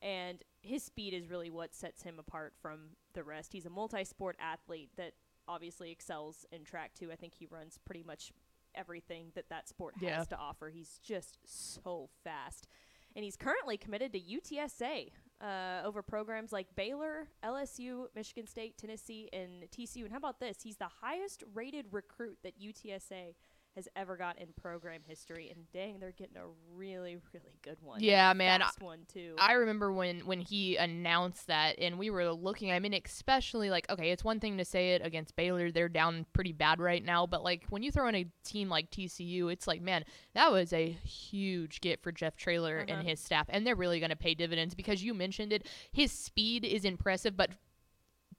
And 0.00 0.42
his 0.62 0.82
speed 0.84 1.12
is 1.14 1.28
really 1.28 1.50
what 1.50 1.74
sets 1.74 2.02
him 2.02 2.18
apart 2.18 2.54
from 2.60 2.90
the 3.14 3.24
rest. 3.24 3.52
He's 3.52 3.66
a 3.66 3.70
multi 3.70 4.04
sport 4.04 4.36
athlete 4.40 4.90
that 4.96 5.12
obviously 5.48 5.90
excels 5.90 6.44
in 6.52 6.64
track 6.64 6.92
too. 6.94 7.10
I 7.10 7.16
think 7.16 7.34
he 7.34 7.46
runs 7.46 7.78
pretty 7.84 8.02
much 8.04 8.32
everything 8.74 9.32
that 9.34 9.48
that 9.48 9.68
sport 9.68 9.94
has 9.96 10.02
Yeah. 10.02 10.24
to 10.24 10.36
offer. 10.36 10.68
He's 10.70 10.98
just 11.02 11.38
so 11.44 12.10
fast. 12.22 12.68
And 13.16 13.24
he's 13.24 13.36
currently 13.36 13.76
committed 13.76 14.12
to 14.12 14.20
UTSA 14.20 15.10
uh, 15.40 15.82
over 15.84 16.02
programs 16.02 16.52
like 16.52 16.66
Baylor, 16.76 17.28
LSU, 17.42 18.06
Michigan 18.14 18.46
State, 18.46 18.76
Tennessee, 18.76 19.28
and 19.32 19.68
TCU. 19.70 20.02
And 20.04 20.12
how 20.12 20.18
about 20.18 20.38
this? 20.38 20.62
He's 20.62 20.76
the 20.76 20.90
highest 21.00 21.42
rated 21.54 21.86
recruit 21.92 22.38
that 22.44 22.60
UTSA 22.60 23.34
has 23.76 23.88
ever 23.94 24.16
got 24.16 24.38
in 24.38 24.48
program 24.60 25.00
history. 25.06 25.50
And 25.54 25.70
dang, 25.72 25.98
they're 26.00 26.12
getting 26.12 26.36
a 26.36 26.46
really, 26.74 27.16
really 27.32 27.58
good 27.62 27.76
one. 27.80 28.00
Yeah, 28.02 28.32
man. 28.32 28.60
Fast 28.60 28.80
one, 28.82 29.00
too. 29.12 29.34
I 29.38 29.52
remember 29.52 29.92
when 29.92 30.20
when 30.20 30.40
he 30.40 30.76
announced 30.76 31.46
that, 31.46 31.78
and 31.78 31.98
we 31.98 32.10
were 32.10 32.32
looking. 32.32 32.72
I 32.72 32.78
mean, 32.80 32.94
especially 32.94 33.70
like, 33.70 33.88
okay, 33.90 34.10
it's 34.10 34.24
one 34.24 34.40
thing 34.40 34.58
to 34.58 34.64
say 34.64 34.92
it 34.94 35.02
against 35.04 35.36
Baylor; 35.36 35.70
they're 35.70 35.88
down 35.88 36.26
pretty 36.32 36.52
bad 36.52 36.80
right 36.80 37.04
now. 37.04 37.26
But 37.26 37.42
like 37.44 37.66
when 37.70 37.82
you 37.82 37.90
throw 37.92 38.08
in 38.08 38.14
a 38.14 38.26
team 38.44 38.68
like 38.68 38.90
TCU, 38.90 39.52
it's 39.52 39.66
like, 39.66 39.80
man, 39.80 40.04
that 40.34 40.50
was 40.50 40.72
a 40.72 40.88
huge 41.04 41.80
get 41.80 42.02
for 42.02 42.10
Jeff 42.12 42.36
Traylor 42.36 42.84
Uh-huh. 42.88 42.98
and 42.98 43.08
his 43.08 43.20
staff, 43.20 43.46
and 43.48 43.66
they're 43.66 43.76
really 43.76 44.00
going 44.00 44.10
to 44.10 44.16
pay 44.16 44.34
dividends 44.34 44.74
because 44.74 45.02
you 45.02 45.14
mentioned 45.14 45.52
it. 45.52 45.66
His 45.92 46.10
speed 46.10 46.64
is 46.64 46.84
impressive, 46.84 47.36
but 47.36 47.50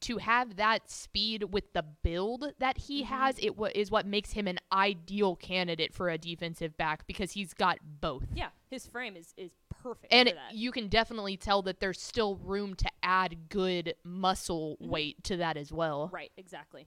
to 0.02 0.18
have 0.18 0.56
that 0.56 0.90
speed 0.90 1.44
with 1.54 1.74
the 1.74 1.84
build 1.84 2.54
that 2.60 2.78
he 2.78 3.02
Mhm. 3.04 3.06
has, 3.08 3.40
it 3.40 3.58
wa- 3.58 3.70
is 3.76 3.92
what 3.92 4.06
makes 4.06 4.32
him 4.32 4.48
an 4.48 4.60
ideal 4.72 5.36
candidate 5.36 5.94
for 5.94 6.10
a 6.10 6.18
defensive 6.18 6.78
back 6.78 7.06
because 7.08 7.34
he's 7.34 7.54
got 7.54 7.80
both. 8.02 8.26
Yeah, 8.34 8.50
his 8.70 8.86
frame 8.88 9.16
is 9.16 9.34
is 9.38 9.52
perfect 9.70 10.14
And 10.14 10.30
for 10.30 10.36
that. 10.36 10.54
you 10.54 10.72
can 10.72 10.88
definitely 10.88 11.38
tell 11.38 11.62
that 11.64 11.80
there's 11.80 12.02
still 12.02 12.36
room 12.38 12.76
to 12.76 12.90
add 13.04 13.50
good 13.50 13.96
muscle 14.04 14.78
Mhm. 14.82 14.88
weight 14.88 15.24
to 15.26 15.38
that 15.38 15.58
as 15.58 15.72
well. 15.72 16.10
Right, 16.14 16.32
exactly. 16.38 16.86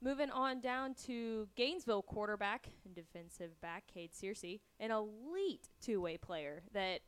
Moving 0.00 0.30
on 0.30 0.60
down 0.60 0.94
to 1.06 1.48
Gainesville 1.54 2.02
quarterback 2.02 2.68
and 2.84 2.92
defensive 2.92 3.60
back 3.60 3.86
Cade 3.86 4.10
Searcy, 4.12 4.60
an 4.80 4.90
elite 4.90 5.68
two-way 5.80 6.18
player 6.18 6.64
that 6.72 7.02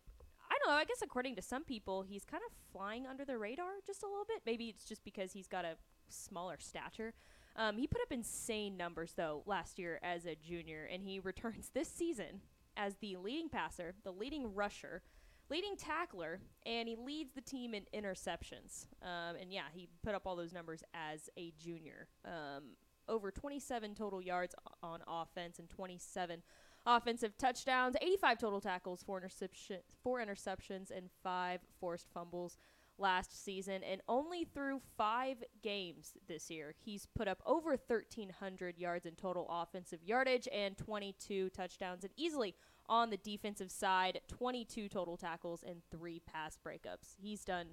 know, 0.66 0.72
I 0.72 0.84
guess 0.84 1.02
according 1.02 1.36
to 1.36 1.42
some 1.42 1.64
people, 1.64 2.02
he's 2.02 2.24
kind 2.24 2.42
of 2.46 2.54
flying 2.72 3.06
under 3.06 3.24
the 3.24 3.38
radar 3.38 3.72
just 3.86 4.02
a 4.02 4.06
little 4.06 4.24
bit. 4.26 4.42
Maybe 4.46 4.68
it's 4.68 4.84
just 4.84 5.04
because 5.04 5.32
he's 5.32 5.48
got 5.48 5.64
a 5.64 5.76
smaller 6.08 6.56
stature. 6.58 7.14
Um, 7.56 7.76
he 7.76 7.86
put 7.86 8.00
up 8.02 8.10
insane 8.10 8.76
numbers 8.76 9.12
though 9.16 9.42
last 9.46 9.78
year 9.78 10.00
as 10.02 10.26
a 10.26 10.34
junior, 10.34 10.88
and 10.90 11.02
he 11.02 11.20
returns 11.24 11.70
this 11.72 11.88
season 11.88 12.40
as 12.76 12.96
the 12.96 13.16
leading 13.16 13.48
passer, 13.48 13.94
the 14.02 14.10
leading 14.10 14.54
rusher, 14.54 15.02
leading 15.50 15.76
tackler, 15.76 16.40
and 16.66 16.88
he 16.88 16.96
leads 16.96 17.32
the 17.34 17.40
team 17.40 17.74
in 17.74 17.84
interceptions. 17.94 18.86
Um, 19.02 19.36
and 19.40 19.52
yeah, 19.52 19.66
he 19.72 19.88
put 20.02 20.14
up 20.14 20.22
all 20.26 20.36
those 20.36 20.52
numbers 20.52 20.82
as 20.92 21.28
a 21.36 21.52
junior. 21.58 22.08
Um, 22.24 22.76
over 23.06 23.30
27 23.30 23.94
total 23.94 24.22
yards 24.22 24.54
on 24.82 25.00
offense 25.06 25.58
and 25.58 25.68
27 25.68 26.42
offensive 26.86 27.36
touchdowns, 27.38 27.96
85 28.00 28.38
total 28.38 28.60
tackles, 28.60 29.02
four, 29.02 29.18
interception, 29.18 29.78
four 30.02 30.20
interceptions, 30.20 30.90
and 30.90 31.10
five 31.22 31.60
forced 31.80 32.08
fumbles 32.12 32.58
last 32.98 33.44
season. 33.44 33.82
And 33.82 34.00
only 34.08 34.44
through 34.44 34.80
five 34.96 35.42
games 35.62 36.12
this 36.28 36.50
year, 36.50 36.74
he's 36.78 37.06
put 37.06 37.28
up 37.28 37.42
over 37.46 37.70
1,300 37.70 38.78
yards 38.78 39.06
in 39.06 39.14
total 39.14 39.46
offensive 39.50 40.00
yardage 40.04 40.48
and 40.52 40.76
22 40.76 41.50
touchdowns. 41.50 42.04
And 42.04 42.12
easily 42.16 42.54
on 42.88 43.10
the 43.10 43.16
defensive 43.16 43.70
side, 43.70 44.20
22 44.28 44.88
total 44.88 45.16
tackles 45.16 45.64
and 45.66 45.82
three 45.90 46.20
pass 46.20 46.58
breakups. 46.64 47.14
He's 47.20 47.44
done 47.44 47.66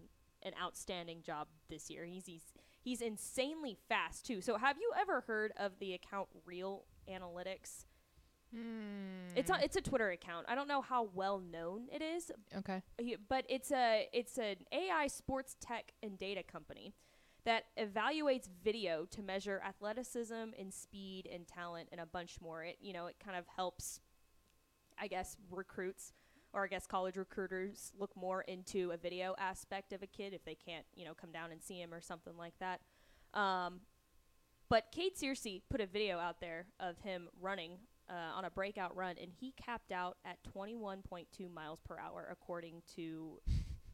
an 0.44 0.54
outstanding 0.62 1.22
job 1.22 1.48
this 1.70 1.90
year. 1.90 2.06
He's 2.06 2.26
he's, 2.26 2.54
he's 2.82 3.02
insanely 3.02 3.78
fast 3.88 4.26
too. 4.26 4.42
So 4.42 4.58
have 4.58 4.78
you 4.78 4.92
ever 5.00 5.22
heard 5.22 5.54
of 5.58 5.74
the 5.80 5.94
account 5.94 6.30
Reel 6.46 6.86
Analytics? 7.10 7.86
It's 9.36 9.50
a, 9.50 9.64
it's 9.64 9.76
a 9.76 9.82
Twitter 9.82 10.12
account. 10.12 10.46
I 10.50 10.56
don't 10.56 10.68
know 10.68 10.82
how 10.82 11.10
well 11.14 11.40
known 11.40 11.88
it 11.92 12.02
is, 12.02 12.32
Okay. 12.58 12.82
but 13.30 13.46
it's 13.48 13.72
a 13.72 14.08
it's 14.14 14.38
an 14.38 14.58
AI 14.72 15.08
sports 15.08 15.56
tech 15.60 15.94
and 16.04 16.20
data 16.20 16.44
company 16.44 16.94
that 17.44 17.66
evaluates 17.80 18.48
video 18.64 19.06
to 19.06 19.22
measure 19.22 19.62
athleticism 19.66 20.34
and 20.60 20.74
speed 20.74 21.28
and 21.34 21.48
talent 21.48 21.90
and 21.92 22.02
a 22.02 22.06
bunch 22.06 22.40
more. 22.42 22.64
It 22.64 22.78
you 22.82 22.94
know 22.94 23.08
it 23.08 23.16
kind 23.24 23.38
of 23.38 23.46
helps, 23.56 24.02
I 25.00 25.08
guess, 25.08 25.38
recruits 25.50 26.14
or 26.54 26.66
I 26.66 26.68
guess 26.68 26.86
college 26.86 27.16
recruiters 27.16 27.94
look 27.98 28.12
more 28.18 28.42
into 28.42 28.92
a 28.92 28.98
video 28.98 29.34
aspect 29.38 29.94
of 29.94 30.04
a 30.04 30.08
kid 30.08 30.34
if 30.34 30.44
they 30.44 30.56
can't 30.56 30.86
you 30.94 31.06
know 31.06 31.14
come 31.14 31.32
down 31.32 31.52
and 31.52 31.64
see 31.64 31.80
him 31.80 31.94
or 31.94 32.02
something 32.02 32.36
like 32.38 32.54
that. 32.60 32.82
Um, 33.34 33.80
but 34.68 34.92
Cade 34.92 35.16
Searcy 35.16 35.62
put 35.70 35.80
a 35.82 35.86
video 35.86 36.18
out 36.18 36.42
there 36.42 36.66
of 36.80 36.98
him 37.00 37.30
running 37.42 37.78
uh, 38.12 38.38
on 38.38 38.46
a 38.46 38.50
breakout 38.50 38.96
run, 38.96 39.16
and 39.22 39.32
he 39.32 39.54
capped 39.54 39.92
out 39.92 40.18
at 40.26 40.38
21.2 40.56 41.52
miles 41.54 41.80
per 41.88 41.98
hour, 41.98 42.28
according 42.30 42.82
to 42.96 43.40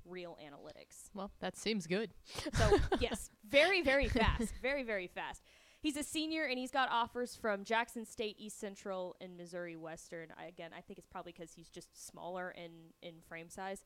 Reel 0.06 0.38
Analytics. 0.44 1.10
Well, 1.14 1.32
that 1.40 1.56
seems 1.56 1.86
good. 1.86 2.12
So, 2.54 2.78
yes, 3.00 3.30
very, 3.48 3.82
very 3.82 4.08
fast. 4.08 4.54
Very, 4.62 4.84
very 4.84 5.08
fast. 5.08 5.44
He's 5.80 5.96
a 5.96 6.04
senior, 6.04 6.46
and 6.46 6.58
he's 6.58 6.72
got 6.72 6.90
offers 6.92 7.36
from 7.36 7.64
Jackson 7.64 8.06
State, 8.06 8.36
East 8.40 8.60
Central, 8.60 9.16
and 9.22 9.38
Missouri 9.38 9.76
Western. 9.76 10.30
I, 10.38 10.46
again, 10.46 10.72
I 10.76 10.82
think 10.82 10.98
it's 10.98 11.08
probably 11.08 11.34
because 11.34 11.54
he's 11.54 11.70
just 11.70 12.08
smaller 12.08 12.52
in, 12.58 12.72
in 13.08 13.16
frame 13.28 13.50
size. 13.50 13.84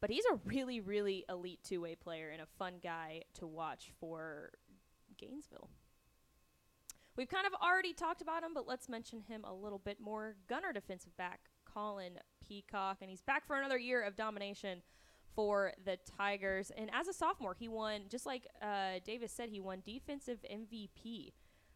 But 0.00 0.10
he's 0.10 0.24
a 0.32 0.40
really, 0.44 0.80
really 0.80 1.24
elite 1.28 1.60
two 1.62 1.82
way 1.82 1.94
player 1.94 2.30
and 2.30 2.40
a 2.40 2.46
fun 2.58 2.74
guy 2.82 3.22
to 3.34 3.46
watch 3.46 3.92
for 4.00 4.50
Gainesville. 5.18 5.68
We've 7.20 7.28
kind 7.28 7.46
of 7.46 7.52
already 7.62 7.92
talked 7.92 8.22
about 8.22 8.42
him, 8.42 8.54
but 8.54 8.66
let's 8.66 8.88
mention 8.88 9.20
him 9.20 9.44
a 9.44 9.52
little 9.52 9.78
bit 9.78 10.00
more. 10.00 10.36
Gunter 10.48 10.72
defensive 10.72 11.14
back 11.18 11.40
Colin 11.66 12.18
Peacock, 12.48 12.96
and 13.02 13.10
he's 13.10 13.20
back 13.20 13.46
for 13.46 13.56
another 13.56 13.76
year 13.76 14.02
of 14.02 14.16
domination 14.16 14.80
for 15.34 15.74
the 15.84 15.98
Tigers. 16.16 16.72
And 16.74 16.88
as 16.94 17.08
a 17.08 17.12
sophomore, 17.12 17.52
he 17.52 17.68
won, 17.68 18.04
just 18.08 18.24
like 18.24 18.46
uh, 18.62 19.00
Davis 19.04 19.32
said, 19.32 19.50
he 19.50 19.60
won 19.60 19.82
defensive 19.84 20.38
MVP 20.50 21.34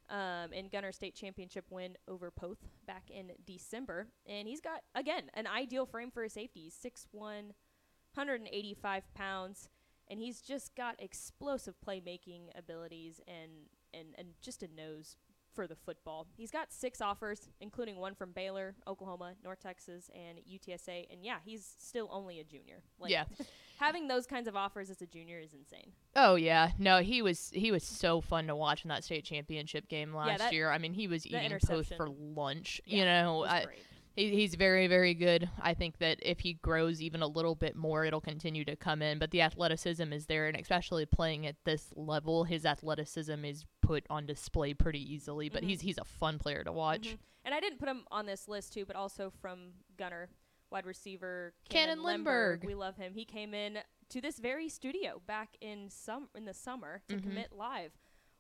um, 0.09 0.55
in 0.55 0.69
Gunter 0.69 0.93
State 0.93 1.15
Championship 1.15 1.67
win 1.69 1.99
over 2.09 2.31
Poth 2.31 2.67
back 2.87 3.11
in 3.11 3.33
December. 3.47 4.07
And 4.27 4.49
he's 4.49 4.63
got, 4.63 4.81
again, 4.95 5.25
an 5.35 5.47
ideal 5.47 5.85
frame 5.85 6.11
for 6.11 6.25
a 6.25 6.31
safety. 6.31 6.63
He's 6.63 6.75
6'1, 6.75 7.05
185 7.13 9.15
pounds, 9.15 9.69
and 10.09 10.19
he's 10.19 10.41
just 10.41 10.75
got 10.75 11.03
explosive 11.03 11.75
playmaking 11.87 12.45
abilities 12.57 13.21
and, 13.29 13.69
and, 13.93 14.15
and 14.17 14.29
just 14.41 14.63
a 14.63 14.69
nose 14.75 15.17
for 15.55 15.67
the 15.67 15.77
football. 15.77 16.27
He's 16.37 16.51
got 16.51 16.73
six 16.73 17.01
offers, 17.01 17.49
including 17.61 17.97
one 17.97 18.15
from 18.15 18.33
Baylor, 18.33 18.75
Oklahoma, 18.87 19.35
North 19.43 19.61
Texas, 19.61 20.11
and 20.15 20.39
UTSA. 20.39 21.07
And 21.11 21.25
yeah, 21.25 21.37
he's 21.45 21.75
still 21.79 22.09
only 22.13 22.41
a 22.41 22.45
junior. 22.45 22.83
Like, 22.99 23.11
yeah. 23.11 23.25
having 23.79 24.09
those 24.09 24.27
kinds 24.27 24.49
of 24.49 24.57
offers 24.57 24.91
as 24.91 25.01
a 25.03 25.07
junior 25.07 25.39
is 25.39 25.53
insane. 25.55 25.93
Oh 26.17 26.35
yeah. 26.35 26.71
No, 26.79 26.99
he 26.99 27.23
was 27.23 27.51
he 27.55 27.71
was 27.71 27.85
so 27.85 28.21
fun 28.21 28.47
to 28.49 28.57
watch 28.57 28.85
in 28.85 28.89
that 28.89 29.05
state 29.05 29.25
championship 29.25 29.89
game 29.89 30.15
last 30.15 30.39
that- 30.39 30.53
year. 30.53 30.71
I 30.71 30.79
mean, 30.79 30.95
he 30.95 31.07
was 31.09 31.27
eating 31.27 31.59
post 31.67 31.95
for 31.97 32.09
lunch. 32.09 32.81
Yeah, 32.85 32.99
you 32.99 33.05
know, 33.05 33.45
I. 33.45 33.67
he, 34.15 34.31
he's 34.31 34.55
very 34.55 34.87
very 34.87 35.15
good. 35.15 35.49
I 35.61 35.75
think 35.75 35.99
that 35.99 36.19
if 36.23 36.41
he 36.41 36.55
grows 36.55 37.01
even 37.03 37.23
a 37.23 37.27
little 37.27 37.55
bit 37.55 37.77
more, 37.77 38.05
it'll 38.05 38.21
continue 38.21 38.65
to 38.65 38.77
come 38.77 39.03
in. 39.03 39.19
But 39.19 39.31
the 39.31 39.43
athleticism 39.43 40.13
is 40.13 40.27
there, 40.27 40.47
and 40.47 40.57
especially 40.59 41.07
playing 41.07 41.47
at 41.47 41.57
this 41.65 41.91
level, 41.97 42.45
his 42.45 42.65
athleticism 42.65 43.45
is 43.45 43.65
put 43.83 44.05
on 44.11 44.27
display 44.27 44.75
pretty 44.75 45.01
easily. 45.15 45.49
But 45.49 45.63
Mhm. 45.63 45.69
he's 45.69 45.81
he's 45.83 45.99
a 45.99 46.05
fun 46.05 46.39
player 46.39 46.65
to 46.65 46.73
watch. 46.73 47.09
Mhm. 47.09 47.19
And 47.45 47.55
I 47.55 47.61
didn't 47.61 47.79
put 47.79 47.89
him 47.89 48.05
on 48.11 48.27
this 48.27 48.49
list 48.49 48.73
too, 48.73 48.87
but 48.87 48.97
also 48.97 49.31
from 49.31 49.75
Gunter, 49.99 50.31
wide 50.71 50.87
receiver 50.87 51.53
Cannon 51.69 52.03
Lindbergh. 52.03 52.65
We 52.65 52.75
love 52.75 52.97
him. 52.97 53.13
He 53.15 53.25
came 53.27 53.53
in 53.53 53.81
to 54.11 54.21
this 54.21 54.39
very 54.39 54.69
studio 54.69 55.21
back 55.27 55.57
in 55.61 55.89
some 55.91 56.29
in 56.35 56.45
the 56.47 56.55
summer 56.55 57.03
to 57.09 57.17
Mhm. 57.17 57.23
commit 57.23 57.53
live 57.53 57.93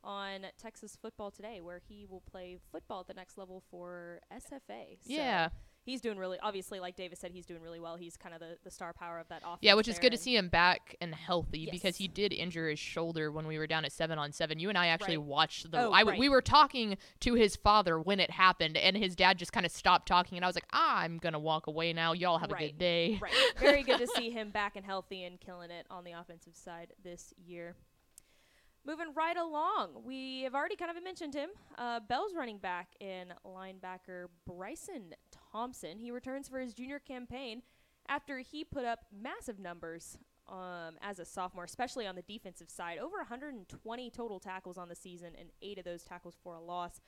on 0.04 0.46
Texas 0.60 0.96
Football 1.00 1.30
Today, 1.30 1.60
where 1.60 1.80
he 1.88 2.06
will 2.08 2.22
play 2.30 2.58
football 2.70 3.00
at 3.00 3.06
the 3.08 3.14
next 3.14 3.38
level 3.38 3.62
for 3.70 4.20
SFA. 4.32 4.98
So 5.00 5.12
Yeah. 5.12 5.48
he's 5.84 6.00
doing 6.00 6.18
really. 6.18 6.38
Obviously, 6.42 6.78
like 6.80 6.94
Davis 6.96 7.18
said, 7.18 7.32
he's 7.32 7.46
doing 7.46 7.62
really 7.62 7.80
well. 7.80 7.96
He's 7.96 8.16
kind 8.16 8.34
of 8.34 8.40
the, 8.40 8.58
the 8.64 8.70
star 8.70 8.92
power 8.92 9.18
of 9.18 9.28
that 9.28 9.42
offense. 9.42 9.58
Yeah, 9.62 9.74
which 9.74 9.88
is 9.88 9.98
good 9.98 10.12
to 10.12 10.18
see 10.18 10.36
him 10.36 10.48
back 10.48 10.94
and 11.00 11.14
healthy 11.14 11.68
because 11.70 11.96
he 11.96 12.06
did 12.08 12.32
injure 12.32 12.68
his 12.68 12.78
shoulder 12.78 13.32
when 13.32 13.46
we 13.46 13.58
were 13.58 13.66
down 13.66 13.84
at 13.84 13.92
seven 13.92 14.18
on 14.18 14.32
seven. 14.32 14.58
You 14.58 14.68
and 14.68 14.76
I 14.78 14.88
actually 14.88 15.16
Right. 15.16 15.26
watched 15.26 15.70
the. 15.70 15.80
Oh, 15.86 15.92
I 15.92 16.02
right. 16.02 16.18
we 16.18 16.28
were 16.28 16.42
talking 16.42 16.96
to 17.20 17.34
his 17.34 17.56
father 17.56 17.98
when 17.98 18.20
it 18.20 18.30
happened, 18.30 18.76
and 18.76 18.96
his 18.96 19.16
dad 19.16 19.38
just 19.38 19.52
kind 19.52 19.64
of 19.66 19.72
stopped 19.72 20.06
talking, 20.06 20.36
and 20.38 20.44
I 20.44 20.48
was 20.48 20.56
like, 20.56 20.66
ah, 20.72 20.98
I'm 20.98 21.18
gonna 21.18 21.38
walk 21.38 21.66
away 21.66 21.92
now. 21.92 22.12
Y'all 22.12 22.38
have 22.38 22.50
a 22.52 22.56
good 22.56 22.78
day. 22.78 23.18
Right. 23.20 23.32
Very 23.58 23.82
good 23.82 23.98
to 23.98 24.06
see 24.16 24.30
him 24.30 24.50
back 24.50 24.76
and 24.76 24.84
healthy 24.84 25.24
and 25.24 25.40
killing 25.40 25.70
it 25.70 25.86
on 25.90 26.04
the 26.04 26.12
offensive 26.12 26.56
side 26.56 26.92
this 27.02 27.32
year. 27.38 27.74
Moving 28.86 29.14
right 29.14 29.36
along, 29.36 30.02
we 30.04 30.42
have 30.42 30.54
already 30.54 30.76
kind 30.76 30.94
of 30.94 31.02
mentioned 31.02 31.32
him. 31.32 31.48
Uh, 31.78 32.00
Bell's 32.00 32.34
running 32.36 32.58
back 32.58 32.88
in 33.00 33.32
linebacker 33.46 34.26
Bryson 34.46 35.14
Thompson. 35.52 35.98
He 35.98 36.10
returns 36.10 36.48
for 36.48 36.60
his 36.60 36.74
junior 36.74 36.98
campaign 36.98 37.62
after 38.10 38.40
he 38.40 38.62
put 38.62 38.84
up 38.84 39.06
massive 39.10 39.58
numbers 39.58 40.18
um, 40.48 40.96
as 41.00 41.18
a 41.18 41.24
sophomore, 41.24 41.64
especially 41.64 42.06
on 42.06 42.14
the 42.14 42.22
defensive 42.22 42.68
side. 42.68 42.98
Over 42.98 43.16
120 43.16 44.10
total 44.10 44.38
tackles 44.38 44.76
on 44.76 44.90
the 44.90 44.94
season, 44.94 45.32
and 45.38 45.48
eight 45.62 45.78
of 45.78 45.86
those 45.86 46.02
tackles 46.02 46.36
for 46.42 46.54
a 46.54 46.60
loss 46.60 47.00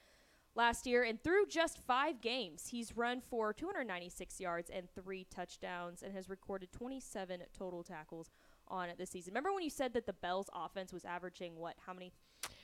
last 0.54 0.86
year. 0.86 1.04
And 1.04 1.22
through 1.22 1.46
just 1.46 1.78
five 1.86 2.22
games, 2.22 2.68
he's 2.70 2.96
run 2.96 3.20
for 3.20 3.52
296 3.52 4.40
yards 4.40 4.70
and 4.70 4.88
three 4.94 5.26
touchdowns 5.30 6.02
and 6.02 6.14
has 6.14 6.30
recorded 6.30 6.72
27 6.72 7.42
total 7.56 7.82
tackles 7.82 8.30
on 8.68 8.88
it 8.88 8.98
this 8.98 9.10
season. 9.10 9.32
Remember 9.32 9.52
when 9.52 9.62
you 9.64 9.70
said 9.70 9.92
that 9.94 10.06
the 10.06 10.12
Bells 10.12 10.48
offense 10.54 10.92
was 10.92 11.04
averaging 11.04 11.56
what? 11.56 11.74
How 11.86 11.92
many? 11.92 12.12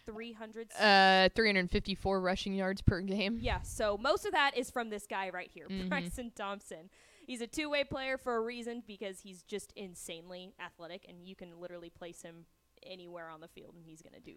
300? 0.07 0.69
Uh, 0.79 1.29
354 1.35 2.21
rushing 2.21 2.55
yards 2.55 2.83
per 2.83 3.01
game. 3.01 3.39
yeah, 3.41 3.61
so 3.63 3.97
most 3.97 4.27
of 4.27 4.33
that 4.33 4.57
is 4.57 4.71
from 4.71 4.91
this 4.91 5.07
guy 5.07 5.31
right 5.31 5.51
here, 5.53 5.69
Mhm. 5.69 5.89
Bryson 5.89 6.33
Thompson. 6.35 6.91
He's 7.27 7.41
a 7.41 7.47
two 7.47 7.71
way 7.71 7.85
player 7.85 8.19
for 8.19 8.35
a 8.37 8.41
reason 8.41 8.83
because 8.87 9.21
he's 9.21 9.43
just 9.45 9.73
insanely 9.77 10.55
athletic 10.59 11.07
and 11.09 11.25
you 11.25 11.37
can 11.37 11.61
literally 11.61 11.89
place 11.89 12.23
him 12.23 12.47
anywhere 12.83 13.29
on 13.29 13.41
the 13.41 13.47
field 13.49 13.77
and 13.77 13.85
he's 13.87 14.03
going 14.03 14.15
to 14.15 14.21
do 14.21 14.35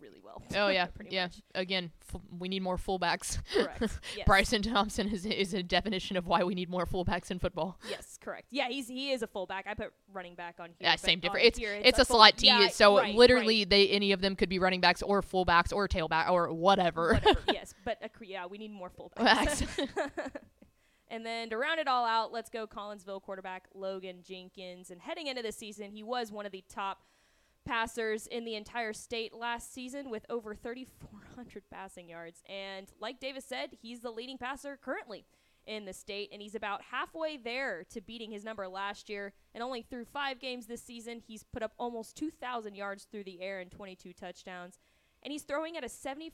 really 0.00 0.20
well. 0.22 0.42
Oh 0.54 0.68
yeah, 0.68 0.86
pretty 0.94 1.14
yeah. 1.14 1.24
much. 1.24 1.42
Again, 1.54 1.90
f- 2.12 2.20
we 2.38 2.48
need 2.48 2.62
more 2.62 2.76
fullbacks. 2.76 3.38
Correct. 3.54 3.82
Yes. 4.16 4.24
Bryson 4.26 4.62
Thompson 4.62 5.08
is 5.08 5.26
is 5.26 5.52
a 5.54 5.62
definition 5.62 6.16
of 6.16 6.26
why 6.26 6.42
we 6.44 6.54
need 6.54 6.70
more 6.70 6.86
fullbacks 6.86 7.30
in 7.30 7.38
football. 7.38 7.78
Yes, 7.90 8.18
correct. 8.22 8.46
Yeah, 8.50 8.68
he's 8.68 8.88
he 8.88 9.12
is 9.12 9.22
a 9.22 9.26
fullback. 9.26 9.66
I 9.68 9.74
put 9.74 9.92
running 10.12 10.34
back 10.34 10.56
on 10.58 10.68
here. 10.68 10.76
Yeah, 10.80 10.96
same 10.96 11.20
difference. 11.20 11.46
It's 11.46 11.58
here 11.58 11.72
it's 11.74 11.98
a 11.98 12.04
full- 12.04 12.16
slot 12.16 12.38
T, 12.38 12.46
yeah, 12.46 12.68
so 12.68 12.98
right, 12.98 13.14
literally 13.14 13.60
right. 13.60 13.70
they 13.70 13.88
any 13.88 14.12
of 14.12 14.20
them 14.20 14.36
could 14.36 14.48
be 14.48 14.58
running 14.58 14.80
backs 14.80 15.02
or 15.02 15.22
fullbacks 15.22 15.72
or 15.72 15.86
tailback 15.88 16.30
or 16.30 16.52
whatever. 16.52 17.14
Whatever, 17.14 17.40
yes, 17.52 17.74
but 17.84 17.98
a, 18.02 18.08
cre- 18.08 18.24
yeah, 18.24 18.46
we 18.46 18.58
need 18.58 18.70
more 18.72 18.90
fullbacks. 18.90 19.66
and 21.08 21.24
then 21.24 21.50
to 21.50 21.56
round 21.56 21.78
it 21.80 21.88
all 21.88 22.04
out, 22.04 22.32
let's 22.32 22.50
go 22.50 22.66
Collinsville 22.66 23.22
quarterback 23.22 23.66
Logan 23.74 24.18
Jenkins. 24.26 24.90
And 24.90 25.00
heading 25.00 25.26
into 25.26 25.42
the 25.42 25.52
season, 25.52 25.90
he 25.90 26.02
was 26.02 26.32
one 26.32 26.46
of 26.46 26.52
the 26.52 26.64
top 26.68 26.98
passers 27.66 28.26
in 28.26 28.44
the 28.44 28.54
entire 28.54 28.92
state 28.94 29.34
last 29.34 29.74
season 29.74 30.08
with 30.08 30.24
over 30.30 30.54
3,400 30.54 31.62
passing 31.70 32.08
yards. 32.08 32.42
And 32.48 32.86
like 33.00 33.20
Davis 33.20 33.44
said, 33.44 33.70
he's 33.82 34.00
the 34.00 34.10
leading 34.10 34.38
passer 34.38 34.78
currently 34.80 35.26
in 35.66 35.84
the 35.84 35.92
state, 35.92 36.30
and 36.32 36.40
he's 36.40 36.54
about 36.54 36.80
halfway 36.92 37.36
there 37.36 37.82
to 37.90 38.00
beating 38.00 38.30
his 38.30 38.44
number 38.44 38.68
last 38.68 39.08
year. 39.10 39.32
And 39.52 39.62
only 39.64 39.82
through 39.82 40.04
five 40.04 40.38
games 40.38 40.66
this 40.66 40.82
season, 40.82 41.20
he's 41.26 41.42
put 41.42 41.62
up 41.62 41.72
almost 41.76 42.16
2,000 42.16 42.76
yards 42.76 43.04
through 43.10 43.24
the 43.24 43.40
air 43.42 43.58
and 43.58 43.70
22 43.70 44.12
touchdowns. 44.12 44.78
And 45.24 45.32
he's 45.32 45.42
throwing 45.42 45.76
at 45.76 45.82
a 45.82 45.88
75% 45.88 46.30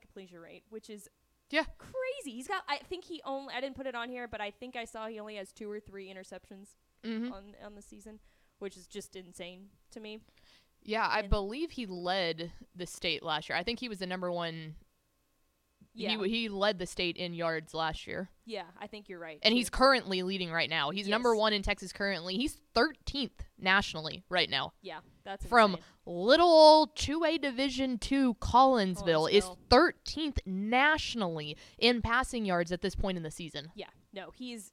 completion 0.00 0.38
rate, 0.38 0.64
which 0.68 0.90
is 0.90 1.08
Yeah. 1.50 1.64
crazy. 1.78 2.36
He's 2.36 2.48
got, 2.48 2.64
I 2.68 2.78
think 2.78 3.04
he 3.04 3.22
only, 3.24 3.54
I 3.54 3.62
didn't 3.62 3.76
put 3.76 3.86
it 3.86 3.94
on 3.94 4.10
here, 4.10 4.28
but 4.28 4.42
I 4.42 4.50
think 4.50 4.76
I 4.76 4.84
saw 4.84 5.06
he 5.06 5.18
only 5.18 5.36
has 5.36 5.52
two 5.52 5.70
or 5.70 5.80
three 5.80 6.12
interceptions 6.12 6.76
hmm 7.02 7.32
on 7.32 7.54
on 7.64 7.74
the 7.76 7.82
season, 7.82 8.18
which 8.58 8.76
is 8.76 8.86
just 8.86 9.16
insane 9.16 9.68
to 9.92 10.00
me. 10.00 10.20
Yeah, 10.86 11.06
I 11.06 11.20
And- 11.20 11.30
believe 11.30 11.72
he 11.72 11.84
led 11.86 12.52
the 12.74 12.86
state 12.86 13.22
last 13.22 13.48
year. 13.48 13.58
I 13.58 13.62
think 13.64 13.80
he 13.80 13.88
was 13.88 13.98
the 13.98 14.06
number 14.06 14.30
one. 14.32 14.76
Yeah, 15.98 16.22
He 16.22 16.28
he 16.28 16.48
led 16.50 16.78
the 16.78 16.84
state 16.84 17.16
in 17.16 17.32
yards 17.32 17.72
last 17.72 18.06
year, 18.06 18.28
yeah, 18.44 18.64
I 18.78 18.86
think 18.86 19.08
you're 19.08 19.18
right. 19.18 19.38
and 19.42 19.52
too. 19.52 19.56
he's 19.56 19.70
currently 19.70 20.22
leading 20.22 20.50
right 20.52 20.68
now. 20.68 20.90
He's 20.90 21.08
number 21.08 21.34
one 21.34 21.54
in 21.54 21.62
Texas 21.62 21.90
currently. 21.90 22.36
He's 22.36 22.60
13th 22.74 23.46
nationally 23.58 24.22
right 24.28 24.50
now. 24.50 24.74
yeah, 24.82 24.98
that's 25.24 25.46
from 25.46 25.70
insane. 25.70 25.84
little 26.04 26.48
old 26.50 26.94
2A 26.96 27.40
Division 27.40 27.96
2 27.98 28.34
Collinsville, 28.34 29.30
is 29.32 29.46
13th 29.70 30.38
nationally 30.44 31.56
in 31.78 32.02
passing 32.02 32.44
yards 32.44 32.72
at 32.72 32.82
this 32.82 32.94
point 32.94 33.16
in 33.16 33.22
the 33.22 33.30
season. 33.30 33.70
Yeah, 33.74 33.86
no, 34.12 34.32
he's 34.34 34.72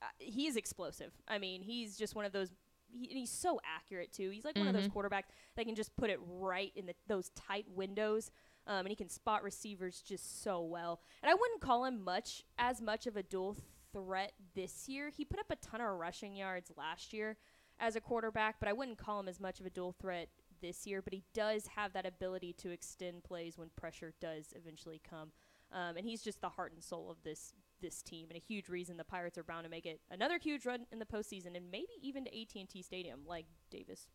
uh, 0.00 0.06
he's 0.18 0.56
explosive. 0.56 1.12
I 1.28 1.36
mean, 1.38 1.60
he's 1.60 1.98
just 1.98 2.14
one 2.14 2.24
of 2.24 2.32
those. 2.32 2.48
He, 2.94 3.08
and 3.08 3.18
he's 3.18 3.30
so 3.30 3.60
accurate 3.64 4.12
too. 4.12 4.30
He's 4.30 4.44
like 4.44 4.56
one 4.56 4.68
of 4.68 4.72
those 4.74 4.84
Mm-hmm. 4.88 4.98
quarterbacks 4.98 5.24
that 5.56 5.66
can 5.66 5.74
just 5.74 5.96
put 5.96 6.10
it 6.10 6.18
right 6.26 6.72
in 6.76 6.86
the, 6.86 6.94
those 7.08 7.30
tight 7.30 7.66
windows, 7.74 8.30
um, 8.66 8.80
and 8.80 8.88
he 8.88 8.94
can 8.96 9.08
spot 9.08 9.42
receivers 9.42 10.00
just 10.00 10.42
so 10.42 10.62
well. 10.62 11.00
And 11.22 11.30
I 11.30 11.34
wouldn't 11.34 11.60
call 11.60 11.84
him 11.84 12.02
much 12.04 12.44
as 12.58 12.80
much 12.80 13.06
of 13.06 13.16
a 13.16 13.22
dual 13.22 13.56
threat 13.92 14.32
this 14.54 14.88
year. 14.88 15.10
He 15.14 15.24
put 15.24 15.40
up 15.40 15.50
a 15.50 15.56
ton 15.56 15.80
of 15.80 15.88
rushing 15.98 16.36
yards 16.36 16.70
last 16.76 17.12
year 17.12 17.36
as 17.80 17.96
a 17.96 18.00
quarterback, 18.00 18.56
but 18.60 18.68
I 18.68 18.72
wouldn't 18.72 18.98
call 18.98 19.20
him 19.20 19.28
as 19.28 19.40
much 19.40 19.60
of 19.60 19.66
a 19.66 19.70
dual 19.70 19.92
threat 19.92 20.28
this 20.60 20.86
year. 20.86 21.02
But 21.02 21.12
he 21.12 21.24
does 21.34 21.66
have 21.76 21.92
that 21.92 22.06
ability 22.06 22.54
to 22.58 22.70
extend 22.70 23.24
plays 23.24 23.58
when 23.58 23.70
pressure 23.76 24.14
does 24.20 24.52
eventually 24.54 25.00
come. 25.08 25.32
Um, 25.72 25.96
and 25.96 26.06
he's 26.06 26.22
just 26.22 26.40
the 26.40 26.48
heart 26.50 26.72
and 26.72 26.82
soul 26.82 27.10
of 27.10 27.16
this 27.24 27.52
this 27.84 28.02
team, 28.02 28.26
and 28.30 28.36
a 28.36 28.40
huge 28.40 28.68
reason 28.68 28.96
the 28.96 29.04
Pirates 29.04 29.38
are 29.38 29.44
bound 29.44 29.64
to 29.64 29.70
make 29.70 29.86
it 29.86 30.00
another 30.10 30.38
huge 30.38 30.64
run 30.66 30.86
in 30.90 30.98
the 30.98 31.04
postseason, 31.04 31.56
and 31.56 31.70
maybe 31.70 31.92
even 32.02 32.24
to 32.24 32.30
AT&T 32.40 32.82
Stadium, 32.82 33.20
like 33.26 33.46
Davis 33.70 34.08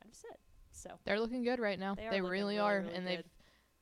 might 0.00 0.06
have 0.08 0.16
said. 0.16 0.38
So 0.72 0.90
They're 1.04 1.20
looking 1.20 1.44
good 1.44 1.60
right 1.60 1.78
now. 1.78 1.94
They 1.94 2.08
They, 2.10 2.18
are 2.18 2.22
really 2.22 2.30
really, 2.30 2.58
are, 2.58 2.80
really 2.80 2.94
and 2.94 3.06
good. 3.06 3.18
they've 3.18 3.24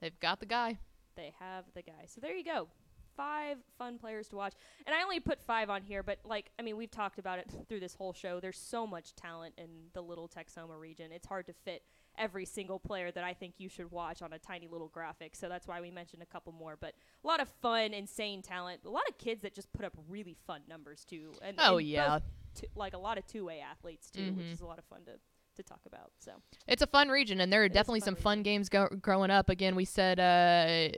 they've 0.01 0.21
got 0.21 0.41
the 0.41 0.47
guy. 0.47 0.79
they 1.17 1.33
have 1.39 1.65
the 1.75 1.83
guy. 1.83 2.05
So 2.07 2.21
there 2.21 2.35
you 2.37 2.45
go. 2.45 2.69
Five 3.17 3.59
fun 3.79 3.99
players 3.99 4.29
to 4.29 4.37
watch. 4.37 4.55
And 4.87 4.95
I 4.95 5.03
only 5.03 5.21
put 5.21 5.41
five 5.43 5.69
on 5.71 5.83
here, 5.83 6.03
but 6.03 6.19
like 6.25 6.51
I 6.59 6.63
mean, 6.63 6.77
we've 6.77 6.91
talked 6.91 7.19
about 7.19 7.39
it 7.39 7.51
through 7.69 7.81
this 7.81 7.95
whole 7.95 8.13
show. 8.13 8.41
There's 8.41 8.59
so 8.59 8.87
much 8.87 9.15
talent 9.15 9.55
in 9.59 9.69
the 9.93 10.03
little 10.03 10.29
Texoma 10.29 10.79
region. 10.79 11.13
It's 11.13 11.27
hard 11.27 11.47
to 11.47 11.53
fit 11.53 11.83
every 12.19 12.45
single 12.45 12.79
player 12.79 13.11
that 13.11 13.25
I 13.25 13.35
think 13.35 13.55
you 13.59 13.69
should 13.69 13.91
watch 13.91 14.23
on 14.23 14.33
a 14.33 14.39
tiny 14.39 14.69
little 14.69 14.89
graphic. 14.89 15.35
So 15.35 15.49
that's 15.49 15.67
why 15.67 15.81
we 15.81 15.91
mentioned 15.91 16.23
a 16.23 16.27
couple 16.27 16.53
more. 16.53 16.77
But 16.81 16.95
a 17.25 17.27
lot 17.27 17.41
of 17.41 17.49
fun, 17.61 17.95
insane 17.95 18.43
talent. 18.43 18.81
A 18.85 18.91
lot 18.91 19.09
of 19.09 19.19
kids 19.19 19.43
that 19.43 19.55
just 19.55 19.73
put 19.73 19.85
up 19.85 19.93
really 20.09 20.37
fun 20.47 20.61
numbers 20.69 21.05
too. 21.05 21.33
And 21.43 21.57
Oh 21.59 21.79
and 21.79 21.87
yeah, 21.87 22.19
t- 22.55 22.67
like 22.75 22.95
a 22.95 22.99
lot 22.99 23.19
of 23.19 23.27
two 23.27 23.45
way 23.47 23.61
athletes 23.61 24.11
too, 24.11 24.33
which 24.35 24.47
Mhm. 24.47 24.53
is 24.53 24.61
a 24.61 24.67
lot 24.67 24.79
of 24.79 24.85
fun 24.85 25.05
to 25.07 25.13
to 25.55 25.63
talk 25.63 25.81
about. 25.85 26.13
So 26.19 26.33
it's 26.67 26.81
a 26.81 26.87
fun 26.87 27.11
region, 27.11 27.39
and 27.41 27.53
there 27.53 27.61
are 27.61 27.67
It 27.67 27.75
definitely 27.75 28.01
fun 28.01 28.07
some 28.07 28.17
fun 28.17 28.43
games 28.43 28.71
go- 28.71 28.89
growing 28.89 29.31
up. 29.31 29.51
Again, 29.51 29.77
we 29.77 29.85
said 29.85 30.19
uh, 30.19 30.97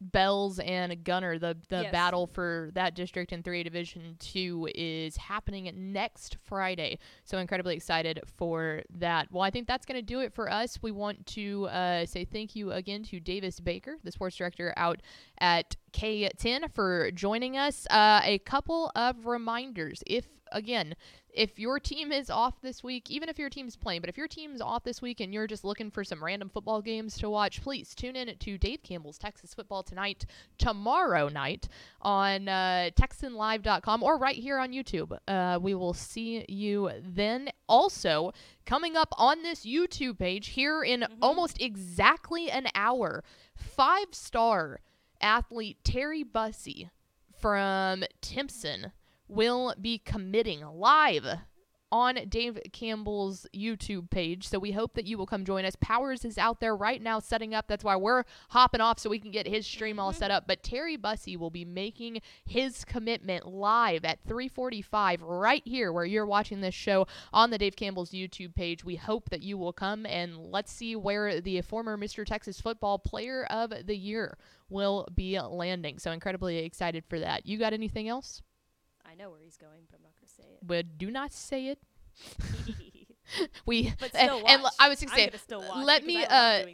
Bells 0.00 0.58
and 0.60 1.02
Gunter. 1.04 1.38
The 1.38 1.56
the 1.68 1.82
Yes. 1.82 1.92
battle 1.92 2.26
for 2.26 2.70
that 2.74 2.94
district 2.94 3.32
in 3.32 3.42
3A 3.42 3.64
Division 3.64 4.16
Two 4.18 4.68
is 4.74 5.16
happening 5.16 5.70
next 5.92 6.36
Friday. 6.44 6.98
So 7.24 7.38
incredibly 7.38 7.74
excited 7.76 8.20
for 8.36 8.82
that. 8.90 9.30
Well, 9.32 9.42
I 9.42 9.50
think 9.50 9.66
that's 9.66 9.84
going 9.86 9.98
to 9.98 10.02
do 10.02 10.20
it 10.20 10.32
for 10.32 10.50
us. 10.50 10.78
We 10.82 10.92
want 10.92 11.26
to 11.26 11.66
uh, 11.66 12.06
say 12.06 12.24
thank 12.24 12.54
you 12.54 12.72
again 12.72 13.02
to 13.04 13.18
Davis 13.20 13.58
Baker, 13.60 13.96
the 14.04 14.12
sports 14.12 14.36
director 14.36 14.72
out 14.76 15.00
at 15.38 15.76
KTEN, 15.92 16.72
for 16.72 17.10
joining 17.10 17.56
us. 17.56 17.86
Uh, 17.90 18.20
a 18.22 18.38
couple 18.40 18.92
of 18.94 19.26
reminders. 19.26 20.02
If 20.06 20.26
again, 20.52 20.94
if 21.32 21.58
your 21.58 21.78
team 21.78 22.10
is 22.12 22.30
off 22.30 22.60
this 22.60 22.82
week, 22.82 23.10
even 23.10 23.28
if 23.28 23.38
your 23.38 23.50
team's 23.50 23.76
playing, 23.76 24.00
but 24.00 24.08
if 24.08 24.16
your 24.16 24.28
team's 24.28 24.60
off 24.60 24.84
this 24.84 25.02
week 25.02 25.20
and 25.20 25.32
you're 25.32 25.46
just 25.46 25.64
looking 25.64 25.90
for 25.90 26.02
some 26.02 26.22
random 26.22 26.48
football 26.48 26.80
games 26.80 27.16
to 27.18 27.30
watch, 27.30 27.62
please 27.62 27.94
tune 27.94 28.16
in 28.16 28.36
to 28.36 28.58
Dave 28.58 28.82
Campbell's 28.82 29.18
Texas 29.18 29.54
Football 29.54 29.82
Tonight 29.82 30.26
tomorrow 30.58 31.28
night 31.28 31.68
on 32.02 32.48
uh, 32.48 32.90
TexanLive.com 32.96 34.02
or 34.02 34.18
right 34.18 34.36
here 34.36 34.58
on 34.58 34.72
YouTube. 34.72 35.16
Uh, 35.28 35.58
we 35.60 35.74
will 35.74 35.94
see 35.94 36.44
you 36.48 36.90
then. 37.02 37.50
Also, 37.68 38.32
coming 38.64 38.96
up 38.96 39.12
on 39.18 39.42
this 39.42 39.66
YouTube 39.66 40.18
page 40.18 40.48
here 40.48 40.82
in 40.82 41.04
almost 41.20 41.60
exactly 41.60 42.50
an 42.50 42.66
hour, 42.74 43.22
five 43.54 44.06
star 44.12 44.80
athlete 45.20 45.76
Terry 45.84 46.22
Bussey 46.22 46.90
from 47.40 48.04
Timpson 48.20 48.92
will 49.28 49.74
be 49.80 49.98
committing 49.98 50.64
live 50.66 51.38
on 51.90 52.18
Dave 52.28 52.58
Campbell's 52.72 53.46
YouTube 53.54 54.10
page. 54.10 54.46
So 54.48 54.58
we 54.58 54.72
hope 54.72 54.94
that 54.94 55.06
you 55.06 55.16
will 55.16 55.26
come 55.26 55.44
join 55.44 55.64
us. 55.64 55.76
Powers 55.80 56.24
is 56.24 56.38
out 56.38 56.60
there 56.60 56.76
right 56.76 57.00
now 57.00 57.18
setting 57.18 57.54
up. 57.54 57.66
That's 57.68 57.84
why 57.84 57.96
we're 57.96 58.24
hopping 58.50 58.80
off 58.80 58.98
so 58.98 59.10
we 59.10 59.18
can 59.18 59.30
get 59.30 59.46
his 59.46 59.66
stream 59.66 59.98
all 59.98 60.12
set 60.12 60.30
up. 60.30 60.44
But 60.46 60.62
Terry 60.62 60.96
Bussey 60.96 61.36
will 61.36 61.50
be 61.50 61.64
making 61.64 62.20
his 62.44 62.84
commitment 62.84 63.46
live 63.46 64.04
at 64.04 64.22
3:45 64.26 65.22
right 65.22 65.62
here 65.64 65.92
where 65.92 66.04
you're 66.04 66.26
watching 66.26 66.60
this 66.60 66.74
show 66.74 67.06
on 67.32 67.50
the 67.50 67.58
Dave 67.58 67.76
Campbell's 67.76 68.10
YouTube 68.10 68.54
page. 68.54 68.84
We 68.84 68.96
hope 68.96 69.30
that 69.30 69.42
you 69.42 69.56
will 69.56 69.72
come 69.72 70.04
and 70.04 70.36
let's 70.36 70.72
see 70.72 70.94
where 70.94 71.40
the 71.40 71.60
former 71.62 71.96
Mr. 71.96 72.24
Texas 72.24 72.60
Football 72.60 72.98
Player 72.98 73.44
of 73.44 73.72
the 73.86 73.96
Year 73.96 74.36
will 74.68 75.08
be 75.14 75.40
landing. 75.40 75.98
So 75.98 76.12
incredibly 76.12 76.58
excited 76.58 77.04
for 77.08 77.18
that. 77.18 77.46
You 77.46 77.58
got 77.58 77.72
anything 77.72 78.08
else? 78.08 78.42
I 79.10 79.14
know 79.14 79.30
where 79.30 79.40
he's 79.40 79.56
going, 79.56 79.82
but 79.90 79.98
I'm 79.98 80.02
not 80.02 80.12
going 80.16 80.26
to 80.26 80.32
say 80.34 80.42
it. 80.54 80.58
But 80.66 80.98
do 80.98 81.10
not 81.10 81.32
say 81.32 81.68
it. 81.68 81.78
We 83.66 83.92
but 84.00 84.14
and- 84.14 84.30
still, 84.30 84.42
and, 84.46 84.62
watch. 84.62 84.72
I 84.78 84.88
was 84.88 85.00
gonna 85.00 85.14
say 85.14 85.30
gonna 85.50 85.84
let 85.84 86.04
me, 86.04 86.24
uh, 86.24 86.64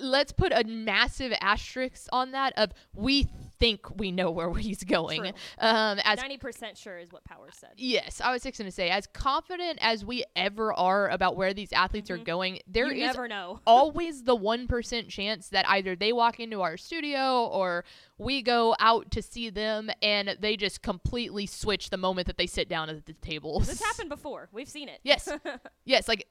let's 0.00 0.32
put 0.32 0.52
a 0.52 0.64
massive 0.64 1.32
asterisk 1.40 2.06
on 2.12 2.30
that 2.32 2.52
of 2.56 2.72
we 2.94 3.28
think 3.64 3.98
we 3.98 4.12
know 4.12 4.30
where 4.30 4.52
he's 4.66 4.84
going. 4.84 5.26
Um, 5.58 5.98
as 6.04 6.18
Ninety 6.18 6.36
percent 6.36 6.76
sure 6.76 6.98
is 6.98 7.10
what 7.12 7.24
Power 7.24 7.48
said. 7.52 7.70
yes, 7.76 8.20
I 8.22 8.30
was 8.32 8.42
just 8.42 8.58
gonna 8.58 8.70
say, 8.70 8.90
as 8.90 9.06
confident 9.06 9.78
as 9.80 10.04
we 10.04 10.24
ever 10.36 10.72
are 10.74 11.08
about 11.08 11.36
where 11.36 11.54
these 11.54 11.72
athletes 11.72 12.10
are 12.10 12.18
going, 12.18 12.60
there 12.66 12.88
Mm-hmm. 12.88 12.96
you 12.96 13.52
is 13.54 13.58
always 13.66 14.24
the 14.24 14.36
1% 14.36 15.08
chance 15.08 15.48
that 15.48 15.66
either 15.68 15.96
they 15.96 16.12
walk 16.12 16.38
into 16.40 16.60
our 16.60 16.76
studio 16.76 17.46
or 17.46 17.84
we 18.18 18.42
go 18.42 18.76
out 18.80 19.10
to 19.12 19.22
see 19.22 19.48
them 19.50 19.90
and 20.02 20.36
they 20.40 20.56
just 20.56 20.82
completely 20.82 21.46
switch 21.46 21.90
the 21.90 21.96
moment 21.96 22.26
that 22.26 22.36
they 22.36 22.46
sit 22.46 22.68
down 22.68 22.90
at 22.90 23.06
the 23.06 23.12
table. 23.14 23.60
This 23.60 23.82
happened 23.82 24.10
before. 24.10 24.48
We've 24.52 24.68
seen 24.68 24.88
it. 24.88 25.00
Yes. 25.02 25.28
yes, 25.84 26.06
like 26.08 26.26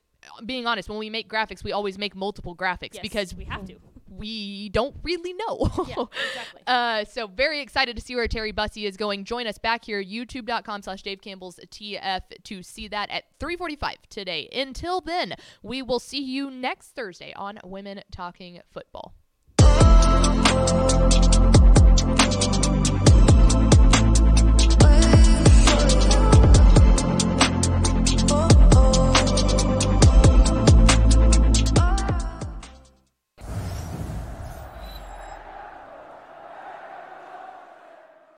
being 0.45 0.65
honest, 0.67 0.87
when 0.89 0.99
we 0.99 1.09
make 1.09 1.27
graphics, 1.29 1.63
we 1.63 1.71
always 1.71 1.97
make 1.97 2.15
multiple 2.15 2.55
graphics 2.55 2.93
Yes, 2.95 3.01
because 3.01 3.35
we 3.35 3.45
have 3.45 3.65
to. 3.65 3.75
We 4.17 4.69
don't 4.69 4.95
really 5.03 5.33
know. 5.33 5.69
Yeah, 5.87 6.05
exactly. 6.29 6.61
Uh, 6.67 7.05
so 7.05 7.27
very 7.27 7.61
excited 7.61 7.95
to 7.95 8.01
see 8.01 8.15
where 8.15 8.27
Terry 8.27 8.51
Bussey 8.51 8.85
is 8.85 8.97
going. 8.97 9.25
Join 9.25 9.47
us 9.47 9.57
back 9.57 9.85
here, 9.85 10.03
youtube.com 10.03 10.81
slash 10.81 11.01
Dave 11.01 11.21
Campbell's 11.21 11.59
TF 11.69 12.21
to 12.43 12.63
see 12.63 12.87
that 12.87 13.09
at 13.09 13.25
345 13.39 13.95
today. 14.09 14.49
Until 14.53 15.01
then, 15.01 15.35
we 15.61 15.81
will 15.81 15.99
see 15.99 16.21
you 16.21 16.49
next 16.49 16.89
Thursday 16.89 17.33
on 17.35 17.59
Women 17.63 18.01
Talking 18.11 18.61
Football. 18.71 19.13